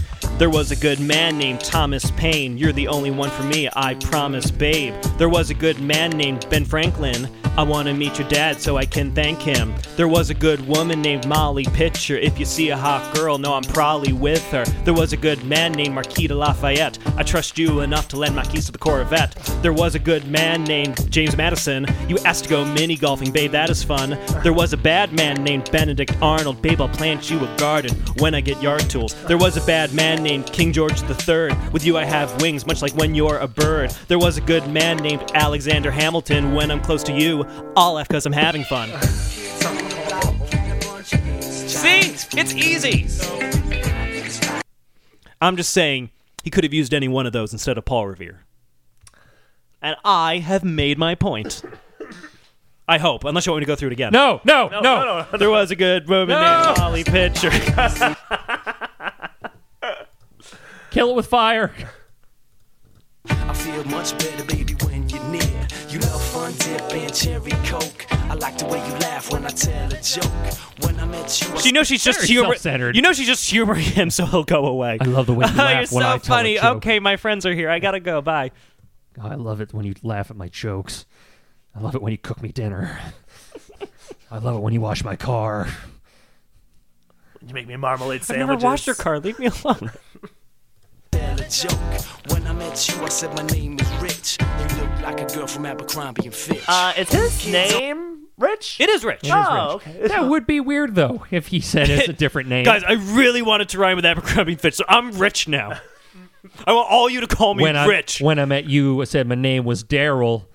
There 0.44 0.50
was 0.50 0.70
a 0.70 0.76
good 0.76 1.00
man 1.00 1.38
named 1.38 1.60
Thomas 1.60 2.10
Paine. 2.10 2.58
You're 2.58 2.70
the 2.70 2.86
only 2.88 3.10
one 3.10 3.30
for 3.30 3.44
me, 3.44 3.66
I 3.74 3.94
promise, 3.94 4.50
babe. 4.50 4.92
There 5.16 5.30
was 5.30 5.48
a 5.48 5.54
good 5.54 5.80
man 5.80 6.10
named 6.10 6.46
Ben 6.50 6.66
Franklin. 6.66 7.30
I 7.56 7.62
want 7.62 7.86
to 7.86 7.94
meet 7.94 8.18
your 8.18 8.28
dad 8.28 8.60
so 8.60 8.76
I 8.76 8.84
can 8.84 9.14
thank 9.14 9.40
him. 9.40 9.72
There 9.96 10.08
was 10.08 10.28
a 10.28 10.34
good 10.34 10.66
woman 10.66 11.00
named 11.00 11.24
Molly 11.28 11.64
Pitcher. 11.66 12.16
If 12.16 12.36
you 12.36 12.44
see 12.44 12.70
a 12.70 12.76
hot 12.76 13.14
girl, 13.14 13.38
know 13.38 13.54
I'm 13.54 13.62
probably 13.62 14.12
with 14.12 14.42
her. 14.50 14.64
There 14.84 14.92
was 14.92 15.12
a 15.12 15.16
good 15.16 15.44
man 15.44 15.70
named 15.70 15.94
Marquis 15.94 16.26
de 16.26 16.34
Lafayette. 16.34 16.98
I 17.16 17.22
trust 17.22 17.56
you 17.56 17.80
enough 17.80 18.08
to 18.08 18.16
lend 18.16 18.34
my 18.34 18.44
keys 18.44 18.66
to 18.66 18.72
the 18.72 18.78
Corvette. 18.78 19.36
There 19.62 19.72
was 19.72 19.94
a 19.94 20.00
good 20.00 20.26
man 20.26 20.64
named 20.64 21.10
James 21.12 21.36
Madison. 21.36 21.86
You 22.08 22.18
asked 22.24 22.44
to 22.44 22.50
go 22.50 22.64
mini 22.64 22.96
golfing, 22.96 23.30
babe, 23.30 23.52
that 23.52 23.70
is 23.70 23.84
fun. 23.84 24.18
There 24.42 24.52
was 24.52 24.72
a 24.72 24.76
bad 24.76 25.12
man 25.12 25.44
named 25.44 25.70
Benedict 25.70 26.16
Arnold. 26.20 26.60
Babe, 26.60 26.80
I'll 26.80 26.88
plant 26.88 27.30
you 27.30 27.38
a 27.38 27.56
garden 27.56 27.94
when 28.18 28.34
I 28.34 28.40
get 28.40 28.60
yard 28.60 28.90
tools. 28.90 29.14
There 29.26 29.38
was 29.38 29.56
a 29.56 29.64
bad 29.64 29.94
man 29.94 30.24
named 30.24 30.33
King 30.42 30.72
George 30.72 31.00
III. 31.02 31.50
With 31.72 31.84
you, 31.84 31.96
I 31.96 32.04
have 32.04 32.40
wings, 32.40 32.66
much 32.66 32.82
like 32.82 32.92
when 32.94 33.14
you're 33.14 33.38
a 33.38 33.46
bird. 33.46 33.90
There 34.08 34.18
was 34.18 34.36
a 34.38 34.40
good 34.40 34.66
man 34.68 34.96
named 34.96 35.30
Alexander 35.34 35.90
Hamilton. 35.90 36.54
When 36.54 36.70
I'm 36.70 36.80
close 36.80 37.02
to 37.04 37.12
you, 37.12 37.44
I'll 37.76 37.92
laugh 37.94 38.08
because 38.08 38.26
I'm 38.26 38.32
having 38.32 38.64
fun. 38.64 38.88
See? 41.42 42.00
It's 42.36 42.54
easy. 42.54 43.06
I'm 45.40 45.56
just 45.56 45.70
saying, 45.72 46.10
he 46.42 46.50
could 46.50 46.64
have 46.64 46.72
used 46.74 46.94
any 46.94 47.06
one 47.08 47.26
of 47.26 47.32
those 47.32 47.52
instead 47.52 47.76
of 47.78 47.84
Paul 47.84 48.06
Revere. 48.06 48.40
And 49.82 49.96
I 50.04 50.38
have 50.38 50.64
made 50.64 50.98
my 50.98 51.14
point. 51.14 51.62
I 52.88 52.98
hope, 52.98 53.24
unless 53.24 53.46
you 53.46 53.52
want 53.52 53.60
me 53.60 53.66
to 53.66 53.72
go 53.72 53.76
through 53.76 53.88
it 53.88 53.92
again. 53.92 54.12
No, 54.12 54.40
no, 54.44 54.68
no. 54.68 55.26
There 55.38 55.50
was 55.50 55.70
a 55.70 55.76
good 55.76 56.06
woman 56.08 56.28
No. 56.30 56.64
named 56.66 56.78
Molly 56.78 57.04
Pitcher. 57.04 57.50
Kill 60.94 61.10
it 61.10 61.16
with 61.16 61.26
fire. 61.26 61.72
I 63.28 63.52
feel 63.52 63.82
much 63.86 64.16
better, 64.16 64.44
baby, 64.44 64.74
when 64.84 65.08
you're 65.08 65.24
near. 65.24 65.66
You 65.88 65.98
love 65.98 66.22
fun 66.22 66.52
dip 66.58 66.82
and 66.92 67.12
cherry 67.12 67.50
coke. 67.64 68.06
I 68.12 68.34
like 68.34 68.56
the 68.58 68.66
way 68.66 68.78
you 68.78 68.94
laugh 68.98 69.32
when 69.32 69.44
I 69.44 69.48
tell 69.48 69.92
a 69.92 70.00
joke. 70.00 70.54
When 70.84 70.98
I 71.00 71.04
met 71.06 71.42
you, 71.42 71.48
I 71.52 71.60
you 71.62 71.72
know 71.72 71.82
she's 71.82 72.04
just 72.04 72.20
Very 72.20 72.28
humor- 72.28 72.46
self-centered. 72.54 72.94
You 72.94 73.02
know 73.02 73.12
she's 73.12 73.26
just 73.26 73.50
humoring 73.50 73.82
him, 73.82 74.08
so 74.10 74.24
he'll 74.24 74.44
go 74.44 74.66
away. 74.66 74.98
I 75.00 75.04
love 75.06 75.26
the 75.26 75.34
way 75.34 75.46
you 75.46 75.52
oh, 75.52 75.56
laugh 75.58 75.90
you're 75.90 75.98
when 76.00 76.04
so 76.04 76.08
I 76.08 76.18
tell 76.18 76.36
a 76.36 76.38
funny. 76.38 76.54
joke. 76.54 76.76
Okay, 76.76 77.00
my 77.00 77.16
friends 77.16 77.44
are 77.44 77.52
here. 77.52 77.70
I 77.70 77.80
gotta 77.80 77.98
go. 77.98 78.20
Bye. 78.22 78.52
Oh, 79.20 79.26
I 79.26 79.34
love 79.34 79.60
it 79.60 79.74
when 79.74 79.84
you 79.84 79.94
laugh 80.04 80.30
at 80.30 80.36
my 80.36 80.48
jokes. 80.48 81.06
I 81.74 81.80
love 81.80 81.96
it 81.96 82.02
when 82.02 82.12
you 82.12 82.18
cook 82.18 82.40
me 82.40 82.52
dinner. 82.52 82.96
I 84.30 84.38
love 84.38 84.54
it 84.54 84.60
when 84.60 84.72
you 84.72 84.80
wash 84.80 85.02
my 85.02 85.16
car. 85.16 85.66
You 87.44 87.52
make 87.52 87.66
me 87.66 87.74
marmalade 87.74 88.20
I've 88.20 88.26
sandwiches. 88.26 88.48
never 88.62 88.64
washed 88.64 88.86
your 88.86 88.94
car. 88.96 89.18
Leave 89.18 89.40
me 89.40 89.46
alone. 89.64 89.90
tell 91.62 91.70
a 91.72 91.98
joke. 91.98 92.02
When 92.30 92.46
I 92.46 92.52
met 92.52 92.88
you, 92.88 93.02
I 93.04 93.08
said 93.08 93.34
my 93.34 93.42
name 93.42 93.78
is 93.78 93.90
Rich. 94.02 94.38
You 94.40 94.76
look 94.78 95.00
like 95.02 95.20
a 95.20 95.26
girl 95.34 95.46
from 95.46 95.66
Abercrombie 95.66 96.26
and 96.26 96.34
Fitch. 96.34 96.64
Uh, 96.66 96.92
is 96.96 97.10
his 97.10 97.46
name 97.48 98.26
Rich? 98.36 98.80
It 98.80 98.88
is 98.88 99.04
rich. 99.04 99.20
Oh, 99.30 99.74
okay. 99.76 100.08
That 100.08 100.24
would 100.28 100.46
be 100.46 100.60
weird 100.60 100.94
though 100.94 101.24
if 101.30 101.48
he 101.48 101.60
said 101.60 101.88
it's 101.88 102.08
a 102.08 102.12
different 102.24 102.48
name. 102.48 102.64
Guys, 102.64 102.82
I 102.82 102.92
really 102.92 103.42
wanted 103.42 103.68
to 103.70 103.78
rhyme 103.78 103.96
with 103.96 104.04
Abercrombie 104.04 104.52
and 104.52 104.60
Fitch, 104.60 104.74
so 104.74 104.84
I'm 104.88 105.12
rich 105.12 105.46
now. 105.46 105.78
I 106.66 106.72
want 106.72 106.90
all 106.90 107.08
you 107.08 107.20
to 107.20 107.26
call 107.26 107.54
me 107.54 107.62
when 107.62 107.76
I 107.76 107.86
rich. 107.86 108.20
when 108.20 108.38
I 108.38 108.44
met 108.44 108.64
you, 108.64 109.00
I 109.00 109.04
said 109.04 109.26
my 109.26 109.34
name 109.34 109.64
was 109.64 109.82
Daryl. 109.84 110.46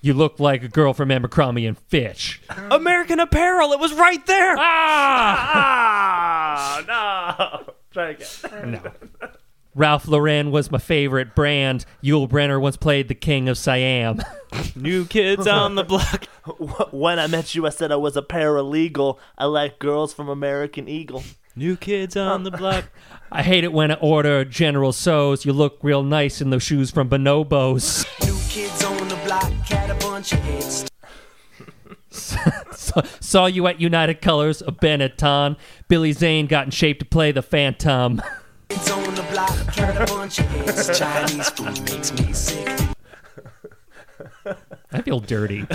You 0.00 0.14
look 0.14 0.38
like 0.38 0.62
a 0.62 0.68
girl 0.68 0.92
from 0.94 1.10
Abercrombie 1.10 1.66
and 1.66 1.76
Fitch. 1.76 2.40
American 2.70 3.18
Apparel. 3.18 3.72
It 3.72 3.80
was 3.80 3.92
right 3.92 4.24
there. 4.26 4.54
Ah! 4.56 5.56
Ah, 6.88 7.64
no. 7.66 7.74
Try 7.92 8.10
again. 8.10 8.82
No. 8.84 9.28
Ralph 9.76 10.08
Lauren 10.08 10.50
was 10.50 10.70
my 10.70 10.78
favorite 10.78 11.34
brand. 11.34 11.84
Yul 12.02 12.26
Brynner 12.28 12.58
once 12.58 12.78
played 12.78 13.08
the 13.08 13.14
king 13.14 13.46
of 13.46 13.58
Siam. 13.58 14.22
New 14.74 15.04
kids 15.04 15.46
on 15.46 15.74
the 15.74 15.84
block. 15.84 16.24
when 16.92 17.18
I 17.18 17.26
met 17.26 17.54
you, 17.54 17.66
I 17.66 17.68
said 17.68 17.92
I 17.92 17.96
was 17.96 18.16
a 18.16 18.22
paralegal. 18.22 19.18
I 19.36 19.44
like 19.44 19.78
girls 19.78 20.14
from 20.14 20.30
American 20.30 20.88
Eagle. 20.88 21.22
New 21.54 21.76
kids 21.76 22.16
on 22.16 22.42
the 22.44 22.50
block. 22.50 22.86
I 23.32 23.42
hate 23.42 23.64
it 23.64 23.72
when 23.72 23.90
I 23.90 23.94
order 23.94 24.46
General 24.46 24.92
Tso's. 24.92 25.44
You 25.44 25.52
look 25.52 25.78
real 25.82 26.02
nice 26.02 26.40
in 26.40 26.48
those 26.48 26.62
shoes 26.62 26.90
from 26.90 27.10
Bonobos. 27.10 28.06
New 28.26 28.38
kids 28.48 28.82
on 28.82 29.08
the 29.08 29.16
block 29.26 29.52
had 29.66 29.90
a 29.90 29.94
bunch 29.96 30.32
of 30.32 30.38
hits. 30.40 30.86
Saw- 32.10 33.02
Saw 33.20 33.44
you 33.46 33.66
at 33.66 33.78
United 33.78 34.22
Colors 34.22 34.62
of 34.62 34.76
Benetton. 34.78 35.56
Billy 35.88 36.12
Zane 36.12 36.46
got 36.46 36.64
in 36.64 36.70
shape 36.70 36.98
to 37.00 37.04
play 37.04 37.30
the 37.30 37.42
Phantom. 37.42 38.22
Kids 38.68 38.90
on 38.90 39.14
the 39.14 39.22
block 39.30 39.50
had 39.74 39.96
a 40.02 40.06
bunch 40.06 40.38
of 40.38 40.50
hits. 40.50 40.98
Chinese 40.98 41.50
food 41.50 41.80
makes 41.84 42.12
me 42.12 42.32
sick. 42.32 42.68
I 44.92 45.02
feel 45.02 45.20
dirty. 45.20 45.66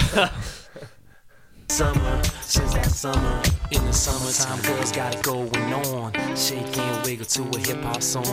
Summer, 1.70 2.24
since 2.42 2.74
that 2.74 2.86
summer. 2.88 3.42
In 3.72 3.86
the 3.86 3.94
summertime, 3.94 4.62
girls 4.62 4.92
got 4.92 5.16
it 5.16 5.24
going 5.24 5.74
on. 5.74 6.12
Shake 6.36 6.78
and 6.78 7.06
wiggle 7.06 7.26
to 7.26 7.44
a 7.44 7.60
hip 7.60 7.82
hop 7.82 8.04
song. 8.04 8.26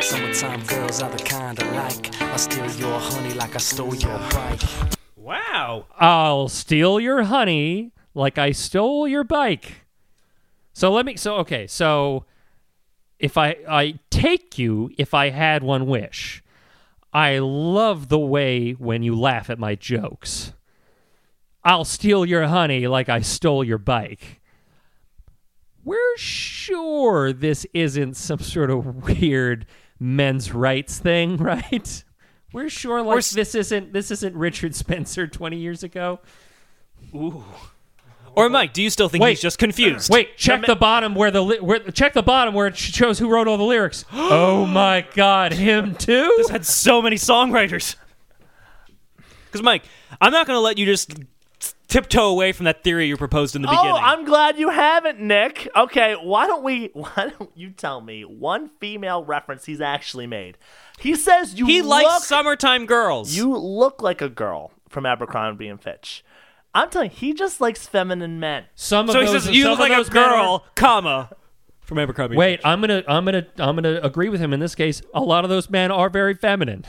Summertime 0.00 0.62
girls 0.64 1.02
are 1.02 1.10
the 1.10 1.22
kind 1.22 1.62
I 1.62 1.70
like. 1.72 2.22
I 2.22 2.36
steal 2.36 2.70
your 2.72 2.98
honey 2.98 3.34
like 3.34 3.54
I 3.54 3.58
stole 3.58 3.94
your 3.94 4.18
bike. 4.30 4.62
Wow. 5.14 5.86
I'll 5.98 6.48
steal 6.48 6.98
your 6.98 7.24
honey 7.24 7.92
like 8.14 8.38
I 8.38 8.52
stole 8.52 9.06
your 9.06 9.24
bike. 9.24 9.86
So 10.72 10.90
let 10.92 11.04
me 11.04 11.16
so 11.16 11.36
okay, 11.36 11.66
so 11.66 12.24
if 13.18 13.36
I 13.36 13.56
I 13.68 13.98
take 14.10 14.58
you 14.58 14.90
if 14.98 15.14
I 15.14 15.30
had 15.30 15.62
one 15.62 15.86
wish. 15.86 16.42
I 17.12 17.38
love 17.38 18.08
the 18.08 18.18
way 18.18 18.72
when 18.72 19.02
you 19.02 19.18
laugh 19.18 19.48
at 19.48 19.58
my 19.58 19.74
jokes. 19.74 20.52
I'll 21.64 21.84
steal 21.84 22.26
your 22.26 22.46
honey 22.46 22.86
like 22.86 23.08
I 23.08 23.20
stole 23.20 23.64
your 23.64 23.78
bike. 23.78 24.40
We're 25.82 26.16
sure 26.16 27.32
this 27.32 27.64
isn't 27.72 28.16
some 28.16 28.40
sort 28.40 28.70
of 28.70 29.08
weird 29.08 29.66
men's 29.98 30.52
rights 30.52 30.98
thing, 30.98 31.36
right? 31.38 32.04
We're 32.52 32.68
sure 32.68 33.02
like 33.02 33.24
this 33.24 33.54
isn't 33.54 33.92
this 33.92 34.10
isn't 34.10 34.36
Richard 34.36 34.74
Spencer 34.74 35.26
20 35.26 35.58
years 35.58 35.82
ago. 35.82 36.20
Or 38.36 38.50
Mike, 38.50 38.74
do 38.74 38.82
you 38.82 38.90
still 38.90 39.08
think 39.08 39.24
Wait. 39.24 39.30
he's 39.30 39.40
just 39.40 39.58
confused? 39.58 40.12
Wait, 40.12 40.36
check 40.36 40.66
the 40.66 40.76
bottom 40.76 41.14
where 41.14 41.30
the 41.30 41.40
li- 41.40 41.58
where, 41.58 41.78
check 41.78 42.12
the 42.12 42.22
bottom 42.22 42.52
where 42.52 42.66
it 42.66 42.76
shows 42.76 43.18
who 43.18 43.30
wrote 43.30 43.48
all 43.48 43.56
the 43.56 43.64
lyrics. 43.64 44.04
oh 44.12 44.66
my 44.66 45.06
god, 45.14 45.54
him 45.54 45.94
too? 45.94 46.34
This 46.36 46.50
had 46.50 46.66
so 46.66 47.00
many 47.00 47.16
songwriters. 47.16 47.96
Because 49.46 49.62
Mike, 49.62 49.84
I'm 50.20 50.32
not 50.32 50.46
going 50.46 50.56
to 50.56 50.60
let 50.60 50.76
you 50.76 50.84
just 50.84 51.14
tiptoe 51.88 52.28
away 52.28 52.52
from 52.52 52.64
that 52.64 52.84
theory 52.84 53.06
you 53.06 53.16
proposed 53.16 53.56
in 53.56 53.62
the 53.62 53.68
oh, 53.68 53.70
beginning. 53.70 53.92
Oh, 53.92 53.96
I'm 53.96 54.26
glad 54.26 54.58
you 54.58 54.68
haven't, 54.68 55.18
Nick. 55.18 55.66
Okay, 55.74 56.14
why 56.14 56.46
don't 56.46 56.62
we? 56.62 56.90
Why 56.92 57.32
don't 57.38 57.52
you 57.54 57.70
tell 57.70 58.02
me 58.02 58.24
one 58.24 58.68
female 58.80 59.24
reference 59.24 59.64
he's 59.64 59.80
actually 59.80 60.26
made? 60.26 60.58
He 60.98 61.14
says 61.14 61.54
you 61.54 61.64
he 61.64 61.80
look, 61.80 62.04
likes 62.04 62.26
summertime 62.26 62.84
girls. 62.84 63.34
you 63.34 63.56
look 63.56 64.02
like 64.02 64.20
a 64.20 64.28
girl 64.28 64.72
from 64.90 65.06
Abercrombie 65.06 65.68
and 65.68 65.80
Fitch. 65.80 66.22
I'm 66.76 66.90
telling 66.90 67.10
you, 67.10 67.16
he 67.16 67.32
just 67.34 67.60
likes 67.60 67.86
feminine 67.86 68.38
men. 68.38 68.64
Some 68.74 69.08
of 69.08 69.12
so 69.14 69.20
he 69.20 69.26
those, 69.26 69.44
says 69.44 69.54
you 69.54 69.62
some 69.62 69.70
look 69.72 69.80
of 69.80 69.88
like 69.88 69.92
a 69.92 69.96
those 69.96 70.12
men 70.12 70.24
are- 70.24 70.30
girl, 70.36 70.64
comma, 70.74 71.30
from 71.80 71.98
Abercrombie. 71.98 72.36
Wait, 72.36 72.60
I'm 72.64 72.80
gonna, 72.80 73.02
I'm 73.08 73.24
gonna, 73.24 73.46
I'm 73.58 73.74
gonna 73.76 74.00
agree 74.02 74.28
with 74.28 74.40
him 74.40 74.52
in 74.52 74.60
this 74.60 74.74
case. 74.74 75.02
A 75.14 75.20
lot 75.20 75.44
of 75.44 75.50
those 75.50 75.70
men 75.70 75.90
are 75.90 76.10
very 76.10 76.34
feminine. 76.34 76.84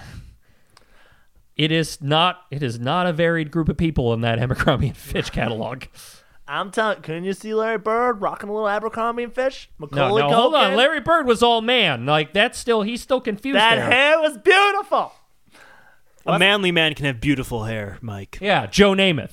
It 1.55 1.71
is 1.71 2.01
not, 2.01 2.41
it 2.51 2.61
is 2.61 2.79
not 2.79 3.07
a 3.07 3.13
varied 3.13 3.49
group 3.49 3.67
of 3.69 3.77
people 3.77 4.13
in 4.13 4.21
that 4.21 4.38
Abercrombie 4.39 4.88
and 4.89 4.97
Fitch 4.97 5.31
catalog. 5.31 5.85
I'm 6.47 6.71
telling. 6.71 7.01
Couldn't 7.01 7.23
you 7.25 7.33
see 7.33 7.53
Larry 7.53 7.77
Bird 7.77 8.21
rocking 8.21 8.47
a 8.49 8.53
little 8.53 8.69
Abercrombie 8.69 9.23
and 9.23 9.33
Fitch? 9.33 9.69
No, 9.79 9.88
Macaulay 9.88 10.21
no, 10.21 10.29
hold 10.33 10.55
on. 10.55 10.71
Culkin? 10.71 10.75
Larry 10.77 10.99
Bird 11.01 11.25
was 11.27 11.43
all 11.43 11.61
man. 11.61 12.05
Like 12.05 12.31
that's 12.33 12.57
still, 12.57 12.83
he's 12.83 13.01
still 13.01 13.19
confused 13.19 13.57
That 13.57 13.75
there. 13.75 13.85
hair 13.89 14.19
was 14.21 14.38
beautiful. 14.38 15.11
a 16.25 16.39
manly 16.39 16.71
man 16.71 16.93
can 16.93 17.05
have 17.05 17.19
beautiful 17.19 17.63
hair, 17.65 17.97
Mike. 18.01 18.38
Yeah, 18.39 18.65
Joe 18.67 18.93
Namath. 18.93 19.31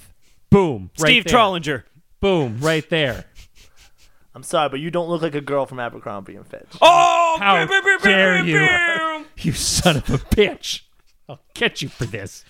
Boom. 0.54 0.90
right 0.98 1.08
Steve 1.08 1.24
there. 1.24 1.34
Trollinger. 1.34 1.82
Boom. 2.20 2.58
Right 2.60 2.88
there. 2.88 3.24
I'm 4.34 4.42
sorry, 4.42 4.68
but 4.68 4.80
you 4.80 4.90
don't 4.90 5.08
look 5.08 5.22
like 5.22 5.34
a 5.34 5.40
girl 5.40 5.66
from 5.66 5.78
Abercrombie 5.78 6.34
and 6.36 6.46
Fitch. 6.46 6.76
Oh, 6.82 7.36
How 7.38 7.66
dare 7.66 7.98
bam, 8.00 8.46
you. 8.46 8.54
bam. 8.56 9.26
You 9.38 9.52
son 9.52 9.96
of 9.98 10.08
a 10.10 10.18
bitch. 10.18 10.82
I'll 11.28 11.40
catch 11.54 11.82
you 11.82 11.88
for 11.88 12.04
this. 12.04 12.44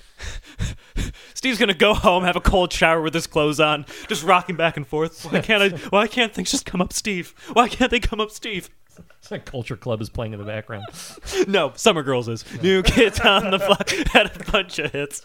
Steve's 1.35 1.59
gonna 1.59 1.75
go 1.75 1.95
home, 1.95 2.25
have 2.25 2.37
a 2.37 2.41
cold 2.41 2.73
shower 2.73 3.01
with 3.03 3.15
his 3.15 3.27
clothes 3.27 3.61
on, 3.61 3.85
just 4.09 4.23
rocking 4.25 4.57
back 4.57 4.77
and 4.77 4.87
forth. 4.87 5.25
Why 5.31 5.41
can't 5.41 5.63
I? 5.63 5.77
Why 5.91 6.07
can't 6.07 6.33
things 6.33 6.51
just 6.51 6.67
come 6.67 6.81
up, 6.81 6.93
Steve? 6.93 7.35
Why 7.53 7.69
can't 7.69 7.91
they 7.91 8.01
come 8.01 8.21
up, 8.21 8.31
Steve? 8.31 8.71
It's 9.19 9.31
like 9.31 9.45
Culture 9.45 9.77
Club 9.77 10.01
is 10.01 10.09
playing 10.11 10.33
in 10.33 10.39
the 10.39 10.45
background. 10.45 10.85
No, 11.49 11.73
Summer 11.75 12.03
Girls 12.03 12.29
is. 12.29 12.45
New 12.63 12.83
Kids 12.83 13.21
on 13.21 13.51
the 13.51 13.59
Block 13.59 13.91
had 14.13 14.27
a 14.35 14.51
bunch 14.51 14.79
of 14.79 14.93
hits. 14.93 15.25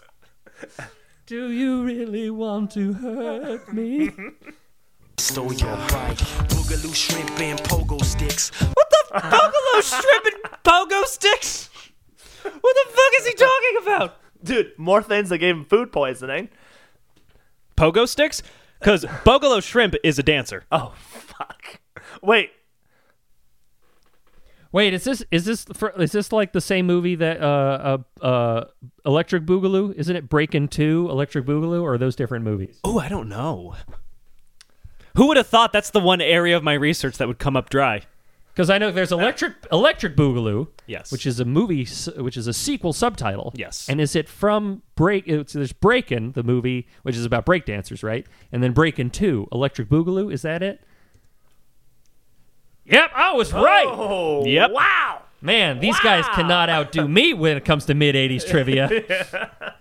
Do 1.30 1.52
you 1.52 1.84
really 1.84 2.28
want 2.28 2.72
to 2.72 2.92
hurt 2.92 3.72
me? 3.72 4.10
Stole 5.16 5.52
your 5.52 5.76
bike. 5.76 6.18
Boogaloo 6.48 6.92
shrimp 6.92 7.38
and 7.38 7.56
pogo 7.60 8.04
sticks. 8.04 8.50
What 8.60 8.90
the 8.90 9.20
Boogaloo 9.20 9.80
shrimp 9.80 10.24
and 10.26 10.52
pogo 10.64 11.04
sticks? 11.04 11.70
What 12.42 12.52
the 12.52 12.90
fuck 12.90 13.12
is 13.20 13.26
he 13.28 13.34
talking 13.34 13.76
about? 13.80 14.16
Dude, 14.42 14.72
more 14.76 15.04
things 15.04 15.28
that 15.28 15.38
gave 15.38 15.54
him 15.54 15.64
food 15.64 15.92
poisoning. 15.92 16.48
Pogo 17.76 18.08
sticks? 18.08 18.42
Because 18.80 19.04
Boogaloo 19.04 19.62
shrimp 19.62 19.94
is 20.02 20.18
a 20.18 20.24
dancer. 20.24 20.64
Oh 20.72 20.94
fuck. 20.96 21.78
Wait, 22.24 22.50
Wait, 24.72 24.94
is 24.94 25.02
this 25.04 25.24
is 25.32 25.44
this 25.44 25.64
for, 25.74 25.90
is 26.00 26.12
this 26.12 26.30
like 26.32 26.52
the 26.52 26.60
same 26.60 26.86
movie 26.86 27.16
that 27.16 27.40
uh 27.42 27.98
uh, 28.20 28.24
uh 28.24 28.64
Electric 29.04 29.44
Boogaloo? 29.44 29.92
Isn't 29.94 30.14
it 30.14 30.28
Breakin' 30.28 30.68
Two, 30.68 31.08
Electric 31.10 31.44
Boogaloo, 31.44 31.82
or 31.82 31.94
are 31.94 31.98
those 31.98 32.14
different 32.14 32.44
movies? 32.44 32.78
Oh, 32.84 32.98
I 32.98 33.08
don't 33.08 33.28
know. 33.28 33.74
Who 35.16 35.26
would 35.26 35.36
have 35.36 35.48
thought 35.48 35.72
that's 35.72 35.90
the 35.90 36.00
one 36.00 36.20
area 36.20 36.56
of 36.56 36.62
my 36.62 36.74
research 36.74 37.18
that 37.18 37.26
would 37.26 37.38
come 37.40 37.56
up 37.56 37.68
dry? 37.68 38.02
Because 38.52 38.70
I 38.70 38.78
know 38.78 38.90
there's 38.92 39.10
Electric 39.12 39.54
Electric 39.72 40.16
Boogaloo, 40.16 40.68
Yes. 40.86 41.10
which 41.10 41.26
is 41.26 41.40
a 41.40 41.44
movie, 41.44 41.84
which 42.16 42.36
is 42.36 42.46
a 42.46 42.52
sequel 42.52 42.92
subtitle. 42.92 43.52
Yes. 43.56 43.88
And 43.88 44.00
is 44.00 44.14
it 44.14 44.28
from 44.28 44.82
Break? 44.96 45.26
It's, 45.26 45.52
there's 45.52 45.72
Breakin', 45.72 46.32
the 46.32 46.42
movie, 46.42 46.86
which 47.02 47.16
is 47.16 47.24
about 47.24 47.46
breakdancers, 47.46 48.02
right? 48.04 48.26
And 48.52 48.62
then 48.62 48.72
Breakin' 48.72 49.10
Two, 49.10 49.48
Electric 49.50 49.88
Boogaloo. 49.88 50.32
Is 50.32 50.42
that 50.42 50.62
it? 50.62 50.80
Yep, 52.90 53.10
I 53.14 53.32
was 53.34 53.52
right. 53.52 53.86
Oh, 53.88 54.44
Yep. 54.44 54.70
Wow. 54.72 55.22
Man, 55.42 55.78
these 55.80 55.98
guys 56.00 56.26
cannot 56.34 56.68
outdo 56.68 57.08
me 57.08 57.32
when 57.32 57.56
it 57.56 57.64
comes 57.64 57.86
to 57.86 57.94
mid 57.94 58.14
'80s 58.14 58.46
trivia. 58.46 58.88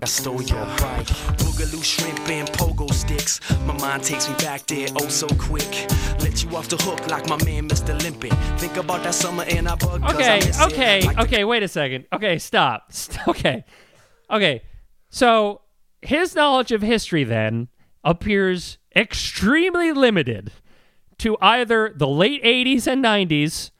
I 0.00 0.06
stole 0.06 0.42
your 0.42 0.64
bike. 0.64 1.06
Boogaloo 1.38 1.82
shrimp 1.84 2.28
and 2.28 2.48
pogo 2.50 2.92
sticks. 2.92 3.40
My 3.66 3.76
mind 3.78 4.02
takes 4.04 4.28
me 4.28 4.34
back 4.36 4.64
there 4.66 4.86
oh 5.00 5.08
so 5.08 5.26
quick. 5.38 5.68
Let 6.20 6.42
you 6.42 6.56
off 6.56 6.68
the 6.68 6.76
hook 6.76 7.08
like 7.10 7.28
my 7.28 7.36
man 7.44 7.68
Mr. 7.68 8.00
Limpet. 8.02 8.32
Think 8.60 8.76
about 8.76 9.02
that 9.04 9.14
summer 9.14 9.44
and 9.48 9.68
I 9.68 9.74
bug 9.76 10.00
'cause 10.02 10.14
I 10.14 10.14
Okay, 10.14 10.46
miss 10.46 10.60
it. 10.60 10.66
okay, 10.72 11.00
the 11.00 11.22
okay. 11.22 11.44
Wait 11.44 11.62
a 11.64 11.68
second. 11.68 12.06
Okay, 12.12 12.38
stop. 12.38 12.92
Okay, 13.28 13.64
okay. 14.30 14.62
So 15.10 15.62
his 16.02 16.34
knowledge 16.36 16.70
of 16.72 16.82
history 16.82 17.24
then 17.24 17.68
appears 18.04 18.78
extremely 18.96 19.92
limited 19.92 20.52
to 21.18 21.36
either 21.40 21.92
the 21.94 22.08
late 22.08 22.42
'80s 22.42 22.86
and 22.86 23.04
'90s, 23.04 23.70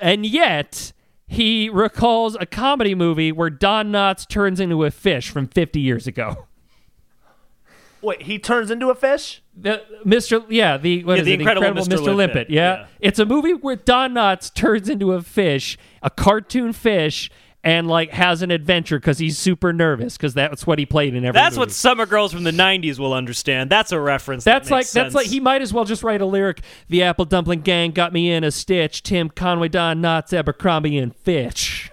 and 0.00 0.24
yet 0.26 0.92
he 1.26 1.68
recalls 1.68 2.36
a 2.40 2.46
comedy 2.46 2.94
movie 2.94 3.30
where 3.32 3.50
Don 3.50 3.92
Knotts 3.92 4.26
turns 4.28 4.58
into 4.58 4.84
a 4.84 4.90
fish 4.90 5.30
from 5.30 5.46
50 5.46 5.78
years 5.78 6.06
ago. 6.08 6.46
Wait, 8.02 8.22
he 8.22 8.38
turns 8.38 8.70
into 8.70 8.88
a 8.88 8.94
fish? 8.94 9.42
The 9.54 9.82
Mr. 10.06 10.44
Yeah, 10.48 10.76
the 10.78 11.04
what 11.04 11.16
Yeah, 11.16 11.20
is 11.20 11.26
the 11.26 11.32
it? 11.34 11.40
Incredible 11.40 11.82
Mr. 11.82 11.86
Mr. 11.88 11.90
Limpet. 12.06 12.16
Limpet. 12.16 12.50
Yeah. 12.50 12.78
Yeah. 12.78 12.86
it's 12.98 13.18
a 13.18 13.26
movie 13.26 13.52
where 13.52 13.76
Don 13.76 14.14
Knotts 14.14 14.52
turns 14.52 14.88
into 14.88 15.12
a 15.12 15.22
fish, 15.22 15.76
a 16.02 16.08
cartoon 16.10 16.72
fish, 16.72 17.30
and 17.62 17.88
like 17.88 18.10
has 18.10 18.40
an 18.42 18.50
adventure 18.50 18.98
because 18.98 19.18
he's 19.18 19.36
super 19.36 19.72
nervous 19.72 20.16
because 20.16 20.32
that's 20.34 20.66
what 20.66 20.78
he 20.78 20.86
played 20.86 21.14
in 21.14 21.24
every. 21.24 21.38
That's 21.38 21.56
movie. 21.56 21.66
what 21.66 21.72
summer 21.72 22.06
girls 22.06 22.32
from 22.32 22.44
the 22.44 22.50
'90s 22.52 22.98
will 22.98 23.12
understand. 23.12 23.68
That's 23.70 23.92
a 23.92 24.00
reference. 24.00 24.44
that 24.44 24.60
That's 24.60 24.70
like 24.70 24.78
makes 24.80 24.92
that's 24.92 25.14
like 25.14 25.26
he 25.26 25.40
might 25.40 25.60
as 25.62 25.72
well 25.72 25.84
just 25.84 26.02
write 26.02 26.20
a 26.22 26.26
lyric. 26.26 26.62
The 26.88 27.02
Apple 27.02 27.26
Dumpling 27.26 27.60
Gang 27.60 27.90
got 27.90 28.12
me 28.12 28.30
in 28.32 28.44
a 28.44 28.50
stitch. 28.50 29.02
Tim 29.02 29.28
Conway, 29.28 29.68
Don 29.68 30.00
Knotts, 30.00 30.32
Abercrombie, 30.36 30.96
and 30.98 31.14
Fitch 31.14 31.90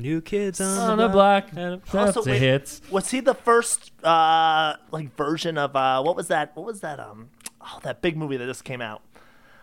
New 0.00 0.20
kids 0.20 0.60
on, 0.60 0.90
on 0.92 0.98
the 0.98 1.08
block. 1.08 1.48
And- 1.56 1.82
That's 1.90 2.16
Also, 2.16 2.30
a 2.30 2.32
wait, 2.32 2.38
hits. 2.40 2.80
Was 2.90 3.10
he 3.10 3.18
the 3.20 3.34
first 3.34 3.90
uh 4.04 4.74
like 4.92 5.16
version 5.16 5.58
of 5.58 5.74
uh 5.74 6.02
what 6.02 6.14
was 6.14 6.28
that 6.28 6.54
what 6.56 6.64
was 6.66 6.80
that 6.82 7.00
um 7.00 7.30
oh 7.60 7.80
that 7.82 8.00
big 8.00 8.16
movie 8.16 8.36
that 8.36 8.46
just 8.46 8.62
came 8.64 8.80
out 8.80 9.02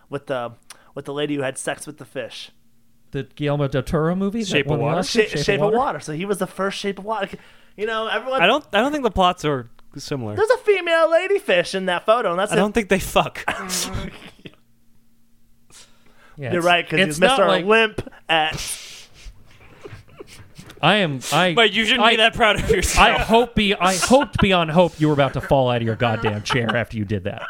with 0.10 0.26
the 0.28 0.52
with 0.94 1.06
the 1.06 1.14
lady 1.14 1.36
who 1.36 1.42
had 1.42 1.58
sex 1.58 1.88
with 1.88 2.00
the 2.00 2.06
fish? 2.06 2.52
The 3.12 3.24
Guillermo 3.36 3.68
del 3.68 3.84
Toro 3.84 4.16
movie. 4.16 4.44
Shape 4.44 4.70
of 4.70 4.80
Water? 4.80 5.00
Oscar? 5.00 5.24
Shape, 5.24 5.38
Shape, 5.44 5.62
of, 5.62 5.74
water. 5.74 6.00
So 6.00 6.14
he 6.14 6.26
was 6.26 6.38
the 6.40 6.48
first 6.48 6.78
Shape 6.78 7.00
of 7.00 7.06
Water. 7.06 7.38
You 7.78 7.86
know, 7.86 8.08
everyone 8.08 8.42
I 8.42 8.48
don't. 8.48 8.66
I 8.74 8.80
don't 8.82 8.92
think 8.92 9.04
the 9.04 9.12
plots 9.12 9.46
are 9.46 9.70
similar. 9.98 10.36
There's 10.36 10.50
a 10.50 10.58
female 10.58 11.10
ladyfish 11.10 11.76
in 11.76 11.86
that 11.86 12.06
photo, 12.06 12.32
and 12.32 12.40
that's 12.40 12.52
I 12.52 12.56
it. 12.56 12.58
don't 12.58 12.74
think 12.74 12.90
they 12.90 13.00
fuck. 13.00 13.44
Yeah, 16.38 16.52
You're 16.52 16.62
right 16.64 16.86
because 16.86 17.00
it's 17.00 17.16
he's 17.16 17.22
not 17.22 17.40
Mr. 17.40 17.48
like- 17.48 17.66
Limp 17.66 18.14
at 18.28 18.62
I 20.82 20.96
am. 20.96 21.20
I. 21.32 21.54
but 21.56 21.72
you 21.74 21.86
shouldn't 21.86 22.04
I, 22.06 22.12
be 22.12 22.16
that 22.18 22.34
proud 22.36 22.60
of 22.60 22.70
yourself. 22.70 23.08
I 23.08 23.18
hope 23.18 23.56
be. 23.56 23.74
I 23.74 23.96
hoped 23.96 24.40
beyond 24.40 24.72
hope 24.72 25.00
you 25.00 25.08
were 25.08 25.14
about 25.14 25.34
to 25.34 25.42
fall 25.42 25.70
out 25.70 25.78
of 25.78 25.84
your 25.84 25.96
goddamn 25.96 26.44
chair 26.44 26.76
after 26.76 26.98
you 26.98 27.06
did 27.06 27.24
that. 27.24 27.44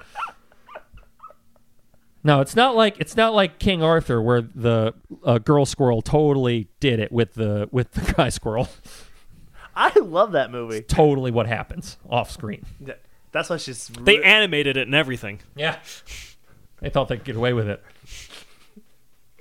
No, 2.25 2.41
it's 2.41 2.55
not 2.55 2.75
like 2.75 2.99
it's 2.99 3.15
not 3.15 3.35
like 3.35 3.59
King 3.59 3.83
Arthur 3.83 4.19
where 4.19 4.41
the 4.41 4.95
uh, 5.23 5.37
girl 5.37 5.63
squirrel 5.63 6.01
totally 6.01 6.69
did 6.79 6.99
it 6.99 7.11
with 7.11 7.35
the 7.35 7.69
with 7.71 7.91
the 7.91 8.13
guy 8.17 8.29
squirrel. 8.29 8.67
I 9.75 9.93
love 9.99 10.31
that 10.31 10.49
movie. 10.51 10.81
Totally 10.81 11.29
what 11.29 11.45
happens 11.45 11.97
off 12.09 12.31
screen. 12.31 12.65
Yeah, 12.83 12.95
That's 13.31 13.51
why 13.51 13.57
she's 13.57 13.89
they 13.89 14.23
animated 14.23 14.75
it 14.75 14.87
and 14.87 14.95
everything. 14.95 15.39
Yeah, 15.55 15.77
they 16.81 16.89
thought 16.89 17.09
they'd 17.09 17.23
get 17.23 17.35
away 17.35 17.53
with 17.53 17.69
it. 17.69 17.83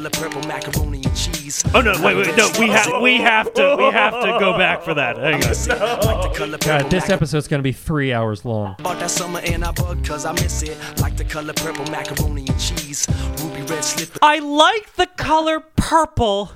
The 0.05 0.11
purple 0.11 0.43
macaroni 0.43 1.03
and 1.03 1.17
cheese. 1.17 1.65
Oh 1.75 1.81
no! 1.81 1.93
Wait, 2.03 2.15
wait, 2.15 2.37
no. 2.37 2.51
We 2.59 2.69
have, 2.69 3.01
we 3.01 3.17
have 3.17 3.55
to, 3.55 3.75
we 3.79 3.85
have 3.85 4.13
to 4.13 4.37
go 4.39 4.53
back 4.59 4.83
for 4.83 4.93
that. 4.93 5.17
Hang 5.17 5.43
on. 5.43 6.01
Like 6.05 6.61
God, 6.61 6.91
this 6.91 7.05
mac- 7.05 7.11
episode's 7.11 7.49
gonna 7.49 7.63
be 7.63 7.73
three 7.73 8.13
hours 8.13 8.45
long. 8.45 8.77
About 8.81 8.99
that 8.99 9.11
summer 9.11 9.41
and 9.47 9.65
I 9.65 9.73
bug 9.73 10.05
cause 10.05 10.27
I 10.27 10.33
miss 10.33 10.63
it. 10.63 10.77
Like 11.01 11.17
the 11.17 11.25
color 11.25 11.55
purple 11.55 11.87
macaroni 11.87 12.47
and 12.47 12.61
cheese. 12.61 13.09
Ruby 13.43 13.63
red 13.63 13.83
slip. 13.83 14.11
I 14.21 14.41
like 14.41 14.95
the 14.97 15.07
color 15.07 15.61
purple, 15.61 16.53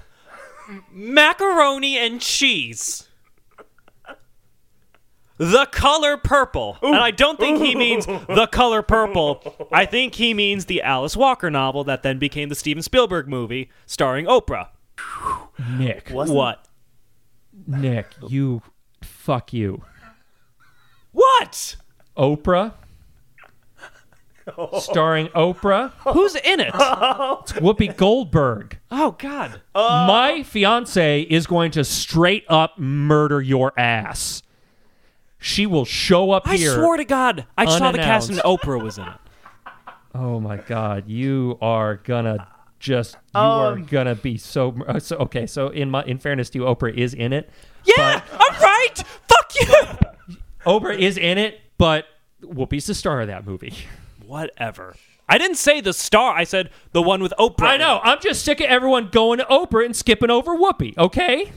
macaroni 0.92 1.96
and 1.96 2.20
cheese. 2.20 3.07
The 5.38 5.66
color 5.70 6.16
purple. 6.16 6.78
And 6.82 6.96
I 6.96 7.10
don't 7.12 7.38
think 7.38 7.58
he 7.60 7.74
means 7.74 8.06
the 8.06 8.48
color 8.50 8.82
purple. 8.82 9.68
I 9.72 9.86
think 9.86 10.16
he 10.16 10.34
means 10.34 10.64
the 10.66 10.82
Alice 10.82 11.16
Walker 11.16 11.48
novel 11.50 11.84
that 11.84 12.02
then 12.02 12.18
became 12.18 12.48
the 12.48 12.54
Steven 12.54 12.82
Spielberg 12.82 13.28
movie 13.28 13.70
starring 13.86 14.26
Oprah. 14.26 14.68
Nick, 15.70 16.10
Wasn't- 16.12 16.36
What? 16.36 16.64
Nick, 17.66 18.06
you, 18.28 18.62
fuck 19.02 19.52
you. 19.52 19.82
What? 21.12 21.76
Oprah, 22.16 22.72
oh. 24.56 24.78
starring 24.80 25.28
Oprah, 25.28 25.92
Who's 26.12 26.34
in 26.36 26.60
it? 26.60 26.72
Whoopi 26.72 27.96
Goldberg. 27.96 28.78
Oh 28.90 29.12
God. 29.18 29.60
Uh. 29.74 30.04
My 30.08 30.42
fiance 30.42 31.22
is 31.22 31.46
going 31.46 31.70
to 31.72 31.84
straight 31.84 32.44
up 32.48 32.78
murder 32.78 33.40
your 33.40 33.72
ass. 33.78 34.42
She 35.38 35.66
will 35.66 35.84
show 35.84 36.30
up 36.32 36.46
I 36.48 36.56
here. 36.56 36.74
swear 36.74 36.96
to 36.96 37.04
God, 37.04 37.46
I 37.56 37.66
saw 37.66 37.92
the 37.92 37.98
cast 37.98 38.28
and. 38.30 38.38
Oprah 38.40 38.82
was 38.82 38.98
in 38.98 39.04
it. 39.06 39.14
Oh 40.14 40.40
my 40.40 40.56
god, 40.56 41.08
you 41.08 41.58
are 41.60 41.96
gonna 41.96 42.48
just 42.80 43.14
you 43.34 43.40
are 43.40 43.72
Um, 43.74 43.84
gonna 43.84 44.14
be 44.16 44.36
so, 44.36 44.74
uh, 44.88 44.98
so 44.98 45.16
okay. 45.18 45.46
So 45.46 45.68
in 45.68 45.90
my 45.90 46.02
in 46.04 46.18
fairness 46.18 46.50
to 46.50 46.58
you, 46.58 46.64
Oprah 46.64 46.92
is 46.96 47.14
in 47.14 47.32
it. 47.32 47.50
Yeah, 47.84 48.22
I'm 48.32 48.60
right. 48.62 48.94
Fuck 49.28 49.54
you. 49.60 50.36
Oprah 50.66 50.98
is 50.98 51.16
in 51.18 51.38
it, 51.38 51.60
but 51.78 52.06
Whoopi's 52.42 52.86
the 52.86 52.94
star 52.94 53.20
of 53.20 53.28
that 53.28 53.46
movie. 53.46 53.74
Whatever. 54.26 54.94
I 55.28 55.36
didn't 55.38 55.56
say 55.56 55.80
the 55.80 55.92
star. 55.92 56.34
I 56.34 56.44
said 56.44 56.70
the 56.92 57.02
one 57.02 57.22
with 57.22 57.34
Oprah. 57.38 57.66
I 57.68 57.76
know. 57.76 58.00
I'm 58.02 58.18
just 58.20 58.44
sick 58.44 58.60
of 58.60 58.66
everyone 58.66 59.08
going 59.12 59.38
to 59.38 59.44
Oprah 59.44 59.84
and 59.84 59.94
skipping 59.94 60.30
over 60.30 60.56
Whoopi. 60.56 60.96
Okay, 60.98 61.52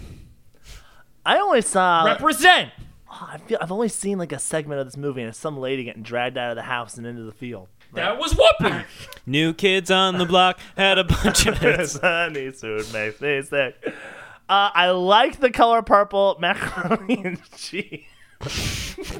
I 1.26 1.40
only 1.40 1.62
saw. 1.62 2.04
represent. 2.06 2.72
I 3.12 3.38
feel 3.46 3.58
I've 3.62 3.72
only 3.72 3.90
seen 3.90 4.18
like 4.18 4.32
a 4.32 4.40
segment 4.40 4.80
of 4.80 4.88
this 4.88 4.98
movie, 4.98 5.22
and 5.22 5.30
it's 5.30 5.38
some 5.38 5.58
lady 5.58 5.84
getting 5.84 6.04
dragged 6.04 6.38
out 6.38 6.52
of 6.52 6.56
the 6.56 6.64
house 6.64 6.98
and 6.98 7.06
into 7.06 7.24
the 7.24 7.32
field. 7.32 7.68
That 7.94 8.18
was 8.18 8.34
Whoopi. 8.34 8.86
New 9.26 9.54
kids 9.54 9.92
on 9.92 10.18
the 10.18 10.26
block 10.26 10.60
had 10.78 10.98
a 10.98 11.04
bunch 11.04 11.46
of 11.46 11.58
hits. 11.58 12.00
Honey 12.00 12.52
food 12.52 12.92
makes 12.94 13.20
me 13.20 13.42
sick. 13.42 13.76
Uh, 14.48 14.70
I 14.74 14.92
like 14.92 15.40
the 15.40 15.52
color 15.52 15.82
purple 15.82 16.38
macaroni 16.40 17.22
and 17.24 17.52
cheese. 17.56 18.06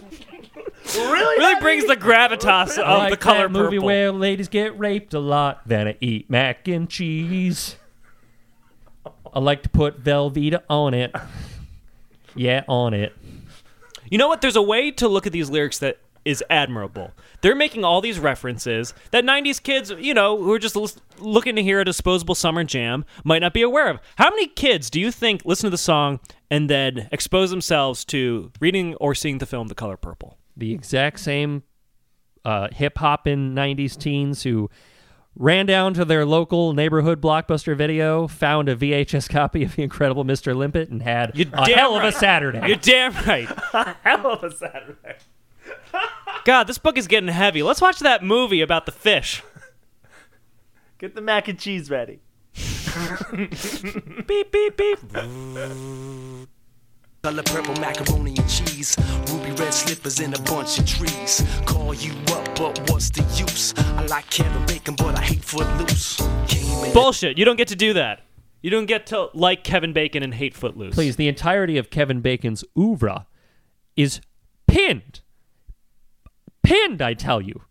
really? 0.96 1.38
Really 1.38 1.62
brings 1.62 1.86
the 1.86 1.98
gravitas 1.98 2.78
of 2.78 2.98
like 2.98 3.12
the 3.12 3.18
color 3.18 3.44
that 3.44 3.52
movie 3.52 3.78
purple. 3.78 3.86
where 3.88 4.12
ladies 4.12 4.48
get 4.48 4.78
raped 4.80 5.14
a 5.14 5.20
lot. 5.20 5.62
Then 5.66 5.90
I 5.90 5.98
eat 6.00 6.30
mac 6.30 6.68
and 6.68 6.90
cheese. 6.90 7.76
I 9.34 9.40
like 9.40 9.64
to 9.64 9.70
put 9.70 10.02
Velveeta 10.04 10.62
on 10.70 10.94
it. 10.94 11.14
Yeah, 12.34 12.64
on 12.70 12.94
it. 12.94 13.14
You 14.12 14.20
know 14.20 14.28
what? 14.28 14.42
There's 14.42 14.56
a 14.56 14.62
way 14.62 14.92
to 14.92 15.08
look 15.08 15.26
at 15.26 15.34
these 15.34 15.50
lyrics 15.50 15.80
that 15.80 15.98
is 16.24 16.44
admirable. 16.52 17.12
They're 17.42 17.56
making 17.56 17.84
all 17.84 18.00
these 18.00 18.20
references 18.20 18.94
that 19.10 19.24
90s 19.24 19.64
kids, 19.64 19.90
you 19.90 20.14
know, 20.14 20.38
who 20.38 20.52
are 20.52 20.60
just 20.60 20.76
l- 20.76 20.92
looking 21.18 21.56
to 21.56 21.64
hear 21.64 21.80
a 21.80 21.86
disposable 21.86 22.36
summer 22.36 22.64
jam 22.64 23.06
might 23.24 23.40
not 23.40 23.54
be 23.54 23.64
aware 23.64 23.90
of. 23.90 24.00
How 24.18 24.30
many 24.30 24.46
kids 24.46 24.92
do 24.92 25.00
you 25.00 25.12
think 25.12 25.42
listen 25.46 25.66
to 25.66 25.72
the 25.72 25.80
song 25.80 26.20
and 26.52 26.70
then 26.70 27.10
expose 27.12 27.50
themselves 27.50 28.06
to 28.06 28.52
reading 28.60 28.94
or 28.96 29.16
seeing 29.16 29.40
the 29.40 29.48
film 29.48 29.68
The 29.68 29.76
Color 29.76 29.98
Purple? 29.98 30.38
the 30.56 30.74
exact 30.74 31.20
same 31.20 31.64
uh, 32.44 32.68
hip 32.72 32.98
hop 32.98 33.26
in 33.26 33.56
90s 33.56 33.98
teens 33.98 34.44
who 34.44 34.70
ran 35.36 35.66
down 35.66 35.94
to 35.96 36.06
their 36.06 36.26
local 36.26 36.74
neighborhood 36.74 37.22
blockbuster 37.22 37.76
video, 37.76 38.28
found 38.28 38.70
a 38.70 38.76
VHS 38.76 39.30
copy 39.30 39.64
of 39.64 39.76
The 39.76 39.84
Incredible 39.84 40.26
Mr. 40.26 40.56
Limpet, 40.56 40.90
and 40.90 41.02
had 41.02 41.32
You're 41.36 41.48
a 41.54 41.66
damn 41.66 41.78
hell 41.78 41.96
of 41.96 42.04
a 42.04 42.06
right. 42.06 42.14
Saturday. 42.14 42.68
You're 42.68 42.78
damn 42.78 43.14
right. 43.26 43.48
hell 44.04 44.28
of 44.28 44.44
a 44.44 44.56
Saturday. 44.56 45.16
God, 46.46 46.66
this 46.66 46.78
book 46.78 46.98
is 46.98 47.08
getting 47.08 47.30
heavy. 47.30 47.64
Let's 47.64 47.82
watch 47.82 48.00
that 48.00 48.24
movie 48.24 48.62
about 48.62 48.86
the 48.86 48.92
fish. 48.92 49.44
Get 50.98 51.16
the 51.16 51.22
mac 51.22 51.48
and 51.48 51.60
cheese 51.60 51.90
ready. 51.90 52.20
Beep, 54.28 54.52
beep, 54.52 54.78
beep. 54.78 55.00
Color 57.24 57.44
purple 57.44 57.76
macaroni 57.76 58.34
and 58.36 58.50
cheese, 58.50 58.98
ruby 59.28 59.52
red 59.52 59.72
slippers 59.72 60.20
in 60.20 60.34
a 60.34 60.42
bunch 60.42 60.80
of 60.80 60.88
trees. 60.88 61.44
Call 61.66 61.94
you 61.94 62.14
up, 62.34 62.56
but 62.56 62.80
what's 62.90 63.12
the 63.12 63.22
use? 63.40 63.76
I 63.78 64.08
like 64.08 64.28
Kevin 64.32 64.66
Bacon, 64.66 64.96
but 64.96 65.16
I 65.16 65.22
hate 65.22 65.44
Footloose. 65.44 66.20
Bullshit. 66.96 67.38
You 67.38 67.46
don't 67.46 67.58
get 67.58 67.68
to 67.68 67.76
do 67.76 67.94
that. 67.94 68.22
You 68.64 68.72
don't 68.72 68.88
get 68.88 69.06
to 69.08 69.30
like 69.36 69.64
Kevin 69.64 69.94
Bacon 69.94 70.24
and 70.24 70.34
hate 70.34 70.56
Footloose. 70.56 70.96
Please, 70.96 71.16
the 71.16 71.28
entirety 71.28 71.78
of 71.78 71.92
Kevin 71.92 72.22
Bacon's 72.22 72.64
oeuvre 72.76 73.28
is 73.96 74.20
pinned, 74.66 75.22
pinned, 76.64 77.04
I 77.04 77.14
tell 77.14 77.40
you, 77.40 77.62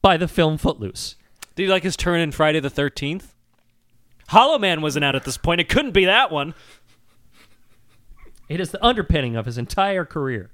by 0.00 0.16
the 0.16 0.28
film 0.28 0.58
Footloose. 0.58 1.16
Do 1.56 1.64
you 1.64 1.68
like 1.68 1.82
his 1.82 1.96
turn 1.96 2.20
in 2.20 2.30
Friday 2.30 2.60
the 2.60 2.70
13th? 2.70 3.34
Hollow 4.28 4.60
Man 4.60 4.80
wasn't 4.80 5.04
out 5.04 5.16
at 5.16 5.24
this 5.24 5.38
point. 5.38 5.60
It 5.60 5.68
couldn't 5.68 5.92
be 5.92 6.04
that 6.04 6.30
one. 6.30 6.54
It 8.48 8.60
is 8.60 8.70
the 8.70 8.84
underpinning 8.84 9.36
of 9.36 9.46
his 9.46 9.58
entire 9.58 10.04
career. 10.04 10.50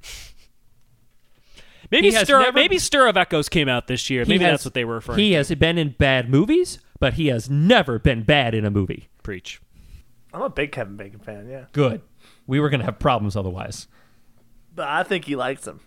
Maybe 1.90 2.08
He 2.08 2.14
has 2.14 2.24
Stir, 2.24 2.40
never- 2.40 2.52
maybe 2.52 2.78
Stir 2.78 3.06
of 3.08 3.16
Echoes 3.16 3.48
came 3.48 3.68
out 3.68 3.86
this 3.86 4.08
year. 4.08 4.24
Maybe 4.26 4.42
has- 4.44 4.52
that's 4.52 4.64
what 4.64 4.74
they 4.74 4.84
were 4.84 4.94
referring 4.94 5.18
He 5.18 5.30
to. 5.30 5.36
has 5.36 5.54
been 5.54 5.76
in 5.76 5.90
bad 5.98 6.30
movies, 6.30 6.78
but 6.98 7.14
he 7.14 7.26
has 7.26 7.50
never 7.50 7.98
been 7.98 8.22
bad 8.22 8.54
in 8.54 8.64
a 8.64 8.70
movie. 8.70 9.08
Preach. 9.22 9.60
I'm 10.32 10.40
a 10.42 10.48
big 10.48 10.72
Kevin 10.72 10.96
Bacon 10.96 11.18
fan, 11.20 11.48
yeah. 11.50 11.64
Good. 11.72 12.00
We 12.46 12.60
were 12.60 12.70
going 12.70 12.80
to 12.80 12.86
have 12.86 12.98
problems 12.98 13.36
otherwise. 13.36 13.88
But 14.74 14.88
I 14.88 15.02
think 15.02 15.26
he 15.26 15.36
likes 15.36 15.66
him. 15.66 15.80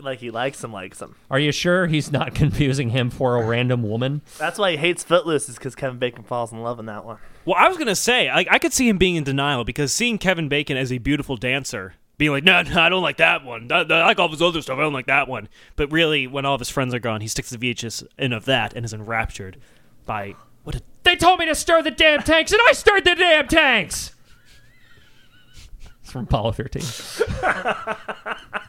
Like 0.00 0.18
he 0.18 0.30
likes 0.30 0.62
him, 0.62 0.72
likes 0.72 1.00
him. 1.00 1.16
Are 1.30 1.38
you 1.38 1.52
sure 1.52 1.86
he's 1.86 2.12
not 2.12 2.34
confusing 2.34 2.90
him 2.90 3.10
for 3.10 3.36
a 3.36 3.46
random 3.46 3.82
woman? 3.82 4.22
That's 4.38 4.58
why 4.58 4.72
he 4.72 4.76
hates 4.76 5.02
Footloose, 5.02 5.48
is 5.48 5.56
because 5.56 5.74
Kevin 5.74 5.98
Bacon 5.98 6.24
falls 6.24 6.52
in 6.52 6.62
love 6.62 6.78
in 6.78 6.86
that 6.86 7.04
one. 7.04 7.18
Well, 7.44 7.56
I 7.58 7.68
was 7.68 7.78
gonna 7.78 7.96
say, 7.96 8.28
I, 8.28 8.44
I 8.50 8.58
could 8.58 8.72
see 8.72 8.88
him 8.88 8.98
being 8.98 9.16
in 9.16 9.24
denial 9.24 9.64
because 9.64 9.92
seeing 9.92 10.18
Kevin 10.18 10.48
Bacon 10.48 10.76
as 10.76 10.92
a 10.92 10.98
beautiful 10.98 11.36
dancer, 11.36 11.94
being 12.18 12.32
like, 12.32 12.44
no, 12.44 12.62
no, 12.62 12.80
I 12.80 12.88
don't 12.88 13.02
like 13.02 13.18
that 13.18 13.44
one. 13.44 13.70
I, 13.70 13.80
I 13.82 14.04
like 14.04 14.18
all 14.18 14.26
of 14.26 14.32
his 14.32 14.42
other 14.42 14.60
stuff. 14.60 14.76
I 14.76 14.82
don't 14.82 14.92
like 14.92 15.06
that 15.06 15.28
one. 15.28 15.48
But 15.76 15.90
really, 15.92 16.26
when 16.26 16.44
all 16.44 16.54
of 16.54 16.60
his 16.60 16.68
friends 16.68 16.92
are 16.92 16.98
gone, 16.98 17.20
he 17.20 17.28
sticks 17.28 17.50
the 17.50 17.58
VHS 17.58 18.06
in 18.18 18.32
of 18.32 18.44
that 18.46 18.74
and 18.74 18.84
is 18.84 18.92
enraptured 18.92 19.56
by 20.04 20.34
what 20.64 20.74
a 20.74 20.82
They 21.04 21.16
told 21.16 21.38
me 21.38 21.46
to 21.46 21.54
stir 21.54 21.80
the 21.82 21.90
damn 21.90 22.22
tanks, 22.22 22.52
and 22.52 22.60
I 22.68 22.72
stirred 22.72 23.04
the 23.04 23.14
damn 23.14 23.46
tanks! 23.48 24.14
It's 26.02 26.10
from 26.10 26.24
Apollo 26.24 26.52
13. 26.52 26.82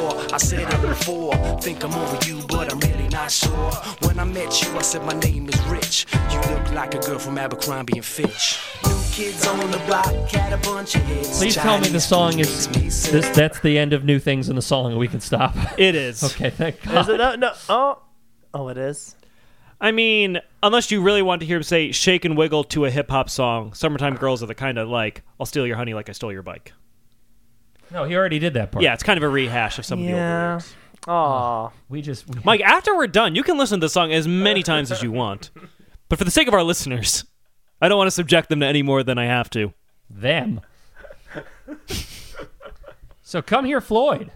door. 0.00 0.16
I 0.32 0.38
said 0.38 0.72
it 0.72 0.80
before, 0.80 1.34
think 1.60 1.84
I'm 1.84 1.94
over 1.94 2.18
you, 2.26 2.40
but 2.48 2.72
I'm 2.72 2.80
really 2.80 3.08
not 3.08 3.30
sure. 3.30 3.70
When 4.04 4.18
I 4.18 4.24
met 4.24 4.62
you, 4.62 4.76
I 4.76 4.82
said 4.82 5.04
my 5.04 5.14
name 5.14 5.48
is 5.48 5.60
Rich. 5.66 6.06
You 6.30 6.40
look 6.52 6.72
like 6.72 6.94
a 6.94 6.98
girl 6.98 7.18
from 7.18 7.38
Abercrombie 7.38 7.94
and 7.96 8.04
Fitch. 8.04 8.58
New 8.84 9.00
kids 9.12 9.46
on 9.46 9.70
the 9.70 9.78
block 9.86 10.06
had 10.30 10.52
a 10.52 10.58
bunch 10.58 10.94
of 10.94 11.02
hits. 11.02 11.38
Please 11.38 11.56
tell 11.56 11.78
me 11.78 11.88
the 11.88 12.00
song 12.00 12.38
is. 12.38 12.68
makes 12.68 12.82
me 12.82 12.90
sick. 12.90 13.12
This, 13.12 13.28
that's 13.36 13.60
the 13.60 13.78
end 13.78 13.92
of 13.92 14.04
New 14.04 14.18
Things 14.18 14.48
in 14.48 14.56
the 14.56 14.62
song, 14.62 14.92
and 14.92 14.98
we 14.98 15.08
can 15.08 15.20
stop. 15.20 15.54
It 15.78 15.94
is. 15.94 16.22
Okay, 16.22 16.50
thank 16.50 16.76
Is 16.86 17.08
it 17.08 17.16
no, 17.16 17.34
no 17.36 17.52
oh 17.68 18.02
oh 18.52 18.68
it 18.68 18.76
is? 18.76 19.16
I 19.80 19.92
mean, 19.92 20.38
unless 20.62 20.90
you 20.90 21.00
really 21.00 21.22
want 21.22 21.40
to 21.40 21.46
hear 21.46 21.56
him 21.56 21.62
say 21.62 21.92
"shake 21.92 22.24
and 22.24 22.36
wiggle" 22.36 22.64
to 22.64 22.84
a 22.84 22.90
hip 22.90 23.10
hop 23.10 23.30
song, 23.30 23.72
"Summertime 23.72 24.16
Girls" 24.16 24.42
are 24.42 24.46
the 24.46 24.54
kind 24.54 24.78
of 24.78 24.88
like 24.88 25.22
"I'll 25.38 25.46
steal 25.46 25.66
your 25.66 25.76
honey 25.76 25.94
like 25.94 26.08
I 26.08 26.12
stole 26.12 26.32
your 26.32 26.42
bike." 26.42 26.72
No, 27.92 28.04
he 28.04 28.14
already 28.14 28.38
did 28.38 28.54
that 28.54 28.70
part. 28.72 28.82
Yeah, 28.82 28.94
it's 28.94 29.02
kind 29.02 29.16
of 29.16 29.22
a 29.24 29.28
rehash 29.28 29.78
of 29.78 29.84
some 29.84 30.00
of 30.00 30.04
the 30.06 30.12
older 30.12 30.22
Yeah. 30.24 30.48
lyrics. 30.50 30.74
Aw. 31.08 31.70
We 31.88 32.02
just. 32.02 32.28
We, 32.28 32.40
Mike, 32.44 32.60
after 32.60 32.94
we're 32.96 33.06
done, 33.06 33.34
you 33.34 33.42
can 33.42 33.56
listen 33.58 33.80
to 33.80 33.84
the 33.86 33.88
song 33.90 34.12
as 34.12 34.28
many 34.28 34.62
times 34.62 34.92
as 34.92 35.02
you 35.02 35.10
want, 35.10 35.50
but 36.08 36.18
for 36.18 36.24
the 36.24 36.30
sake 36.30 36.46
of 36.46 36.54
our 36.54 36.62
listeners, 36.62 37.24
I 37.80 37.88
don't 37.88 37.96
want 37.98 38.08
to 38.08 38.12
subject 38.12 38.48
them 38.50 38.60
to 38.60 38.66
any 38.66 38.82
more 38.82 39.02
than 39.02 39.16
I 39.18 39.24
have 39.26 39.48
to. 39.50 39.72
them. 40.10 40.60
so 43.22 43.42
come 43.42 43.64
here, 43.64 43.80
Floyd. 43.80 44.30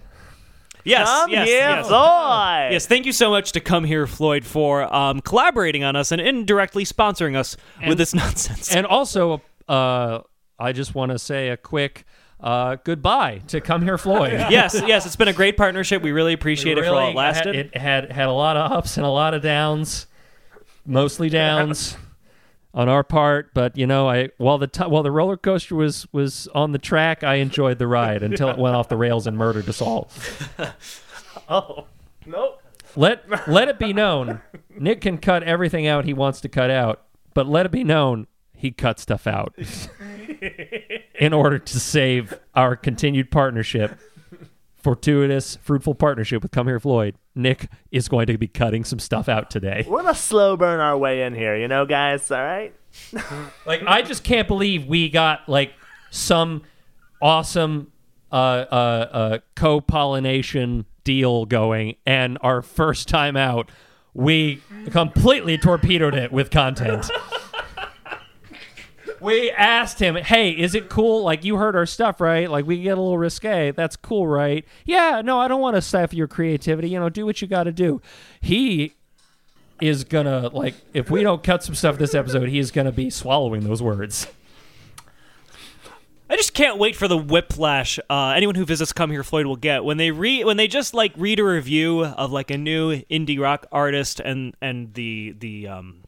Yes, 0.84 1.08
Come 1.08 1.30
yes, 1.30 1.48
here, 1.48 1.58
yes. 1.60 1.86
Floyd. 1.88 2.72
Yes, 2.72 2.86
thank 2.86 3.06
you 3.06 3.12
so 3.12 3.30
much 3.30 3.52
to 3.52 3.60
Come 3.60 3.84
Here 3.84 4.06
Floyd 4.06 4.44
for 4.44 4.94
um, 4.94 5.20
collaborating 5.22 5.82
on 5.82 5.96
us 5.96 6.12
and 6.12 6.20
indirectly 6.20 6.84
sponsoring 6.84 7.36
us 7.36 7.56
with 7.86 7.96
this 7.96 8.14
nonsense. 8.14 8.74
And 8.74 8.84
also, 8.86 9.40
uh, 9.66 10.20
I 10.58 10.72
just 10.72 10.94
want 10.94 11.10
to 11.12 11.18
say 11.18 11.48
a 11.48 11.56
quick 11.56 12.04
uh, 12.44 12.76
goodbye 12.84 13.40
to 13.48 13.60
Come 13.60 13.82
Here, 13.82 13.96
Floyd. 13.96 14.32
yes, 14.50 14.80
yes, 14.86 15.06
it's 15.06 15.16
been 15.16 15.28
a 15.28 15.32
great 15.32 15.56
partnership. 15.56 16.02
We 16.02 16.12
really 16.12 16.34
appreciate 16.34 16.76
it 16.76 16.84
for 16.84 16.90
all 16.90 16.98
Really 16.98 17.12
it 17.12 17.16
lasted. 17.16 17.54
Had, 17.54 17.66
it 17.66 17.76
had 17.76 18.12
had 18.12 18.28
a 18.28 18.32
lot 18.32 18.56
of 18.56 18.70
ups 18.70 18.98
and 18.98 19.06
a 19.06 19.10
lot 19.10 19.32
of 19.32 19.42
downs, 19.42 20.06
mostly 20.84 21.30
downs 21.30 21.96
on 22.74 22.88
our 22.90 23.02
part. 23.02 23.54
But 23.54 23.78
you 23.78 23.86
know, 23.86 24.08
I 24.08 24.28
while 24.36 24.58
the 24.58 24.66
t- 24.66 24.84
while 24.84 25.02
the 25.02 25.10
roller 25.10 25.38
coaster 25.38 25.74
was 25.74 26.06
was 26.12 26.46
on 26.54 26.72
the 26.72 26.78
track, 26.78 27.24
I 27.24 27.36
enjoyed 27.36 27.78
the 27.78 27.86
ride 27.86 28.22
until 28.22 28.50
it 28.50 28.58
went 28.58 28.76
off 28.76 28.90
the 28.90 28.96
rails 28.96 29.26
and 29.26 29.36
murdered 29.36 29.68
us 29.68 29.80
all. 29.80 30.10
Oh. 31.48 31.86
Nope. 32.24 32.62
Let 32.96 33.48
let 33.48 33.68
it 33.68 33.78
be 33.78 33.92
known, 33.92 34.40
Nick 34.78 35.00
can 35.00 35.18
cut 35.18 35.42
everything 35.42 35.86
out 35.86 36.04
he 36.04 36.14
wants 36.14 36.40
to 36.42 36.48
cut 36.48 36.70
out, 36.70 37.04
but 37.34 37.46
let 37.46 37.66
it 37.66 37.72
be 37.72 37.84
known 37.84 38.28
he 38.54 38.70
cut 38.70 38.98
stuff 38.98 39.26
out. 39.26 39.54
in 41.18 41.32
order 41.32 41.58
to 41.58 41.80
save 41.80 42.38
our 42.54 42.76
continued 42.76 43.30
partnership, 43.30 43.98
fortuitous, 44.76 45.56
fruitful 45.62 45.94
partnership 45.94 46.42
with 46.42 46.52
Come 46.52 46.66
Here 46.66 46.80
Floyd, 46.80 47.16
Nick 47.34 47.68
is 47.90 48.08
going 48.08 48.26
to 48.26 48.38
be 48.38 48.46
cutting 48.46 48.84
some 48.84 48.98
stuff 48.98 49.28
out 49.28 49.50
today. 49.50 49.84
We're 49.88 50.02
gonna 50.02 50.14
slow 50.14 50.56
burn 50.56 50.80
our 50.80 50.96
way 50.96 51.22
in 51.22 51.34
here, 51.34 51.56
you 51.56 51.68
know, 51.68 51.86
guys. 51.86 52.30
All 52.30 52.38
right. 52.38 52.74
Like, 53.66 53.82
I 53.86 54.02
just 54.02 54.22
can't 54.22 54.46
believe 54.46 54.86
we 54.86 55.08
got 55.08 55.48
like 55.48 55.72
some 56.10 56.62
awesome 57.20 57.90
uh, 58.30 58.34
uh, 58.34 59.08
uh, 59.12 59.38
co 59.56 59.80
pollination 59.80 60.84
deal 61.02 61.44
going, 61.46 61.96
and 62.06 62.38
our 62.40 62.62
first 62.62 63.08
time 63.08 63.36
out, 63.36 63.70
we 64.12 64.62
completely 64.90 65.58
torpedoed 65.58 66.14
it 66.14 66.30
with 66.30 66.50
content. 66.50 67.10
we 69.24 69.50
asked 69.50 69.98
him, 69.98 70.14
"Hey, 70.16 70.50
is 70.50 70.74
it 70.74 70.88
cool? 70.88 71.22
Like 71.22 71.44
you 71.44 71.56
heard 71.56 71.74
our 71.74 71.86
stuff, 71.86 72.20
right? 72.20 72.50
Like 72.50 72.66
we 72.66 72.82
get 72.82 72.98
a 72.98 73.00
little 73.00 73.18
risque. 73.18 73.72
That's 73.72 73.96
cool, 73.96 74.26
right? 74.26 74.64
Yeah, 74.84 75.22
no, 75.24 75.40
I 75.40 75.48
don't 75.48 75.60
want 75.60 75.76
to 75.76 75.82
stifle 75.82 76.16
your 76.16 76.28
creativity. 76.28 76.90
You 76.90 77.00
know, 77.00 77.08
do 77.08 77.26
what 77.26 77.42
you 77.42 77.48
got 77.48 77.64
to 77.64 77.72
do." 77.72 78.00
He 78.40 78.92
is 79.80 80.04
gonna 80.04 80.48
like 80.48 80.74
if 80.92 81.10
we 81.10 81.22
don't 81.22 81.42
cut 81.42 81.64
some 81.64 81.74
stuff 81.74 81.98
this 81.98 82.14
episode, 82.14 82.48
he 82.48 82.58
is 82.58 82.70
gonna 82.70 82.92
be 82.92 83.10
swallowing 83.10 83.64
those 83.64 83.82
words. 83.82 84.26
I 86.28 86.36
just 86.36 86.54
can't 86.54 86.78
wait 86.78 86.96
for 86.96 87.06
the 87.06 87.18
whiplash 87.18 87.98
uh, 88.08 88.30
anyone 88.30 88.54
who 88.54 88.64
visits 88.64 88.92
Come 88.92 89.10
Here 89.10 89.22
Floyd 89.22 89.46
will 89.46 89.56
get 89.56 89.84
when 89.84 89.98
they 89.98 90.10
read 90.10 90.46
when 90.46 90.56
they 90.56 90.66
just 90.68 90.94
like 90.94 91.12
read 91.16 91.38
a 91.38 91.44
review 91.44 92.04
of 92.04 92.32
like 92.32 92.50
a 92.50 92.56
new 92.56 93.02
indie 93.02 93.38
rock 93.38 93.66
artist 93.70 94.20
and 94.20 94.56
and 94.60 94.94
the 94.94 95.34
the 95.38 95.68
um 95.68 96.00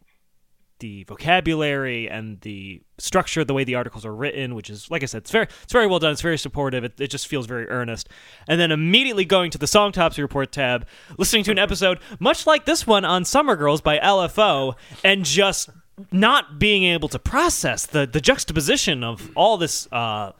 the 0.79 1.05
vocabulary 1.05 2.09
and 2.09 2.41
the 2.43 2.83
structure, 2.99 3.45
the 3.45 3.55
way 3.55 3.65
the 3.65 3.75
articles 3.75 4.05
are 4.05 4.15
written, 4.15 4.55
which 4.55 4.71
is 4.71 4.91
like 4.91 5.03
I 5.03 5.07
said, 5.07 5.23
it's 5.23 5.31
very 5.31 5.47
it's 5.63 5.73
very 5.73 5.87
well 5.87 5.99
done. 5.99 6.13
It's 6.13 6.21
very 6.23 6.39
supportive. 6.39 6.85
It, 6.85 7.01
it 7.01 7.09
just 7.09 7.27
feels 7.27 7.47
very 7.47 7.69
earnest. 7.69 8.09
And 8.49 8.61
then 8.61 8.71
immediately 8.71 9.25
going 9.25 9.51
to 9.53 9.59
the 9.59 9.67
Song 9.67 9.93
Tops 9.93 10.19
Report 10.19 10.53
tab, 10.53 10.87
listening 11.19 11.45
to 11.45 11.51
an 11.51 11.59
episode 11.59 11.99
much 12.19 12.47
like 12.47 12.67
this 12.67 12.87
one 12.87 13.05
on 13.05 13.25
Summer 13.25 13.57
Girls 13.57 13.81
by 13.81 13.99
LFO, 13.99 14.75
and 15.03 15.25
just 15.25 15.71
not 16.13 16.59
being 16.59 16.85
able 16.85 17.09
to 17.09 17.19
process 17.19 17.87
the 17.87 18.07
the 18.07 18.21
juxtaposition 18.21 19.03
of 19.03 19.31
all 19.35 19.57
this 19.57 19.91
uh, 19.93 20.33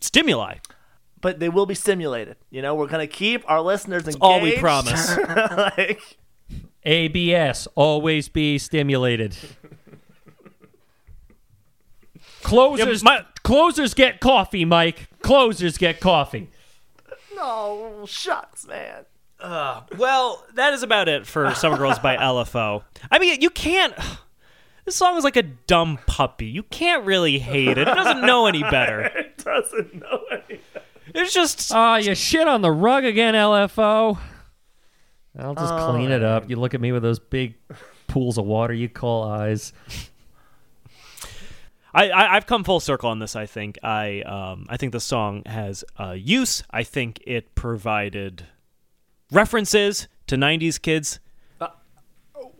stimuli. 0.00 0.56
But 1.20 1.40
they 1.40 1.48
will 1.48 1.66
be 1.66 1.74
stimulated. 1.74 2.36
You 2.50 2.62
know, 2.62 2.74
we're 2.74 2.86
gonna 2.86 3.06
keep 3.06 3.42
our 3.50 3.60
listeners 3.60 4.04
engaged. 4.04 4.22
all 4.22 4.40
we 4.40 4.58
promise. 4.58 5.16
like, 5.26 6.00
ABS, 6.84 7.66
always 7.74 8.28
be 8.28 8.58
stimulated. 8.58 9.36
Closers, 12.46 13.02
Yeah, 13.02 13.10
my- 13.10 13.24
closers 13.42 13.92
get 13.94 14.20
coffee, 14.20 14.64
Mike. 14.64 15.08
Closers 15.22 15.76
get 15.78 16.00
coffee. 16.00 16.48
no 17.34 18.04
shucks, 18.06 18.66
man. 18.66 19.04
Well, 19.98 20.44
that 20.54 20.72
is 20.72 20.82
about 20.82 21.08
it 21.08 21.26
for 21.26 21.54
Summer 21.54 21.76
Girls 21.76 21.98
by 21.98 22.16
LFO. 22.20 22.82
I 23.10 23.18
mean, 23.18 23.40
you 23.40 23.50
can't. 23.50 23.94
This 24.84 24.94
song 24.96 25.16
is 25.16 25.24
like 25.24 25.36
a 25.36 25.42
dumb 25.42 25.98
puppy. 26.06 26.46
You 26.46 26.62
can't 26.62 27.04
really 27.04 27.38
hate 27.38 27.76
it. 27.78 27.88
It 27.88 27.94
doesn't 27.94 28.24
know 28.24 28.46
any 28.46 28.62
better. 28.62 29.10
It 29.36 29.44
doesn't 29.44 29.94
know 29.94 30.20
anything. 30.32 30.60
It's 31.14 31.32
just. 31.32 31.72
Ah, 31.72 31.96
you 31.98 32.16
shit 32.16 32.48
on 32.48 32.62
the 32.62 32.72
rug 32.72 33.04
again, 33.04 33.34
LFO. 33.34 34.18
I'll 35.38 35.54
just 35.54 35.74
clean 35.88 36.10
it 36.10 36.24
up. 36.24 36.50
You 36.50 36.56
look 36.56 36.74
at 36.74 36.80
me 36.80 36.90
with 36.90 37.02
those 37.04 37.20
big 37.20 37.54
pools 38.08 38.38
of 38.38 38.44
water 38.44 38.74
you 38.74 38.88
call 38.88 39.22
eyes. 39.24 39.72
I, 41.96 42.10
I 42.10 42.36
I've 42.36 42.46
come 42.46 42.62
full 42.62 42.78
circle 42.78 43.08
on 43.08 43.18
this. 43.20 43.34
I 43.34 43.46
think 43.46 43.78
I 43.82 44.20
um 44.22 44.66
I 44.68 44.76
think 44.76 44.92
the 44.92 45.00
song 45.00 45.42
has 45.46 45.82
uh, 45.98 46.12
use. 46.12 46.62
I 46.70 46.82
think 46.82 47.22
it 47.26 47.54
provided 47.54 48.44
references 49.32 50.06
to 50.26 50.36
'90s 50.36 50.80
kids. 50.80 51.20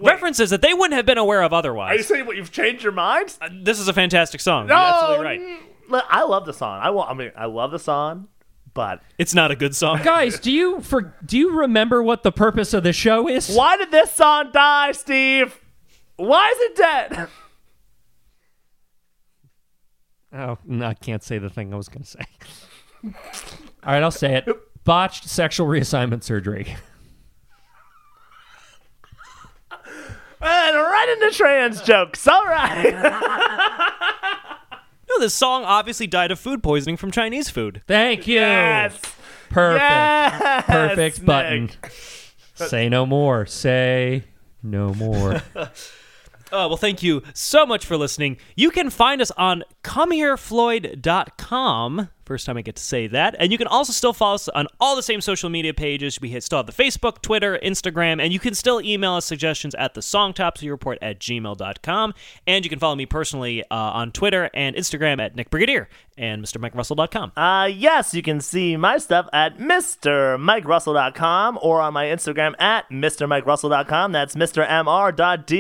references 0.01 0.51
that 0.51 0.63
they 0.63 0.73
wouldn't 0.75 0.95
have 0.95 1.07
been 1.07 1.19
aware 1.19 1.43
of 1.43 1.53
otherwise. 1.53 1.93
Are 1.93 1.97
you 1.97 2.03
saying 2.03 2.27
what 2.27 2.37
you've 2.37 2.51
changed 2.53 2.83
your 2.83 2.93
mind? 2.93 3.37
This 3.63 3.79
is 3.79 3.89
a 3.89 3.93
fantastic 3.93 4.41
song. 4.41 4.67
No, 4.67 4.75
You're 4.75 4.85
absolutely 4.85 5.25
right. 5.91 6.05
I 6.11 6.25
love 6.25 6.47
the 6.47 6.53
song. 6.53 6.81
I 6.83 6.91
want. 6.91 7.11
I 7.11 7.15
mean, 7.15 7.33
I 7.37 7.45
love 7.45 7.71
the 7.71 7.79
song, 7.79 8.29
but 8.75 9.03
It's 9.19 9.35
not 9.35 9.51
a 9.51 9.57
good 9.57 9.77
song. 9.77 10.01
Guys, 10.03 10.41
do 10.41 10.51
you 10.51 10.81
for 10.81 11.15
do 11.25 11.37
you 11.37 11.59
remember 11.61 12.03
what 12.03 12.23
the 12.23 12.33
purpose 12.33 12.73
of 12.73 12.83
the 12.85 12.93
show 12.95 13.29
is? 13.29 13.55
why 13.55 13.77
did 13.77 13.91
this 13.91 14.13
song 14.13 14.51
die, 14.53 14.93
Steve? 14.93 15.61
Why 16.17 16.49
is 16.49 16.59
it 16.71 16.77
dead? 16.77 17.29
Oh, 20.37 20.59
no, 20.65 20.87
I 20.87 20.95
can't 20.95 21.23
say 21.23 21.39
the 21.39 21.49
thing 21.49 21.73
I 21.73 21.77
was 21.77 21.89
going 21.89 22.03
to 22.05 22.09
say. 22.09 22.25
All 23.05 23.93
right, 23.93 24.03
I'll 24.03 24.11
say 24.11 24.35
it. 24.37 24.47
Botched 24.85 25.29
sexual 25.29 25.67
reassignment 25.67 26.23
surgery. 26.23 26.77
And 30.39 30.77
right 30.77 31.17
into 31.21 31.37
trans 31.37 31.81
jokes. 31.83 32.27
All 32.29 32.45
right. 32.45 32.95
No, 35.09 35.21
this 35.21 35.35
song 35.35 35.63
obviously 35.63 36.09
died 36.09 36.33
of 36.33 36.39
food 36.41 36.65
poisoning 36.65 36.97
from 36.97 37.13
Chinese 37.13 37.49
food. 37.49 37.81
Thank 37.87 38.27
you. 38.27 38.35
yes. 38.41 39.01
Perfect. 39.51 39.81
Yes, 39.81 40.65
Perfect 40.67 41.19
Nick. 41.19 41.27
button. 41.27 41.71
Say 42.57 42.89
no 42.89 43.07
more. 43.07 43.47
Say 43.47 44.25
no 44.65 44.93
more. 44.95 45.43
Oh, 46.53 46.69
well, 46.69 46.77
thank 46.77 47.03
you 47.03 47.25
so 47.35 47.67
much 47.67 47.85
for 47.85 47.97
listening. 47.97 48.37
You 48.55 48.71
can 48.71 48.91
find 48.91 49.21
us 49.21 49.33
on 49.33 49.65
comeherefloyd.com. 49.83 52.09
First 52.27 52.45
time 52.45 52.57
I 52.57 52.63
get 52.63 52.75
to 52.75 52.83
say 52.83 53.07
that. 53.07 53.37
And 53.39 53.53
you 53.53 53.59
can 53.59 53.69
also 53.69 53.93
still 53.93 54.13
follow 54.13 54.35
us 54.35 54.49
on 54.49 54.67
all 54.81 54.97
the 54.97 55.03
same 55.03 55.21
social 55.21 55.49
media 55.49 55.73
pages. 55.73 56.21
We 56.21 56.39
still 56.41 56.59
have 56.59 56.67
the 56.67 56.73
Facebook, 56.73 57.23
Twitter, 57.23 57.59
Instagram, 57.63 58.21
and 58.21 58.33
you 58.33 58.41
can 58.41 58.55
still 58.55 58.81
email 58.81 59.13
us 59.13 59.25
suggestions 59.25 59.77
at 59.77 59.95
the 59.95 60.01
songtopsreport 60.01 60.99
at 61.01 61.21
gmail.com. 61.21 62.15
And 62.47 62.65
you 62.65 62.69
can 62.69 62.81
follow 62.81 62.97
me 62.97 63.07
personally 63.07 63.63
uh, 63.65 63.67
on 63.71 64.11
Twitter 64.11 64.51
and 64.53 64.75
Instagram 64.75 65.21
at 65.21 65.37
Nick 65.37 65.51
Brigadier 65.51 65.89
and 66.19 66.43
MrMikeRussell.com. 66.43 67.33
Uh, 67.37 67.71
yes, 67.73 68.13
you 68.13 68.23
can 68.23 68.41
see 68.41 68.77
my 68.77 68.99
stuff 68.99 69.29
at 69.33 69.59
MrMikeRussell.com 69.59 71.59
or 71.63 71.81
on 71.81 71.95
my 71.95 72.07
Instagram 72.07 72.61
at 72.61 72.91
MrMikeRussell.com. 72.91 74.11
That's 74.11 74.35
MrMR.dot. 74.35 75.53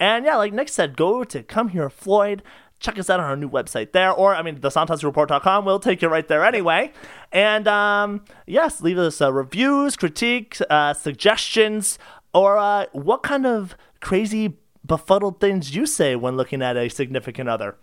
And 0.00 0.24
yeah, 0.24 0.36
like 0.36 0.52
Nick 0.52 0.68
said, 0.68 0.96
go 0.96 1.24
to 1.24 1.42
Come 1.42 1.68
Here 1.68 1.88
Floyd. 1.88 2.42
Check 2.84 2.98
us 2.98 3.08
out 3.08 3.18
on 3.18 3.24
our 3.24 3.34
new 3.36 3.48
website 3.48 3.92
there, 3.92 4.12
or 4.12 4.34
I 4.34 4.42
mean, 4.42 4.60
the 4.60 4.68
SongtopsReport.com 4.68 5.64
will 5.64 5.78
take 5.80 6.02
you 6.02 6.08
right 6.08 6.28
there 6.28 6.44
anyway. 6.44 6.92
And 7.32 7.66
um, 7.66 8.22
yes, 8.46 8.82
leave 8.82 8.98
us 8.98 9.22
uh, 9.22 9.32
reviews, 9.32 9.96
critiques, 9.96 10.60
uh, 10.68 10.92
suggestions, 10.92 11.98
or 12.34 12.58
uh, 12.58 12.84
what 12.92 13.22
kind 13.22 13.46
of 13.46 13.74
crazy 14.02 14.58
befuddled 14.86 15.40
things 15.40 15.74
you 15.74 15.86
say 15.86 16.14
when 16.14 16.36
looking 16.36 16.60
at 16.60 16.76
a 16.76 16.90
significant 16.90 17.48
other. 17.48 17.78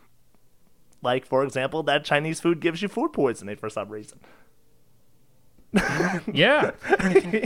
Like, 1.02 1.26
for 1.26 1.43
example, 1.43 1.82
that 1.82 2.06
Chinese 2.06 2.39
food 2.39 2.60
gives 2.60 2.84
you 2.84 2.88
food 2.88 3.12
poisoning 3.12 3.56
for 3.56 3.72
some 3.72 3.89
reason. 3.89 4.20
yeah. 6.32 6.72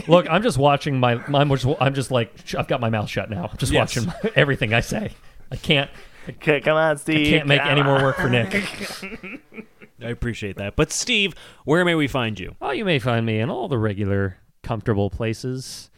Look, 0.06 0.26
I'm 0.28 0.42
just 0.42 0.58
watching 0.58 1.00
my. 1.00 1.22
I'm 1.32 1.48
just, 1.48 1.66
I'm 1.80 1.94
just 1.94 2.10
like 2.10 2.34
I've 2.54 2.68
got 2.68 2.82
my 2.82 2.90
mouth 2.90 3.08
shut 3.08 3.30
now. 3.30 3.48
I'm 3.50 3.56
just 3.56 3.72
Yes. 3.72 3.96
watching 3.96 4.12
everything 4.34 4.74
I 4.74 4.80
say. 4.80 5.12
I 5.50 5.56
can't. 5.56 5.90
Okay, 6.28 6.60
come 6.60 6.76
on, 6.76 6.96
Steve. 6.98 7.28
Can't 7.28 7.48
make 7.48 7.60
come 7.60 7.70
any 7.70 7.82
more 7.82 8.02
work 8.02 8.16
for 8.16 8.28
Nick. 8.28 8.54
I 10.02 10.08
appreciate 10.08 10.56
that. 10.56 10.76
But, 10.76 10.92
Steve, 10.92 11.34
where 11.64 11.84
may 11.84 11.94
we 11.94 12.08
find 12.08 12.38
you? 12.38 12.54
Oh, 12.60 12.70
you 12.70 12.84
may 12.84 12.98
find 12.98 13.24
me 13.24 13.38
in 13.38 13.48
all 13.48 13.68
the 13.68 13.78
regular, 13.78 14.38
comfortable 14.62 15.08
places, 15.08 15.90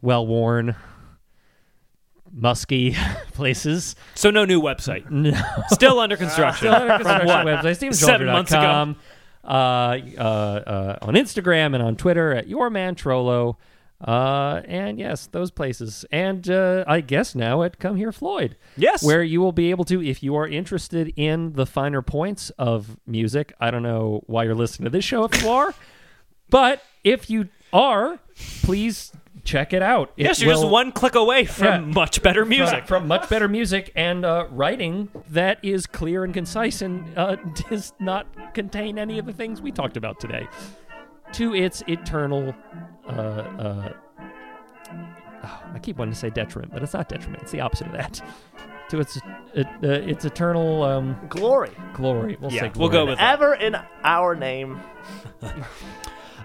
well 0.00 0.26
worn, 0.26 0.74
musky 2.32 2.96
places. 3.32 3.96
So, 4.14 4.30
no 4.30 4.44
new 4.44 4.60
website. 4.60 5.10
No. 5.10 5.38
Still 5.68 5.98
under 5.98 6.16
construction. 6.16 6.68
Still 6.68 6.74
under 6.74 6.96
construction 6.96 7.26
what? 7.26 7.46
website, 7.46 7.94
Seven 7.94 8.26
months 8.26 8.52
ago. 8.52 8.94
Uh, 9.44 9.98
uh, 10.18 10.20
uh, 10.20 10.98
on 11.02 11.14
Instagram 11.14 11.74
and 11.74 11.82
on 11.82 11.94
Twitter 11.94 12.32
at 12.32 12.48
Your 12.48 12.68
Man 12.68 12.94
Trollo. 12.96 13.56
Uh, 14.00 14.60
and 14.66 14.98
yes, 14.98 15.26
those 15.28 15.50
places. 15.50 16.04
And 16.12 16.48
uh, 16.50 16.84
I 16.86 17.00
guess 17.00 17.34
now 17.34 17.62
at 17.62 17.78
Come 17.78 17.96
Here 17.96 18.12
Floyd. 18.12 18.56
Yes. 18.76 19.02
Where 19.02 19.22
you 19.22 19.40
will 19.40 19.52
be 19.52 19.70
able 19.70 19.84
to, 19.86 20.02
if 20.02 20.22
you 20.22 20.36
are 20.36 20.46
interested 20.46 21.12
in 21.16 21.54
the 21.54 21.64
finer 21.66 22.02
points 22.02 22.50
of 22.58 22.98
music, 23.06 23.54
I 23.58 23.70
don't 23.70 23.82
know 23.82 24.22
why 24.26 24.44
you're 24.44 24.54
listening 24.54 24.84
to 24.84 24.90
this 24.90 25.04
show 25.04 25.24
if 25.24 25.42
you 25.42 25.48
are, 25.48 25.74
but 26.50 26.82
if 27.04 27.30
you 27.30 27.48
are, 27.72 28.18
please 28.62 29.12
check 29.44 29.72
it 29.72 29.80
out. 29.82 30.12
It 30.16 30.24
Yes, 30.24 30.42
you're 30.42 30.52
just 30.52 30.66
one 30.66 30.92
click 30.92 31.14
away 31.14 31.44
from 31.46 31.66
Yeah. 31.66 31.80
much 31.80 32.22
better 32.22 32.44
music. 32.44 32.86
from, 32.86 33.02
from 33.02 33.08
much 33.08 33.28
better 33.28 33.48
music 33.48 33.92
and 33.94 34.24
uh, 34.24 34.46
writing 34.50 35.08
that 35.30 35.58
is 35.62 35.86
clear 35.86 36.24
and 36.24 36.34
concise 36.34 36.82
and 36.82 37.16
uh, 37.16 37.36
does 37.70 37.92
not 37.98 38.26
contain 38.54 38.98
any 38.98 39.18
of 39.18 39.24
the 39.26 39.32
things 39.32 39.62
we 39.62 39.70
talked 39.72 39.96
about 39.96 40.20
today. 40.20 40.46
To 41.32 41.54
its 41.54 41.82
eternal, 41.88 42.54
uh, 43.08 43.10
uh, 43.10 43.92
oh, 45.44 45.62
I 45.74 45.78
keep 45.80 45.96
wanting 45.98 46.14
to 46.14 46.18
say 46.18 46.30
detriment, 46.30 46.72
but 46.72 46.82
it's 46.82 46.94
not 46.94 47.08
detriment. 47.08 47.42
It's 47.42 47.52
the 47.52 47.60
opposite 47.60 47.88
of 47.88 47.92
that. 47.94 48.22
to 48.90 49.00
its 49.00 49.18
it, 49.54 49.66
uh, 49.82 49.88
its 49.88 50.24
eternal 50.24 50.82
um, 50.84 51.16
Glory. 51.28 51.72
glory. 51.92 52.36
We'll 52.40 52.52
Yeah, 52.52 52.62
say 52.62 52.72
we'll 52.76 52.88
go 52.88 53.06
with 53.06 53.18
that. 53.18 53.32
Ever 53.34 53.54
in 53.54 53.76
our 54.04 54.34
name. 54.34 54.80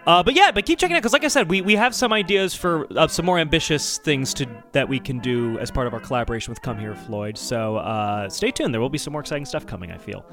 Uh, 0.07 0.23
but 0.23 0.33
yeah, 0.33 0.49
but 0.51 0.65
keep 0.65 0.79
checking 0.79 0.95
out 0.95 0.99
because, 0.99 1.13
like 1.13 1.23
I 1.23 1.27
said, 1.27 1.47
we, 1.47 1.61
we 1.61 1.75
have 1.75 1.93
some 1.93 2.11
ideas 2.11 2.55
for 2.55 2.87
uh, 2.97 3.07
some 3.07 3.23
more 3.23 3.37
ambitious 3.37 3.99
things 3.99 4.33
to 4.33 4.47
that 4.71 4.89
we 4.89 4.99
can 4.99 5.19
do 5.19 5.59
as 5.59 5.69
part 5.69 5.85
of 5.85 5.93
our 5.93 5.99
collaboration 5.99 6.49
with 6.51 6.59
Come 6.63 6.79
Here 6.79 6.95
Floyd. 6.95 7.37
So 7.37 7.75
uh, 7.75 8.27
stay 8.27 8.49
tuned. 8.49 8.73
There 8.73 8.81
will 8.81 8.89
be 8.89 8.97
some 8.97 9.11
more 9.11 9.21
exciting 9.21 9.45
stuff 9.45 9.67
coming. 9.67 9.91
I 9.91 9.99
feel. 9.99 10.25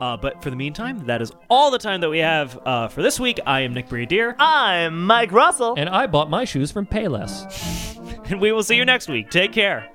Uh, 0.00 0.16
but 0.16 0.42
for 0.42 0.50
the 0.50 0.56
meantime, 0.56 1.06
that 1.06 1.22
is 1.22 1.32
all 1.48 1.70
the 1.70 1.78
time 1.78 2.00
that 2.02 2.10
we 2.10 2.18
have 2.18 2.58
uh, 2.66 2.88
for 2.88 3.02
this 3.02 3.18
week. 3.18 3.40
I 3.46 3.60
am 3.62 3.72
Nick 3.74 3.88
Briadier, 3.88 4.34
I'm 4.38 5.06
Mike 5.06 5.32
Russell. 5.32 5.74
And 5.76 5.88
I 5.88 6.06
bought 6.06 6.28
my 6.28 6.44
shoes 6.44 6.70
from 6.70 6.86
Payless. 6.86 7.96
and 8.30 8.40
we 8.40 8.52
will 8.52 8.62
see 8.62 8.76
you 8.76 8.84
next 8.84 9.08
week. 9.08 9.30
Take 9.30 9.52
care. 9.52 9.90